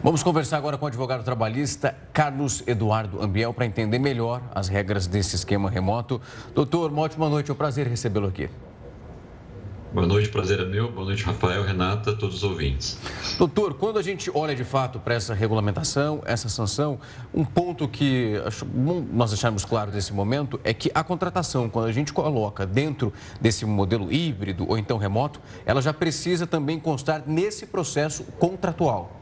Vamos 0.04 0.24
conversar 0.24 0.58
agora 0.58 0.80
com 0.80 0.86
o 0.86 0.88
advogado 0.88 1.24
trabalhista 1.24 1.96
Carlos 2.12 2.64
Eduardo 2.66 3.22
Ambiel 3.22 3.54
para 3.54 3.68
entender 3.68 4.00
melhor 4.00 4.42
as 4.56 4.68
regras 4.68 5.06
desse 5.06 5.36
esquema 5.36 5.70
remoto. 5.70 6.20
Doutor, 6.56 6.92
uma 6.92 7.04
ótima 7.04 7.30
noite, 7.30 7.52
é 7.52 7.54
um 7.54 7.58
prazer 7.58 7.86
recebê-lo 7.86 8.28
aqui. 8.28 8.50
Boa 9.94 10.08
noite, 10.08 10.30
prazer 10.30 10.60
é 10.60 10.66
meu. 10.66 10.92
Boa 10.92 11.06
noite, 11.06 11.24
Rafael, 11.24 11.62
Renata, 11.62 12.14
todos 12.14 12.38
os 12.38 12.44
ouvintes. 12.44 12.98
Doutor, 13.38 13.76
quando 13.76 14.00
a 14.00 14.02
gente 14.02 14.32
olha 14.34 14.56
de 14.56 14.64
fato 14.64 15.00
para 15.00 15.14
essa 15.14 15.36
regulamentação, 15.36 16.24
essa 16.26 16.50
sanção, 16.50 17.00
um 17.32 17.46
ponto 17.46 17.88
que 17.88 18.42
acho 18.44 18.66
bom 18.66 19.06
nós 19.14 19.30
deixarmos 19.30 19.64
claro 19.66 19.92
nesse 19.92 20.14
momento 20.14 20.60
é 20.64 20.74
que 20.74 20.90
a 20.96 21.04
contratação, 21.04 21.70
quando 21.70 21.86
a 21.86 21.92
gente 21.92 22.12
coloca 22.12 22.66
dentro 22.66 23.14
desse 23.40 23.68
modelo 23.68 24.12
híbrido 24.12 24.66
ou 24.68 24.80
então 24.80 24.98
remoto, 24.98 25.40
ela 25.64 25.80
já 25.80 25.94
precisa 25.94 26.48
também 26.48 26.80
constar 26.80 27.22
nesse 27.28 27.68
processo 27.68 28.24
contratual. 28.40 29.21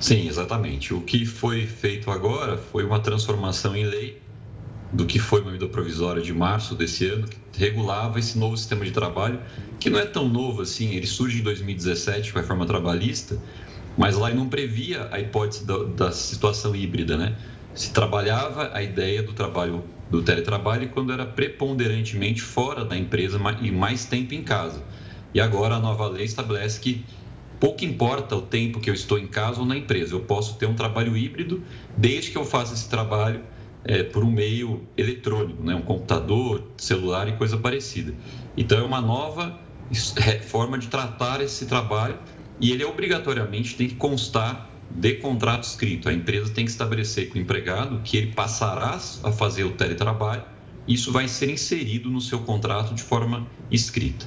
Sim, 0.00 0.26
exatamente. 0.26 0.94
O 0.94 1.02
que 1.02 1.26
foi 1.26 1.66
feito 1.66 2.10
agora 2.10 2.56
foi 2.56 2.84
uma 2.84 3.00
transformação 3.00 3.76
em 3.76 3.84
lei 3.84 4.20
do 4.90 5.06
que 5.06 5.18
foi 5.18 5.42
uma 5.42 5.52
medida 5.52 5.70
provisória 5.70 6.22
de 6.22 6.32
março 6.32 6.74
desse 6.74 7.06
ano, 7.06 7.28
que 7.28 7.60
regulava 7.60 8.18
esse 8.18 8.38
novo 8.38 8.56
sistema 8.56 8.84
de 8.84 8.90
trabalho, 8.90 9.40
que 9.78 9.90
não 9.90 9.98
é 9.98 10.06
tão 10.06 10.28
novo 10.28 10.62
assim, 10.62 10.94
ele 10.94 11.06
surge 11.06 11.40
em 11.40 11.42
2017 11.42 12.32
com 12.32 12.38
a 12.38 12.42
reforma 12.42 12.66
trabalhista, 12.66 13.38
mas 13.96 14.16
lá 14.16 14.30
não 14.30 14.48
previa 14.48 15.06
a 15.12 15.20
hipótese 15.20 15.66
da, 15.66 15.84
da 15.84 16.12
situação 16.12 16.74
híbrida, 16.74 17.16
né? 17.16 17.36
Se 17.74 17.92
trabalhava 17.92 18.70
a 18.72 18.82
ideia 18.82 19.22
do 19.22 19.32
trabalho 19.32 19.84
do 20.10 20.22
teletrabalho 20.22 20.88
quando 20.88 21.12
era 21.12 21.24
preponderantemente 21.24 22.42
fora 22.42 22.84
da 22.84 22.96
empresa 22.96 23.38
e 23.60 23.70
mais 23.70 24.06
tempo 24.06 24.34
em 24.34 24.42
casa. 24.42 24.82
E 25.32 25.40
agora 25.40 25.76
a 25.76 25.78
nova 25.78 26.08
lei 26.08 26.24
estabelece 26.24 26.80
que 26.80 27.06
pouco 27.60 27.84
importa 27.84 28.34
o 28.34 28.42
tempo 28.42 28.80
que 28.80 28.88
eu 28.88 28.94
estou 28.94 29.18
em 29.18 29.26
casa 29.26 29.60
ou 29.60 29.66
na 29.66 29.76
empresa, 29.76 30.14
eu 30.14 30.20
posso 30.20 30.56
ter 30.56 30.66
um 30.66 30.74
trabalho 30.74 31.14
híbrido 31.16 31.62
desde 31.96 32.30
que 32.30 32.38
eu 32.38 32.44
faça 32.44 32.72
esse 32.72 32.88
trabalho 32.88 33.42
é, 33.84 34.02
por 34.02 34.24
um 34.24 34.30
meio 34.30 34.82
eletrônico, 34.96 35.62
né? 35.62 35.74
um 35.74 35.82
computador, 35.82 36.64
celular 36.78 37.28
e 37.28 37.32
coisa 37.32 37.58
parecida. 37.58 38.14
Então, 38.56 38.78
é 38.78 38.82
uma 38.82 39.00
nova 39.00 39.60
forma 40.48 40.78
de 40.78 40.88
tratar 40.88 41.40
esse 41.40 41.66
trabalho 41.66 42.18
e 42.60 42.72
ele 42.72 42.84
obrigatoriamente 42.84 43.76
tem 43.76 43.88
que 43.88 43.94
constar 43.94 44.70
de 44.90 45.14
contrato 45.14 45.64
escrito. 45.64 46.08
A 46.08 46.12
empresa 46.12 46.50
tem 46.52 46.64
que 46.64 46.70
estabelecer 46.70 47.28
com 47.28 47.38
o 47.38 47.42
empregado 47.42 48.00
que 48.02 48.16
ele 48.16 48.32
passará 48.32 48.98
a 49.22 49.32
fazer 49.32 49.64
o 49.64 49.72
teletrabalho. 49.72 50.42
Isso 50.88 51.12
vai 51.12 51.28
ser 51.28 51.50
inserido 51.50 52.10
no 52.10 52.20
seu 52.20 52.40
contrato 52.40 52.94
de 52.94 53.02
forma 53.02 53.46
escrita. 53.70 54.26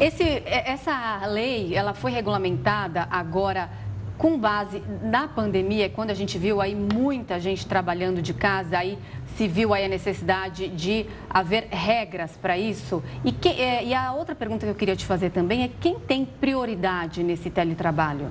Esse, 0.00 0.42
essa 0.46 1.26
lei, 1.26 1.74
ela 1.74 1.92
foi 1.92 2.12
regulamentada 2.12 3.08
agora 3.10 3.68
com 4.16 4.38
base 4.38 4.82
na 5.02 5.26
pandemia, 5.26 5.88
quando 5.88 6.10
a 6.10 6.14
gente 6.14 6.38
viu 6.38 6.60
aí 6.60 6.74
muita 6.74 7.38
gente 7.40 7.66
trabalhando 7.66 8.22
de 8.22 8.32
casa, 8.32 8.78
aí 8.78 8.96
se 9.36 9.48
viu 9.48 9.74
aí 9.74 9.84
a 9.84 9.88
necessidade 9.88 10.68
de 10.68 11.06
haver 11.28 11.68
regras 11.70 12.36
para 12.36 12.56
isso. 12.56 13.02
E, 13.24 13.32
que, 13.32 13.48
é, 13.48 13.84
e 13.84 13.94
a 13.94 14.12
outra 14.12 14.34
pergunta 14.34 14.66
que 14.66 14.70
eu 14.70 14.74
queria 14.76 14.96
te 14.96 15.04
fazer 15.04 15.30
também 15.30 15.64
é 15.64 15.70
quem 15.80 15.98
tem 15.98 16.24
prioridade 16.24 17.22
nesse 17.22 17.50
teletrabalho? 17.50 18.30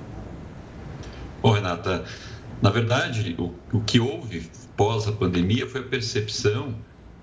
Bom, 1.42 1.52
Renata, 1.52 2.04
na 2.62 2.70
verdade, 2.70 3.34
o, 3.38 3.54
o 3.76 3.80
que 3.80 4.00
houve 4.00 4.50
pós 4.76 5.06
a 5.06 5.12
pandemia 5.12 5.66
foi 5.66 5.80
a 5.82 5.84
percepção 5.84 6.74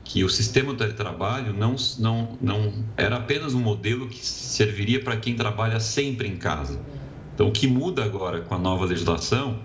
que 0.06 0.24
o 0.24 0.30
sistema 0.30 0.72
do 0.72 0.78
teletrabalho 0.78 1.52
não, 1.52 1.76
não, 2.00 2.38
não 2.40 2.86
era 2.96 3.18
apenas 3.18 3.54
um 3.54 3.60
modelo 3.60 4.08
que 4.08 4.26
serviria 4.26 5.04
para 5.04 5.18
quem 5.18 5.36
trabalha 5.36 5.80
sempre 5.82 6.30
em 6.30 6.38
casa 6.38 6.80
então, 7.36 7.50
o 7.50 7.52
que 7.52 7.68
muda 7.68 8.04
agora 8.04 8.40
com 8.40 8.56
a 8.56 8.58
nova 8.58 8.86
legislação 8.86 9.60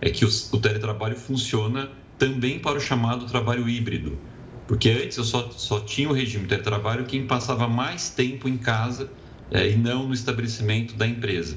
é 0.00 0.10
que 0.10 0.24
o, 0.24 0.28
o 0.28 0.58
teletrabalho 0.58 1.16
funciona 1.16 1.88
também 2.18 2.58
para 2.58 2.76
o 2.76 2.80
chamado 2.80 3.26
trabalho 3.26 3.68
híbrido. 3.68 4.18
Porque 4.66 4.90
antes 4.90 5.16
eu 5.16 5.24
só, 5.24 5.48
só 5.52 5.78
tinha 5.80 6.08
o 6.08 6.12
regime 6.12 6.42
de 6.42 6.48
teletrabalho 6.48 7.04
quem 7.04 7.24
passava 7.24 7.68
mais 7.68 8.10
tempo 8.10 8.48
em 8.48 8.58
casa 8.58 9.08
é, 9.52 9.70
e 9.70 9.76
não 9.76 10.08
no 10.08 10.14
estabelecimento 10.14 10.96
da 10.96 11.06
empresa. 11.06 11.56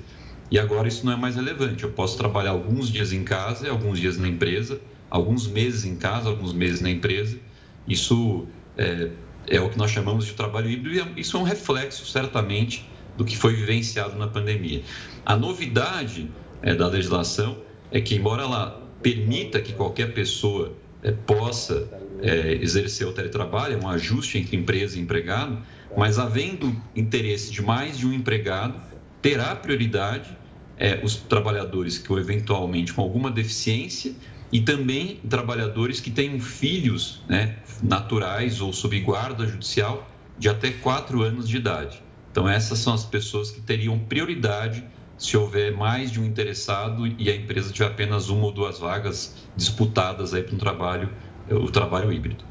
E 0.51 0.59
agora 0.59 0.87
isso 0.87 1.03
não 1.03 1.13
é 1.13 1.15
mais 1.15 1.35
relevante. 1.35 1.83
Eu 1.83 1.91
posso 1.91 2.15
trabalhar 2.15 2.51
alguns 2.51 2.91
dias 2.91 3.11
em 3.11 3.23
casa 3.23 3.65
e 3.65 3.69
alguns 3.69 3.99
dias 3.99 4.19
na 4.19 4.27
empresa, 4.27 4.79
alguns 5.09 5.47
meses 5.47 5.83
em 5.83 5.95
casa, 5.95 6.29
alguns 6.29 6.53
meses 6.53 6.79
na 6.79 6.91
empresa. 6.91 7.39
Isso 7.87 8.47
é, 8.77 9.09
é 9.47 9.61
o 9.61 9.69
que 9.69 9.77
nós 9.77 9.91
chamamos 9.91 10.25
de 10.25 10.33
trabalho 10.33 10.69
híbrido 10.69 10.95
e 10.95 10.99
é, 10.99 11.07
isso 11.17 11.37
é 11.37 11.39
um 11.39 11.43
reflexo, 11.43 12.05
certamente, 12.05 12.87
do 13.17 13.23
que 13.23 13.37
foi 13.37 13.55
vivenciado 13.55 14.15
na 14.17 14.27
pandemia. 14.27 14.81
A 15.25 15.35
novidade 15.35 16.29
é, 16.61 16.73
da 16.73 16.87
legislação 16.87 17.57
é 17.91 18.01
que, 18.01 18.15
embora 18.15 18.43
ela 18.43 18.83
permita 19.01 19.61
que 19.61 19.73
qualquer 19.73 20.13
pessoa 20.13 20.73
é, 21.03 21.11
possa 21.11 21.87
é, 22.21 22.53
exercer 22.55 23.07
o 23.07 23.13
teletrabalho, 23.13 23.75
é 23.75 23.77
um 23.77 23.87
ajuste 23.87 24.37
entre 24.37 24.57
empresa 24.57 24.97
e 24.97 25.01
empregado, 25.01 25.59
mas 25.95 26.17
havendo 26.19 26.75
interesse 26.95 27.51
de 27.51 27.61
mais 27.61 27.97
de 27.97 28.07
um 28.07 28.13
empregado, 28.13 28.81
terá 29.21 29.55
prioridade 29.55 30.35
é, 30.77 30.99
os 31.03 31.15
trabalhadores 31.15 31.97
que 31.97 32.11
eventualmente 32.13 32.93
com 32.93 33.01
alguma 33.01 33.31
deficiência 33.31 34.13
e 34.55 34.61
também 34.61 35.17
trabalhadores 35.29 35.99
que 35.99 36.09
tenham 36.09 36.39
filhos 36.39 37.25
né, 37.27 37.57
naturais 37.83 38.61
ou 38.61 38.71
sob 38.71 38.97
guarda 39.01 39.45
judicial 39.45 40.09
de 40.37 40.47
até 40.47 40.71
quatro 40.71 41.23
anos 41.23 41.49
de 41.49 41.57
idade. 41.57 42.01
Então, 42.31 42.47
essas 42.47 42.79
são 42.79 42.93
as 42.93 43.03
pessoas 43.03 43.51
que 43.51 43.59
teriam 43.59 43.99
prioridade 43.99 44.81
se 45.17 45.35
houver 45.35 45.75
mais 45.75 46.09
de 46.09 46.21
um 46.21 46.25
interessado 46.25 47.05
e 47.05 47.29
a 47.29 47.35
empresa 47.35 47.73
tiver 47.73 47.87
apenas 47.87 48.29
uma 48.29 48.45
ou 48.45 48.51
duas 48.53 48.79
vagas 48.79 49.35
disputadas 49.57 50.33
aí 50.33 50.41
para 50.41 50.55
um 50.55 50.57
trabalho, 50.57 51.13
o 51.49 51.69
trabalho 51.69 52.11
híbrido. 52.11 52.43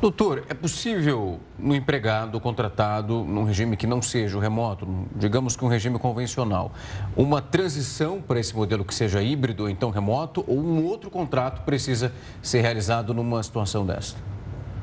Doutor, 0.00 0.44
é 0.48 0.54
possível 0.54 1.38
no 1.56 1.74
empregado 1.74 2.40
contratado 2.40 3.22
num 3.24 3.44
regime 3.44 3.76
que 3.76 3.86
não 3.86 4.02
seja 4.02 4.36
o 4.36 4.40
remoto, 4.40 5.06
digamos 5.14 5.54
que 5.54 5.64
um 5.64 5.68
regime 5.68 5.98
convencional, 5.98 6.72
uma 7.16 7.40
transição 7.40 8.20
para 8.20 8.40
esse 8.40 8.54
modelo 8.54 8.84
que 8.84 8.94
seja 8.94 9.22
híbrido 9.22 9.62
ou 9.62 9.68
então 9.68 9.90
remoto, 9.90 10.44
ou 10.48 10.58
um 10.58 10.84
outro 10.84 11.08
contrato 11.08 11.62
precisa 11.62 12.12
ser 12.42 12.62
realizado 12.62 13.14
numa 13.14 13.40
situação 13.42 13.86
dessa? 13.86 14.16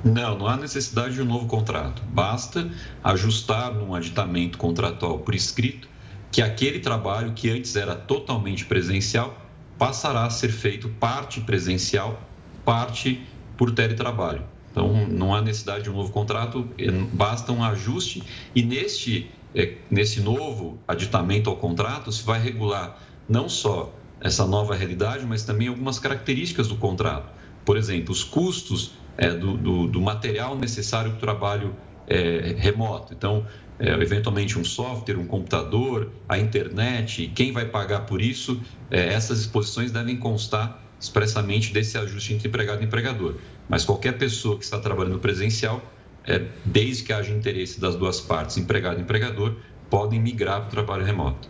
Não, 0.06 0.38
não 0.38 0.48
há 0.48 0.56
necessidade 0.56 1.16
de 1.16 1.22
um 1.22 1.26
novo 1.26 1.46
contrato. 1.46 2.02
Basta 2.08 2.70
ajustar 3.04 3.74
num 3.74 3.94
aditamento 3.94 4.58
contratual 4.58 5.20
por 5.20 5.36
escrito 5.36 5.90
que 6.32 6.42
aquele 6.42 6.80
trabalho 6.80 7.34
que 7.34 7.50
antes 7.50 7.76
era 7.76 7.96
totalmente 7.96 8.66
presencial 8.66 9.36
passará 9.78 10.26
a 10.26 10.30
ser 10.30 10.50
feito 10.50 10.88
parte 10.88 11.42
presencial, 11.42 12.22
parte 12.64 13.22
por 13.60 13.72
teletrabalho. 13.72 14.44
Então, 14.72 15.06
não 15.10 15.36
há 15.36 15.42
necessidade 15.42 15.84
de 15.84 15.90
um 15.90 15.94
novo 15.94 16.14
contrato, 16.14 16.66
é, 16.78 16.90
basta 16.90 17.52
um 17.52 17.62
ajuste 17.62 18.24
e 18.56 18.64
neste, 18.64 19.30
é, 19.54 19.74
nesse 19.92 20.22
novo 20.22 20.80
aditamento 20.88 21.50
ao 21.50 21.58
contrato 21.58 22.10
se 22.10 22.24
vai 22.24 22.42
regular 22.42 22.98
não 23.28 23.50
só 23.50 23.94
essa 24.22 24.46
nova 24.46 24.76
realidade, 24.76 25.26
mas 25.26 25.44
também 25.44 25.68
algumas 25.68 26.00
características 26.00 26.70
do 26.70 26.78
contrato. 26.78 27.34
Por 27.66 27.76
exemplo, 27.76 28.14
os 28.14 28.24
custos 28.24 28.94
é, 29.18 29.30
do, 29.32 29.58
do, 29.58 29.88
do, 29.88 30.02
material 30.02 30.58
necessário 30.58 31.12
para 31.12 31.18
o 31.18 31.20
trabalho 31.20 31.76
é, 32.08 32.56
remoto. 32.58 33.14
Então, 33.14 33.46
é, 33.78 33.92
eventualmente 33.92 34.58
um 34.58 34.64
software, 34.64 35.18
um 35.18 35.28
computador, 35.28 36.12
a 36.30 36.38
internet, 36.38 37.30
quem 37.36 37.52
vai 37.52 37.66
pagar 37.66 38.06
por 38.06 38.22
isso, 38.22 38.62
é, 38.90 39.14
essas 39.14 39.42
exposições 39.42 39.92
devem 39.92 40.16
constar 40.16 40.82
expressamente 41.00 41.72
desse 41.72 41.98
ajuste 41.98 42.34
entre 42.34 42.48
empregado 42.48 42.82
e 42.82 42.86
empregador. 42.86 43.36
Mas 43.68 43.86
qualquer 43.86 44.18
pessoa 44.18 44.58
que 44.58 44.64
está 44.64 44.80
trabalhando 44.80 45.20
presencial, 45.20 45.82
é, 46.26 46.44
desde 46.66 47.04
que 47.04 47.14
haja 47.14 47.32
interesse 47.32 47.80
das 47.80 47.96
duas 47.96 48.20
partes, 48.20 48.58
empregado 48.58 49.00
e 49.00 49.04
empregador, 49.04 49.56
podem 49.90 50.20
migrar 50.20 50.62
para 50.62 50.68
o 50.68 50.72
trabalho 50.72 51.06
remoto. 51.06 51.50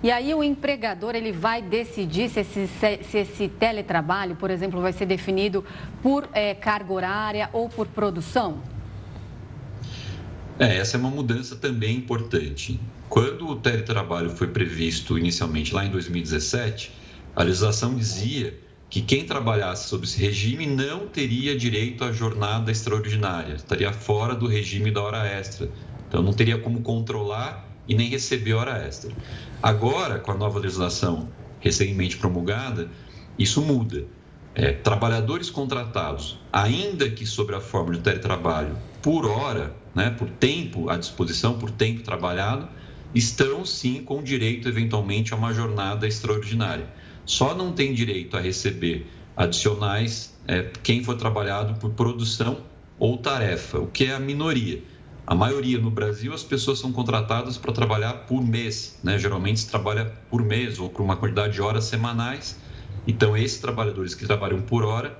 E 0.00 0.12
aí 0.12 0.32
o 0.32 0.44
empregador 0.44 1.16
ele 1.16 1.32
vai 1.32 1.60
decidir 1.60 2.28
se 2.30 2.40
esse, 2.40 2.68
se 2.68 3.18
esse 3.18 3.48
teletrabalho, 3.48 4.36
por 4.36 4.48
exemplo, 4.48 4.80
vai 4.80 4.92
ser 4.92 5.06
definido 5.06 5.64
por 6.00 6.28
é, 6.32 6.54
carga 6.54 6.92
horária 6.92 7.50
ou 7.52 7.68
por 7.68 7.88
produção? 7.88 8.62
É, 10.58 10.76
essa 10.76 10.96
é 10.96 11.00
uma 11.00 11.10
mudança 11.10 11.56
também 11.56 11.96
importante. 11.96 12.78
Quando 13.08 13.48
o 13.48 13.56
teletrabalho 13.56 14.30
foi 14.30 14.48
previsto 14.48 15.18
inicialmente 15.18 15.74
lá 15.74 15.84
em 15.84 15.90
2017, 15.90 16.92
a 17.38 17.44
legislação 17.44 17.94
dizia 17.94 18.58
que 18.90 19.00
quem 19.00 19.24
trabalhasse 19.24 19.88
sob 19.88 20.04
esse 20.04 20.20
regime 20.20 20.66
não 20.66 21.06
teria 21.06 21.56
direito 21.56 22.02
à 22.02 22.10
jornada 22.10 22.72
extraordinária, 22.72 23.54
estaria 23.54 23.92
fora 23.92 24.34
do 24.34 24.48
regime 24.48 24.90
da 24.90 25.00
hora 25.00 25.24
extra. 25.24 25.70
Então 26.08 26.20
não 26.20 26.32
teria 26.32 26.58
como 26.58 26.80
controlar 26.80 27.64
e 27.86 27.94
nem 27.94 28.08
receber 28.08 28.54
hora 28.54 28.84
extra. 28.84 29.12
Agora, 29.62 30.18
com 30.18 30.32
a 30.32 30.34
nova 30.34 30.58
legislação 30.58 31.28
recentemente 31.60 32.16
promulgada, 32.16 32.90
isso 33.38 33.62
muda. 33.62 34.04
É, 34.52 34.72
trabalhadores 34.72 35.48
contratados, 35.48 36.40
ainda 36.52 37.08
que 37.08 37.24
sobre 37.24 37.54
a 37.54 37.60
forma 37.60 37.92
de 37.92 38.00
teletrabalho, 38.00 38.76
por 39.00 39.24
hora, 39.24 39.76
né, 39.94 40.10
por 40.10 40.28
tempo 40.28 40.90
à 40.90 40.96
disposição, 40.96 41.56
por 41.56 41.70
tempo 41.70 42.02
trabalhado, 42.02 42.68
estão 43.14 43.64
sim 43.64 44.02
com 44.02 44.24
direito, 44.24 44.68
eventualmente, 44.68 45.32
a 45.32 45.36
uma 45.36 45.54
jornada 45.54 46.04
extraordinária. 46.04 46.97
Só 47.28 47.54
não 47.54 47.72
tem 47.72 47.92
direito 47.92 48.38
a 48.38 48.40
receber 48.40 49.06
adicionais 49.36 50.34
é, 50.46 50.62
quem 50.82 51.04
for 51.04 51.14
trabalhado 51.14 51.78
por 51.78 51.90
produção 51.90 52.62
ou 52.98 53.18
tarefa, 53.18 53.78
o 53.78 53.86
que 53.86 54.06
é 54.06 54.14
a 54.14 54.18
minoria. 54.18 54.82
A 55.26 55.34
maioria 55.34 55.78
no 55.78 55.90
Brasil, 55.90 56.32
as 56.32 56.42
pessoas 56.42 56.78
são 56.78 56.90
contratadas 56.90 57.58
para 57.58 57.70
trabalhar 57.70 58.14
por 58.26 58.42
mês, 58.42 58.98
né? 59.04 59.18
Geralmente 59.18 59.60
se 59.60 59.68
trabalha 59.68 60.06
por 60.30 60.42
mês 60.42 60.78
ou 60.78 60.88
por 60.88 61.02
uma 61.02 61.16
quantidade 61.16 61.52
de 61.52 61.60
horas 61.60 61.84
semanais. 61.84 62.58
Então, 63.06 63.36
esses 63.36 63.60
trabalhadores 63.60 64.14
que 64.14 64.24
trabalham 64.26 64.62
por 64.62 64.82
hora 64.82 65.18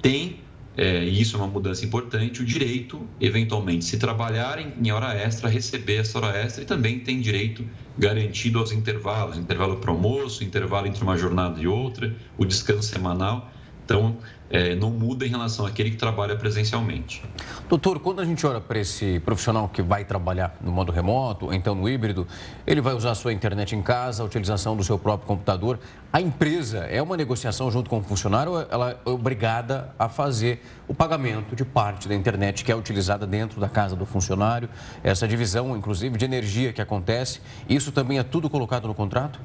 têm, 0.00 0.40
é, 0.76 1.04
e 1.04 1.20
isso 1.20 1.36
é 1.36 1.38
uma 1.38 1.48
mudança 1.48 1.84
importante, 1.84 2.42
o 2.42 2.44
direito, 2.44 3.08
eventualmente, 3.20 3.84
se 3.84 3.98
trabalharem 3.98 4.72
em 4.82 4.90
hora 4.90 5.14
extra, 5.14 5.48
receber 5.48 5.96
essa 5.96 6.18
hora 6.18 6.36
extra 6.38 6.62
e 6.62 6.66
também 6.66 7.00
tem 7.00 7.20
direito 7.20 7.66
garantido 7.98 8.58
aos 8.58 8.72
intervalos, 8.72 9.36
intervalo 9.36 9.76
para 9.76 9.90
almoço, 9.90 10.44
intervalo 10.44 10.86
entre 10.86 11.02
uma 11.02 11.16
jornada 11.16 11.60
e 11.60 11.66
outra, 11.66 12.16
o 12.36 12.44
descanso 12.44 12.88
semanal. 12.88 13.52
Então, 13.90 14.16
é, 14.48 14.76
não 14.76 14.88
muda 14.88 15.26
em 15.26 15.28
relação 15.28 15.66
àquele 15.66 15.90
que 15.90 15.96
trabalha 15.96 16.36
presencialmente. 16.36 17.24
Doutor, 17.68 17.98
quando 17.98 18.20
a 18.20 18.24
gente 18.24 18.46
olha 18.46 18.60
para 18.60 18.78
esse 18.78 19.18
profissional 19.18 19.68
que 19.68 19.82
vai 19.82 20.04
trabalhar 20.04 20.56
no 20.60 20.70
modo 20.70 20.92
remoto, 20.92 21.52
então 21.52 21.74
no 21.74 21.88
híbrido, 21.88 22.24
ele 22.64 22.80
vai 22.80 22.94
usar 22.94 23.10
a 23.10 23.14
sua 23.16 23.32
internet 23.32 23.74
em 23.74 23.82
casa, 23.82 24.22
a 24.22 24.26
utilização 24.26 24.76
do 24.76 24.84
seu 24.84 24.96
próprio 24.96 25.26
computador. 25.26 25.80
A 26.12 26.20
empresa 26.20 26.84
é 26.84 27.02
uma 27.02 27.16
negociação 27.16 27.68
junto 27.68 27.90
com 27.90 27.98
o 27.98 28.02
funcionário 28.02 28.64
ela 28.70 28.92
é 28.92 29.10
obrigada 29.10 29.92
a 29.98 30.08
fazer 30.08 30.62
o 30.86 30.94
pagamento 30.94 31.56
de 31.56 31.64
parte 31.64 32.08
da 32.08 32.14
internet 32.14 32.64
que 32.64 32.70
é 32.70 32.76
utilizada 32.76 33.26
dentro 33.26 33.60
da 33.60 33.68
casa 33.68 33.96
do 33.96 34.06
funcionário? 34.06 34.68
Essa 35.02 35.26
divisão, 35.26 35.76
inclusive, 35.76 36.16
de 36.16 36.24
energia 36.24 36.72
que 36.72 36.80
acontece, 36.80 37.40
isso 37.68 37.90
também 37.90 38.20
é 38.20 38.22
tudo 38.22 38.48
colocado 38.48 38.86
no 38.86 38.94
contrato? 38.94 39.40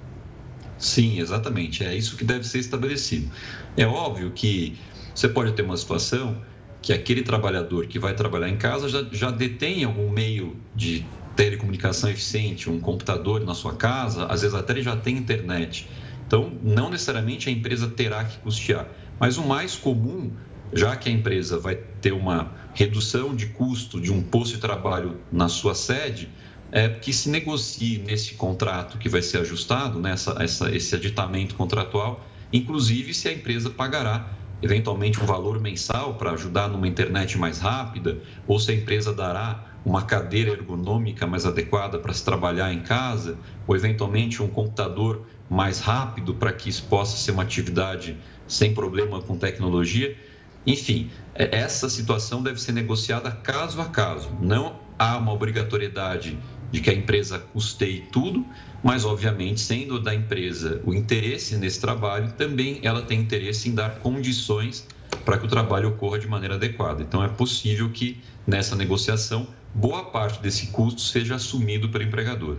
Sim, 0.78 1.19
exatamente. 1.19 1.84
É 1.84 1.95
isso 1.95 2.17
que 2.17 2.23
deve 2.26 2.43
ser 2.45 2.59
estabelecido. 2.59 3.34
É 3.76 3.86
óbvio 3.86 4.32
que 4.34 4.80
você 5.13 5.30
pode 5.30 5.53
ter 5.53 5.61
uma 5.61 5.78
situação 5.78 6.43
que 6.82 6.93
aquele 6.93 7.23
trabalhador 7.23 7.88
que 7.88 7.97
vai 7.97 8.13
trabalhar 8.15 8.49
em 8.49 8.57
casa 8.57 8.88
já, 8.89 9.03
já 9.11 9.32
detém 9.32 9.84
algum 9.84 10.09
meio 10.09 10.63
de 10.73 11.15
telecomunicação 11.36 12.09
eficiente, 12.09 12.69
um 12.69 12.80
computador 12.80 13.43
na 13.43 13.53
sua 13.55 13.76
casa, 13.76 14.26
às 14.28 14.41
vezes 14.41 14.55
até 14.55 14.73
ele 14.73 14.84
já 14.84 14.95
tem 14.95 15.17
internet. 15.17 15.89
Então, 16.28 16.59
não 16.61 16.89
necessariamente 16.89 17.49
a 17.49 17.51
empresa 17.51 17.88
terá 17.89 18.23
que 18.26 18.38
custear. 18.39 18.89
Mas 19.19 19.38
o 19.38 19.45
mais 19.45 19.76
comum, 19.76 20.38
já 20.73 20.95
que 20.95 21.09
a 21.09 21.11
empresa 21.11 21.57
vai 21.59 21.76
ter 21.76 22.11
uma 22.13 22.55
redução 22.73 23.36
de 23.36 23.47
custo 23.47 23.99
de 23.99 24.11
um 24.11 24.21
posto 24.21 24.55
de 24.55 24.61
trabalho 24.61 25.23
na 25.32 25.47
sua 25.47 25.73
sede, 25.76 26.36
é, 26.72 26.89
que 26.89 27.13
se 27.13 27.30
negocie 27.30 27.99
nesse 27.99 28.34
contrato 28.34 28.97
que 28.97 29.07
vai 29.07 29.22
ser 29.22 29.39
ajustado, 29.39 29.99
né, 29.99 30.11
essa, 30.11 30.36
essa, 30.39 30.76
esse 30.76 30.95
aditamento 30.95 31.55
contratual, 31.55 32.26
inclusive 32.51 33.13
se 33.13 33.28
a 33.28 33.34
empresa 33.34 33.70
pagará 33.70 34.30
eventualmente 34.61 35.22
um 35.22 35.26
valor 35.26 35.59
mensal 35.59 36.16
para 36.16 36.32
ajudar 36.32 36.68
numa 36.68 36.88
internet 36.88 37.38
mais 37.38 37.59
rápida, 37.59 38.18
ou 38.47 38.59
se 38.59 38.72
a 38.72 38.74
empresa 38.74 39.13
dará 39.13 39.76
uma 39.86 40.01
cadeira 40.01 40.51
ergonômica 40.51 41.28
mais 41.28 41.45
adequada 41.45 41.99
para 41.99 42.13
se 42.13 42.26
trabalhar 42.26 42.74
em 42.74 42.82
casa, 42.82 43.38
ou 43.68 43.76
eventualmente 43.76 44.41
um 44.41 44.47
computador 44.47 45.28
mais 45.49 45.80
rápido 45.80 46.34
para 46.34 46.51
que 46.51 46.70
isso 46.70 46.84
possa 46.86 47.18
ser 47.18 47.32
uma 47.32 47.43
atividade 47.43 48.18
sem 48.47 48.74
problema 48.74 49.22
com 49.22 49.38
tecnologia. 49.38 50.18
Enfim, 50.66 51.11
é, 51.36 51.55
essa 51.55 51.88
situação 51.88 52.41
deve 52.41 52.59
ser 52.59 52.72
negociada 52.72 53.30
caso 53.30 53.80
a 53.80 53.86
caso. 53.86 54.32
Não 54.41 54.80
há 54.97 55.18
uma 55.18 55.32
obrigatoriedade 55.32 56.38
de 56.72 56.82
que 56.82 56.89
a 56.89 56.93
empresa 56.93 57.39
custeie 57.39 58.01
tudo, 58.11 58.45
mas 58.84 59.05
obviamente 59.05 59.61
sendo 59.61 59.99
da 59.99 60.13
empresa 60.13 60.82
o 60.86 60.93
interesse 60.93 61.55
nesse 61.57 61.80
trabalho, 61.80 62.34
também 62.34 62.80
ela 62.84 63.01
tem 63.01 63.20
interesse 63.20 63.70
em 63.70 63.76
dar 63.76 63.99
condições 63.99 64.88
para 65.24 65.38
que 65.38 65.45
o 65.45 65.49
trabalho 65.49 65.89
ocorra 65.89 66.20
de 66.20 66.28
maneira 66.28 66.55
adequada. 66.55 67.01
Então 67.01 67.24
é 67.24 67.28
possível 67.28 67.89
que 67.89 68.22
nessa 68.45 68.76
negociação 68.76 69.47
boa 69.74 70.05
parte 70.05 70.41
desse 70.41 70.68
custo 70.68 71.01
seja 71.01 71.36
assumido 71.36 71.89
pelo 71.89 72.03
empregador. 72.03 72.57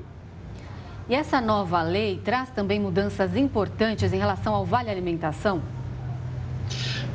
E 1.08 1.14
essa 1.14 1.40
nova 1.40 1.82
lei 1.82 2.20
traz 2.24 2.50
também 2.50 2.80
mudanças 2.80 3.36
importantes 3.36 4.12
em 4.12 4.18
relação 4.18 4.54
ao 4.54 4.66
vale 4.66 4.90
alimentação? 4.90 5.62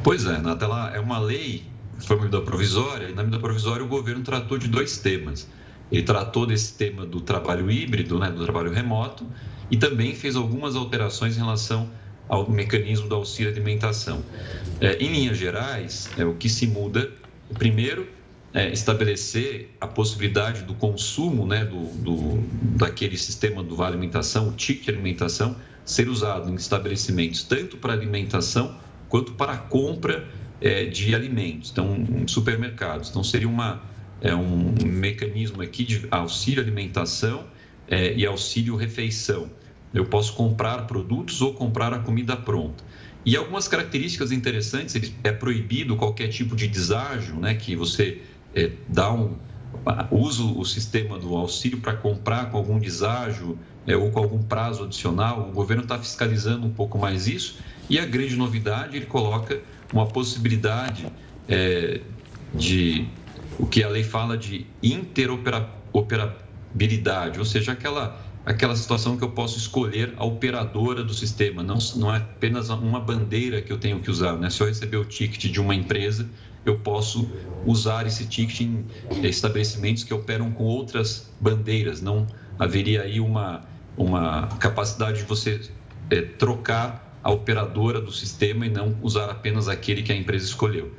Pois 0.02 0.26
é, 0.26 0.38
Nata, 0.38 0.66
ela 0.66 0.96
é 0.96 1.00
uma 1.00 1.20
lei, 1.20 1.66
foi 2.00 2.16
uma 2.16 2.26
medida 2.26 2.42
provisória, 2.42 3.10
e 3.10 3.14
na 3.14 3.22
medida 3.22 3.40
provisória 3.40 3.84
o 3.84 3.88
governo 3.88 4.24
tratou 4.24 4.58
de 4.58 4.68
dois 4.68 4.98
temas. 4.98 5.48
Ele 5.92 6.04
tratou 6.04 6.46
desse 6.46 6.74
tema 6.74 7.06
do 7.06 7.20
trabalho 7.20 7.70
híbrido, 7.70 8.18
né, 8.18 8.30
do 8.30 8.44
trabalho 8.44 8.72
remoto, 8.72 9.26
e 9.70 9.78
também 9.78 10.16
fez 10.16 10.36
algumas 10.36 10.76
alterações 10.76 11.36
em 11.36 11.40
relação 11.40 11.90
ao 12.30 12.50
mecanismo 12.50 13.10
do 13.10 13.16
auxílio 13.16 13.52
alimentação. 13.52 14.24
É, 14.80 14.98
em 14.98 15.12
linhas 15.12 15.38
gerais, 15.38 16.10
é, 16.18 16.24
o 16.24 16.34
que 16.36 16.48
se 16.48 16.66
muda, 16.66 17.12
primeiro, 17.58 18.08
é 18.54 18.70
estabelecer 18.72 19.70
a 19.80 19.88
possibilidade 19.88 20.64
do 20.64 20.74
consumo 20.74 21.46
né, 21.46 21.64
do, 21.64 21.86
do, 21.98 22.44
daquele 22.78 23.18
sistema 23.18 23.64
do 23.64 23.76
Vale 23.76 23.94
Alimentação, 23.94 24.50
o 24.50 24.52
ticket 24.54 24.90
alimentação, 24.90 25.56
ser 25.86 26.08
usado 26.08 26.50
em 26.50 26.56
estabelecimentos 26.56 27.44
tanto 27.44 27.78
para 27.78 27.94
alimentação 27.94 28.78
quanto 29.10 29.34
para 29.34 29.54
a 29.54 29.58
compra 29.58 30.28
é, 30.62 30.86
de 30.86 31.14
alimentos, 31.16 31.72
então, 31.72 32.06
supermercados. 32.28 33.10
Então, 33.10 33.24
seria 33.24 33.48
uma, 33.48 33.82
é 34.22 34.36
um 34.36 34.74
mecanismo 34.84 35.62
aqui 35.62 35.84
de 35.84 36.08
auxílio 36.12 36.62
alimentação 36.62 37.46
é, 37.88 38.14
e 38.14 38.26
auxílio 38.26 38.76
refeição. 38.76 39.50
Eu 39.94 40.06
posso 40.06 40.34
comprar 40.34 40.88
produtos 40.88 41.42
ou 41.42 41.54
comprar 41.54 41.94
a 41.94 42.00
comida 42.00 42.38
pronta. 42.38 42.84
E 43.26 43.36
algumas 43.36 43.68
características 43.68 44.32
interessantes, 44.32 45.14
é 45.24 45.32
proibido 45.32 45.96
qualquer 45.96 46.30
tipo 46.30 46.56
de 46.56 46.68
deságio, 46.68 47.36
né, 47.36 47.54
que 47.54 47.76
você 47.76 48.22
é, 48.56 48.72
dá 48.88 49.12
um, 49.14 49.36
usa 50.10 50.44
o 50.44 50.66
sistema 50.66 51.18
do 51.18 51.36
auxílio 51.36 51.80
para 51.80 51.94
comprar 51.94 52.50
com 52.50 52.58
algum 52.58 52.80
deságio 52.80 53.58
é, 53.86 53.96
ou 53.96 54.12
com 54.12 54.20
algum 54.20 54.42
prazo 54.42 54.84
adicional. 54.84 55.50
O 55.50 55.52
governo 55.52 55.84
está 55.84 56.00
fiscalizando 56.00 56.66
um 56.66 56.72
pouco 56.72 56.98
mais 56.98 57.28
isso. 57.28 57.60
E 57.90 58.00
a 58.00 58.06
grande 58.06 58.36
novidade, 58.36 58.98
ele 58.98 59.06
coloca 59.06 59.60
uma 59.92 60.08
possibilidade 60.08 61.06
é, 61.48 62.02
de 62.54 63.08
o 63.62 63.68
que 63.68 63.84
a 63.84 63.88
lei 63.88 64.04
fala 64.04 64.36
de 64.36 64.66
interoperabilidade, 64.82 67.38
ou 67.38 67.46
seja, 67.46 67.74
aquela, 67.74 68.20
aquela 68.44 68.76
situação 68.76 69.16
que 69.16 69.24
eu 69.24 69.30
posso 69.30 69.60
escolher 69.60 70.16
a 70.18 70.26
operadora 70.26 71.04
do 71.04 71.14
sistema, 71.14 71.62
não, 71.62 71.78
não 71.96 72.12
é 72.12 72.18
apenas 72.18 72.72
uma 72.72 73.00
bandeira 73.00 73.62
que 73.62 73.72
eu 73.72 73.78
tenho 73.78 74.00
que 74.00 74.10
usar. 74.10 74.36
Né? 74.38 74.50
Se 74.50 74.64
eu 74.64 74.68
receber 74.68 74.98
o 74.98 75.06
ticket 75.06 75.52
de 75.52 75.62
uma 75.62 75.76
empresa, 75.76 76.28
eu 76.66 76.80
posso 76.80 77.30
usar 77.64 78.08
esse 78.08 78.26
ticket 78.26 78.62
em 78.62 78.84
estabelecimentos 79.22 80.04
que 80.04 80.12
operam 80.14 80.52
com 80.52 80.64
outras 80.64 81.32
bandeiras, 81.40 82.02
não 82.02 82.26
haveria 82.58 83.04
aí 83.04 83.20
uma, 83.20 83.62
uma 83.96 84.48
capacidade 84.60 85.20
de 85.20 85.26
você 85.26 85.62
é, 86.10 86.22
trocar 86.22 87.20
a 87.24 87.30
operadora 87.30 88.02
do 88.02 88.12
sistema 88.12 88.66
e 88.66 88.72
não 88.72 88.98
usar 89.04 89.30
apenas 89.30 89.68
aquele 89.68 90.02
que 90.02 90.12
a 90.12 90.16
empresa 90.16 90.46
escolheu. 90.46 90.92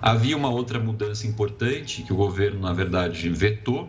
Havia 0.00 0.36
uma 0.36 0.50
outra 0.50 0.78
mudança 0.78 1.26
importante 1.26 2.02
que 2.02 2.12
o 2.12 2.16
governo, 2.16 2.60
na 2.60 2.72
verdade, 2.72 3.28
vetou, 3.30 3.88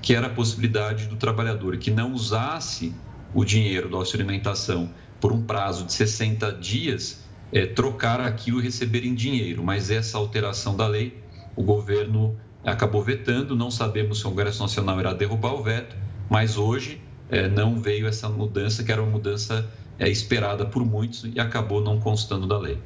que 0.00 0.14
era 0.14 0.28
a 0.28 0.30
possibilidade 0.30 1.06
do 1.06 1.16
trabalhador 1.16 1.76
que 1.76 1.90
não 1.90 2.12
usasse 2.12 2.94
o 3.34 3.44
dinheiro 3.44 3.88
do 3.88 3.96
auxílio 3.96 4.24
alimentação 4.24 4.90
por 5.20 5.32
um 5.32 5.42
prazo 5.42 5.84
de 5.84 5.92
60 5.92 6.52
dias, 6.52 7.24
é, 7.52 7.66
trocar 7.66 8.20
aquilo 8.20 8.60
e 8.60 8.62
receber 8.62 9.04
em 9.04 9.14
dinheiro. 9.14 9.62
Mas 9.64 9.90
essa 9.90 10.16
alteração 10.16 10.76
da 10.76 10.86
lei, 10.86 11.22
o 11.56 11.62
governo 11.62 12.36
acabou 12.64 13.02
vetando. 13.02 13.56
Não 13.56 13.70
sabemos 13.70 14.20
se 14.20 14.26
o 14.26 14.30
Congresso 14.30 14.62
Nacional 14.62 15.00
irá 15.00 15.12
derrubar 15.12 15.54
o 15.54 15.62
veto, 15.62 15.96
mas 16.30 16.56
hoje 16.56 17.00
é, 17.28 17.48
não 17.48 17.80
veio 17.80 18.06
essa 18.06 18.28
mudança, 18.28 18.84
que 18.84 18.92
era 18.92 19.02
uma 19.02 19.10
mudança 19.10 19.68
é, 19.98 20.08
esperada 20.08 20.64
por 20.64 20.84
muitos 20.84 21.24
e 21.24 21.40
acabou 21.40 21.82
não 21.82 21.98
constando 21.98 22.46
da 22.46 22.58
lei. 22.58 22.78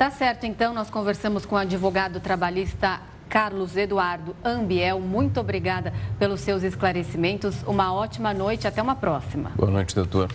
Tá 0.00 0.10
certo, 0.10 0.46
então, 0.46 0.72
nós 0.72 0.88
conversamos 0.88 1.44
com 1.44 1.56
o 1.56 1.58
advogado 1.58 2.20
trabalhista 2.20 3.02
Carlos 3.28 3.76
Eduardo 3.76 4.34
Ambiel. 4.42 4.98
Muito 4.98 5.38
obrigada 5.38 5.92
pelos 6.18 6.40
seus 6.40 6.62
esclarecimentos. 6.62 7.56
Uma 7.66 7.92
ótima 7.92 8.32
noite, 8.32 8.66
até 8.66 8.80
uma 8.80 8.96
próxima. 8.96 9.52
Boa 9.54 9.70
noite, 9.70 9.94
doutor. 9.94 10.32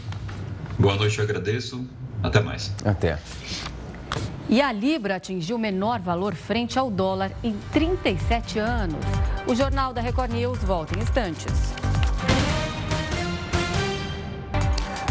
Boa 0.77 0.95
noite, 0.97 1.17
eu 1.17 1.23
agradeço. 1.23 1.83
Até 2.21 2.41
mais. 2.41 2.71
Até. 2.85 3.17
E 4.47 4.61
a 4.61 4.71
Libra 4.71 5.15
atingiu 5.15 5.55
o 5.55 5.59
menor 5.59 5.99
valor 5.99 6.35
frente 6.35 6.77
ao 6.77 6.91
dólar 6.91 7.31
em 7.43 7.57
37 7.73 8.59
anos. 8.59 9.03
O 9.47 9.55
Jornal 9.55 9.93
da 9.95 9.99
Record 9.99 10.31
News 10.31 10.59
volta 10.59 10.95
em 10.95 11.01
instantes. 11.01 11.73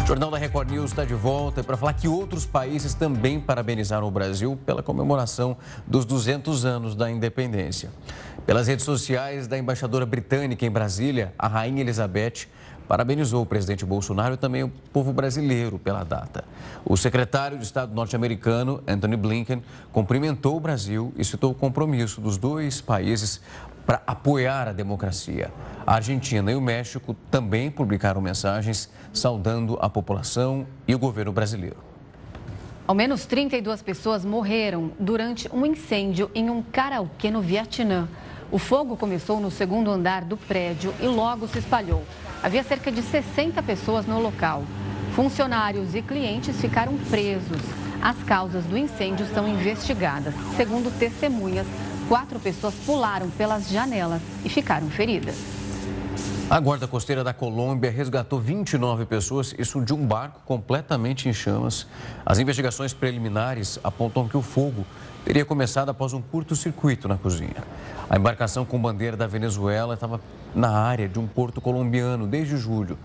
O 0.05 0.07
Jornal 0.07 0.29
da 0.29 0.37
Record 0.37 0.69
News 0.69 0.91
está 0.91 1.03
de 1.03 1.15
volta 1.15 1.63
para 1.63 1.75
falar 1.75 1.93
que 1.93 2.07
outros 2.07 2.45
países 2.45 2.93
também 2.93 3.39
parabenizaram 3.39 4.07
o 4.07 4.11
Brasil 4.11 4.55
pela 4.63 4.83
comemoração 4.83 5.57
dos 5.87 6.05
200 6.05 6.63
anos 6.63 6.93
da 6.93 7.09
independência. 7.09 7.89
Pelas 8.45 8.67
redes 8.67 8.85
sociais 8.85 9.47
da 9.47 9.57
embaixadora 9.57 10.05
britânica 10.05 10.63
em 10.63 10.69
Brasília, 10.69 11.33
a 11.39 11.47
Rainha 11.47 11.81
Elizabeth 11.81 12.45
parabenizou 12.87 13.41
o 13.41 13.45
presidente 13.47 13.83
Bolsonaro 13.83 14.35
e 14.35 14.37
também 14.37 14.63
o 14.63 14.69
povo 14.93 15.11
brasileiro 15.11 15.79
pela 15.79 16.03
data. 16.03 16.43
O 16.85 16.95
secretário 16.95 17.57
de 17.57 17.63
Estado 17.63 17.91
norte-americano, 17.95 18.83
Anthony 18.87 19.17
Blinken, 19.17 19.63
cumprimentou 19.91 20.55
o 20.55 20.59
Brasil 20.59 21.11
e 21.17 21.25
citou 21.25 21.49
o 21.49 21.55
compromisso 21.55 22.21
dos 22.21 22.37
dois 22.37 22.79
países 22.79 23.41
para 23.85 24.01
apoiar 24.07 24.67
a 24.67 24.73
democracia. 24.73 25.51
A 25.85 25.95
Argentina 25.95 26.51
e 26.51 26.55
o 26.55 26.61
México 26.61 27.15
também 27.29 27.69
publicaram 27.69 28.21
mensagens 28.21 28.89
saudando 29.13 29.77
a 29.79 29.89
população 29.89 30.65
e 30.87 30.95
o 30.95 30.99
governo 30.99 31.31
brasileiro. 31.31 31.77
Ao 32.87 32.93
menos 32.93 33.25
32 33.25 33.81
pessoas 33.81 34.23
morreram 34.23 34.91
durante 34.99 35.49
um 35.51 35.65
incêndio 35.65 36.29
em 36.35 36.49
um 36.49 36.61
karaokê 36.61 37.31
no 37.31 37.41
Vietnã. 37.41 38.07
O 38.51 38.59
fogo 38.59 38.95
começou 38.95 39.39
no 39.39 39.49
segundo 39.49 39.89
andar 39.89 40.23
do 40.23 40.37
prédio 40.37 40.93
e 40.99 41.07
logo 41.07 41.47
se 41.47 41.57
espalhou. 41.57 42.03
Havia 42.43 42.63
cerca 42.63 42.91
de 42.91 43.01
60 43.01 43.61
pessoas 43.63 44.05
no 44.05 44.19
local. 44.19 44.63
Funcionários 45.15 45.95
e 45.95 46.01
clientes 46.01 46.59
ficaram 46.61 46.95
presos. 47.09 47.61
As 48.01 48.21
causas 48.23 48.63
do 48.65 48.77
incêndio 48.77 49.25
são 49.33 49.47
investigadas. 49.47 50.35
Segundo 50.55 50.95
testemunhas, 50.99 51.65
quatro 52.07 52.39
pessoas 52.39 52.73
pularam 52.85 53.29
pelas 53.31 53.69
janelas 53.69 54.21
e 54.43 54.49
ficaram 54.49 54.89
feridas. 54.89 55.35
A 56.47 56.59
Guarda 56.59 56.87
Costeira 56.87 57.23
da 57.23 57.33
Colômbia 57.33 57.89
resgatou 57.89 58.39
29 58.39 59.07
pessoas, 59.07 59.55
isso 59.57 59.81
de 59.81 59.93
um 59.93 60.05
barco 60.05 60.41
completamente 60.45 61.27
em 61.27 61.33
chamas. 61.33 61.87
As 62.23 62.37
investigações 62.37 62.93
preliminares 62.93 63.79
apontam 63.83 64.27
que 64.27 64.37
o 64.37 64.43
fogo 64.43 64.85
teria 65.23 65.43
começado 65.43 65.89
após 65.89 66.13
um 66.13 66.21
curto-circuito 66.21 67.07
na 67.07 67.17
cozinha. 67.17 67.63
A 68.07 68.15
embarcação 68.15 68.63
com 68.63 68.79
bandeira 68.79 69.17
da 69.17 69.25
Venezuela 69.25 69.95
estava 69.95 70.21
na 70.53 70.69
área 70.69 71.09
de 71.09 71.17
um 71.17 71.25
porto 71.25 71.59
colombiano 71.59 72.27
desde 72.27 72.55
julho. 72.57 72.99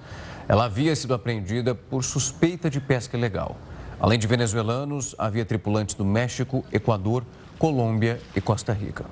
Ela 0.46 0.66
havia 0.66 0.94
sido 0.94 1.14
apreendida 1.14 1.74
por 1.74 2.04
suspeita 2.04 2.68
de 2.68 2.78
pesca 2.78 3.16
ilegal. 3.16 3.56
Além 3.98 4.18
de 4.18 4.26
venezuelanos, 4.26 5.14
havia 5.18 5.46
tripulantes 5.46 5.94
do 5.94 6.04
México, 6.04 6.62
Equador, 6.70 7.24
Colômbia 7.60 8.18
e 8.34 8.40
Costa 8.40 8.72
Rica. 8.72 9.04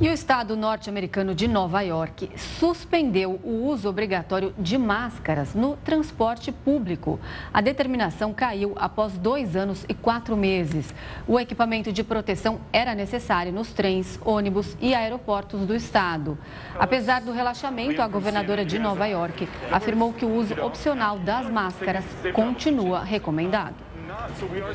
E 0.00 0.08
o 0.08 0.12
estado 0.12 0.56
norte-americano 0.56 1.32
de 1.32 1.46
Nova 1.46 1.80
York 1.80 2.28
suspendeu 2.36 3.40
o 3.44 3.68
uso 3.68 3.88
obrigatório 3.88 4.52
de 4.58 4.76
máscaras 4.76 5.54
no 5.54 5.76
transporte 5.76 6.50
público. 6.50 7.20
A 7.54 7.60
determinação 7.60 8.34
caiu 8.34 8.72
após 8.74 9.16
dois 9.16 9.54
anos 9.54 9.84
e 9.88 9.94
quatro 9.94 10.36
meses. 10.36 10.92
O 11.24 11.38
equipamento 11.38 11.92
de 11.92 12.02
proteção 12.02 12.58
era 12.72 12.96
necessário 12.96 13.52
nos 13.52 13.72
trens, 13.72 14.18
ônibus 14.24 14.76
e 14.80 14.92
aeroportos 14.92 15.64
do 15.64 15.74
estado. 15.74 16.36
Apesar 16.76 17.20
do 17.20 17.30
relaxamento, 17.30 18.02
a 18.02 18.08
governadora 18.08 18.64
de 18.64 18.76
Nova 18.76 19.06
York 19.06 19.48
afirmou 19.70 20.12
que 20.12 20.24
o 20.24 20.34
uso 20.34 20.60
opcional 20.60 21.16
das 21.20 21.48
máscaras 21.48 22.04
continua 22.34 23.04
recomendado. 23.04 23.85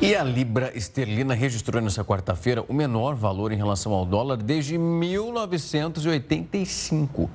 E 0.00 0.14
a 0.14 0.24
libra 0.24 0.76
esterlina 0.76 1.34
registrou 1.34 1.82
nessa 1.82 2.04
quarta-feira 2.04 2.64
o 2.68 2.74
menor 2.74 3.14
valor 3.14 3.52
em 3.52 3.56
relação 3.56 3.92
ao 3.92 4.04
dólar 4.04 4.36
desde 4.36 4.76
1985. 4.78 7.30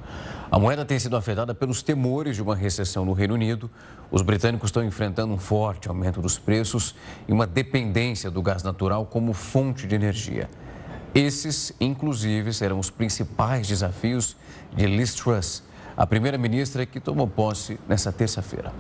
A 0.50 0.60
moeda 0.60 0.86
tem 0.86 0.98
sido 0.98 1.18
afetada 1.18 1.54
pelos 1.54 1.82
temores 1.82 2.36
de 2.36 2.42
uma 2.42 2.56
recessão 2.56 3.06
no 3.06 3.14
Reino 3.14 3.34
Unido. 3.34 3.70
Os 4.10 4.22
britânicos 4.22 4.70
estão 4.70 4.84
enfrentando 4.84 5.34
um 5.34 5.38
forte 5.38 5.90
aumento 5.90 6.22
dos 6.22 6.38
preços 6.38 6.96
e 7.28 7.34
uma 7.34 7.46
dependência 7.46 8.32
do 8.32 8.42
gás 8.42 8.64
natural 8.64 9.06
como 9.06 9.34
fonte 9.34 9.86
de 9.86 9.96
energia. 9.96 10.50
Esses, 11.14 11.74
inclusive, 11.80 12.54
serão 12.54 12.80
os 12.80 12.90
principais 12.90 13.68
desafios 13.68 14.36
de 14.76 14.86
Liz 14.86 15.14
Truss, 15.16 15.64
a 15.96 16.06
primeira-ministra 16.06 16.86
que 16.86 17.00
tomou 17.00 17.28
posse 17.28 17.80
nessa 17.88 18.12
terça-feira. 18.12 18.72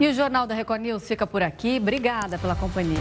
E 0.00 0.08
o 0.08 0.14
Jornal 0.14 0.46
da 0.46 0.54
Record 0.54 0.80
News 0.80 1.06
fica 1.06 1.26
por 1.26 1.42
aqui. 1.42 1.78
Obrigada 1.80 2.38
pela 2.38 2.54
companhia. 2.54 2.98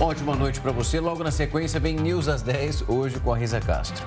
Ótima 0.00 0.34
noite 0.36 0.60
para 0.60 0.72
você. 0.72 1.00
Logo 1.00 1.24
na 1.24 1.30
sequência 1.30 1.80
vem 1.80 1.96
News 1.96 2.28
às 2.28 2.42
10, 2.42 2.88
hoje 2.88 3.18
com 3.18 3.32
a 3.32 3.36
Risa 3.36 3.60
Castro. 3.60 4.04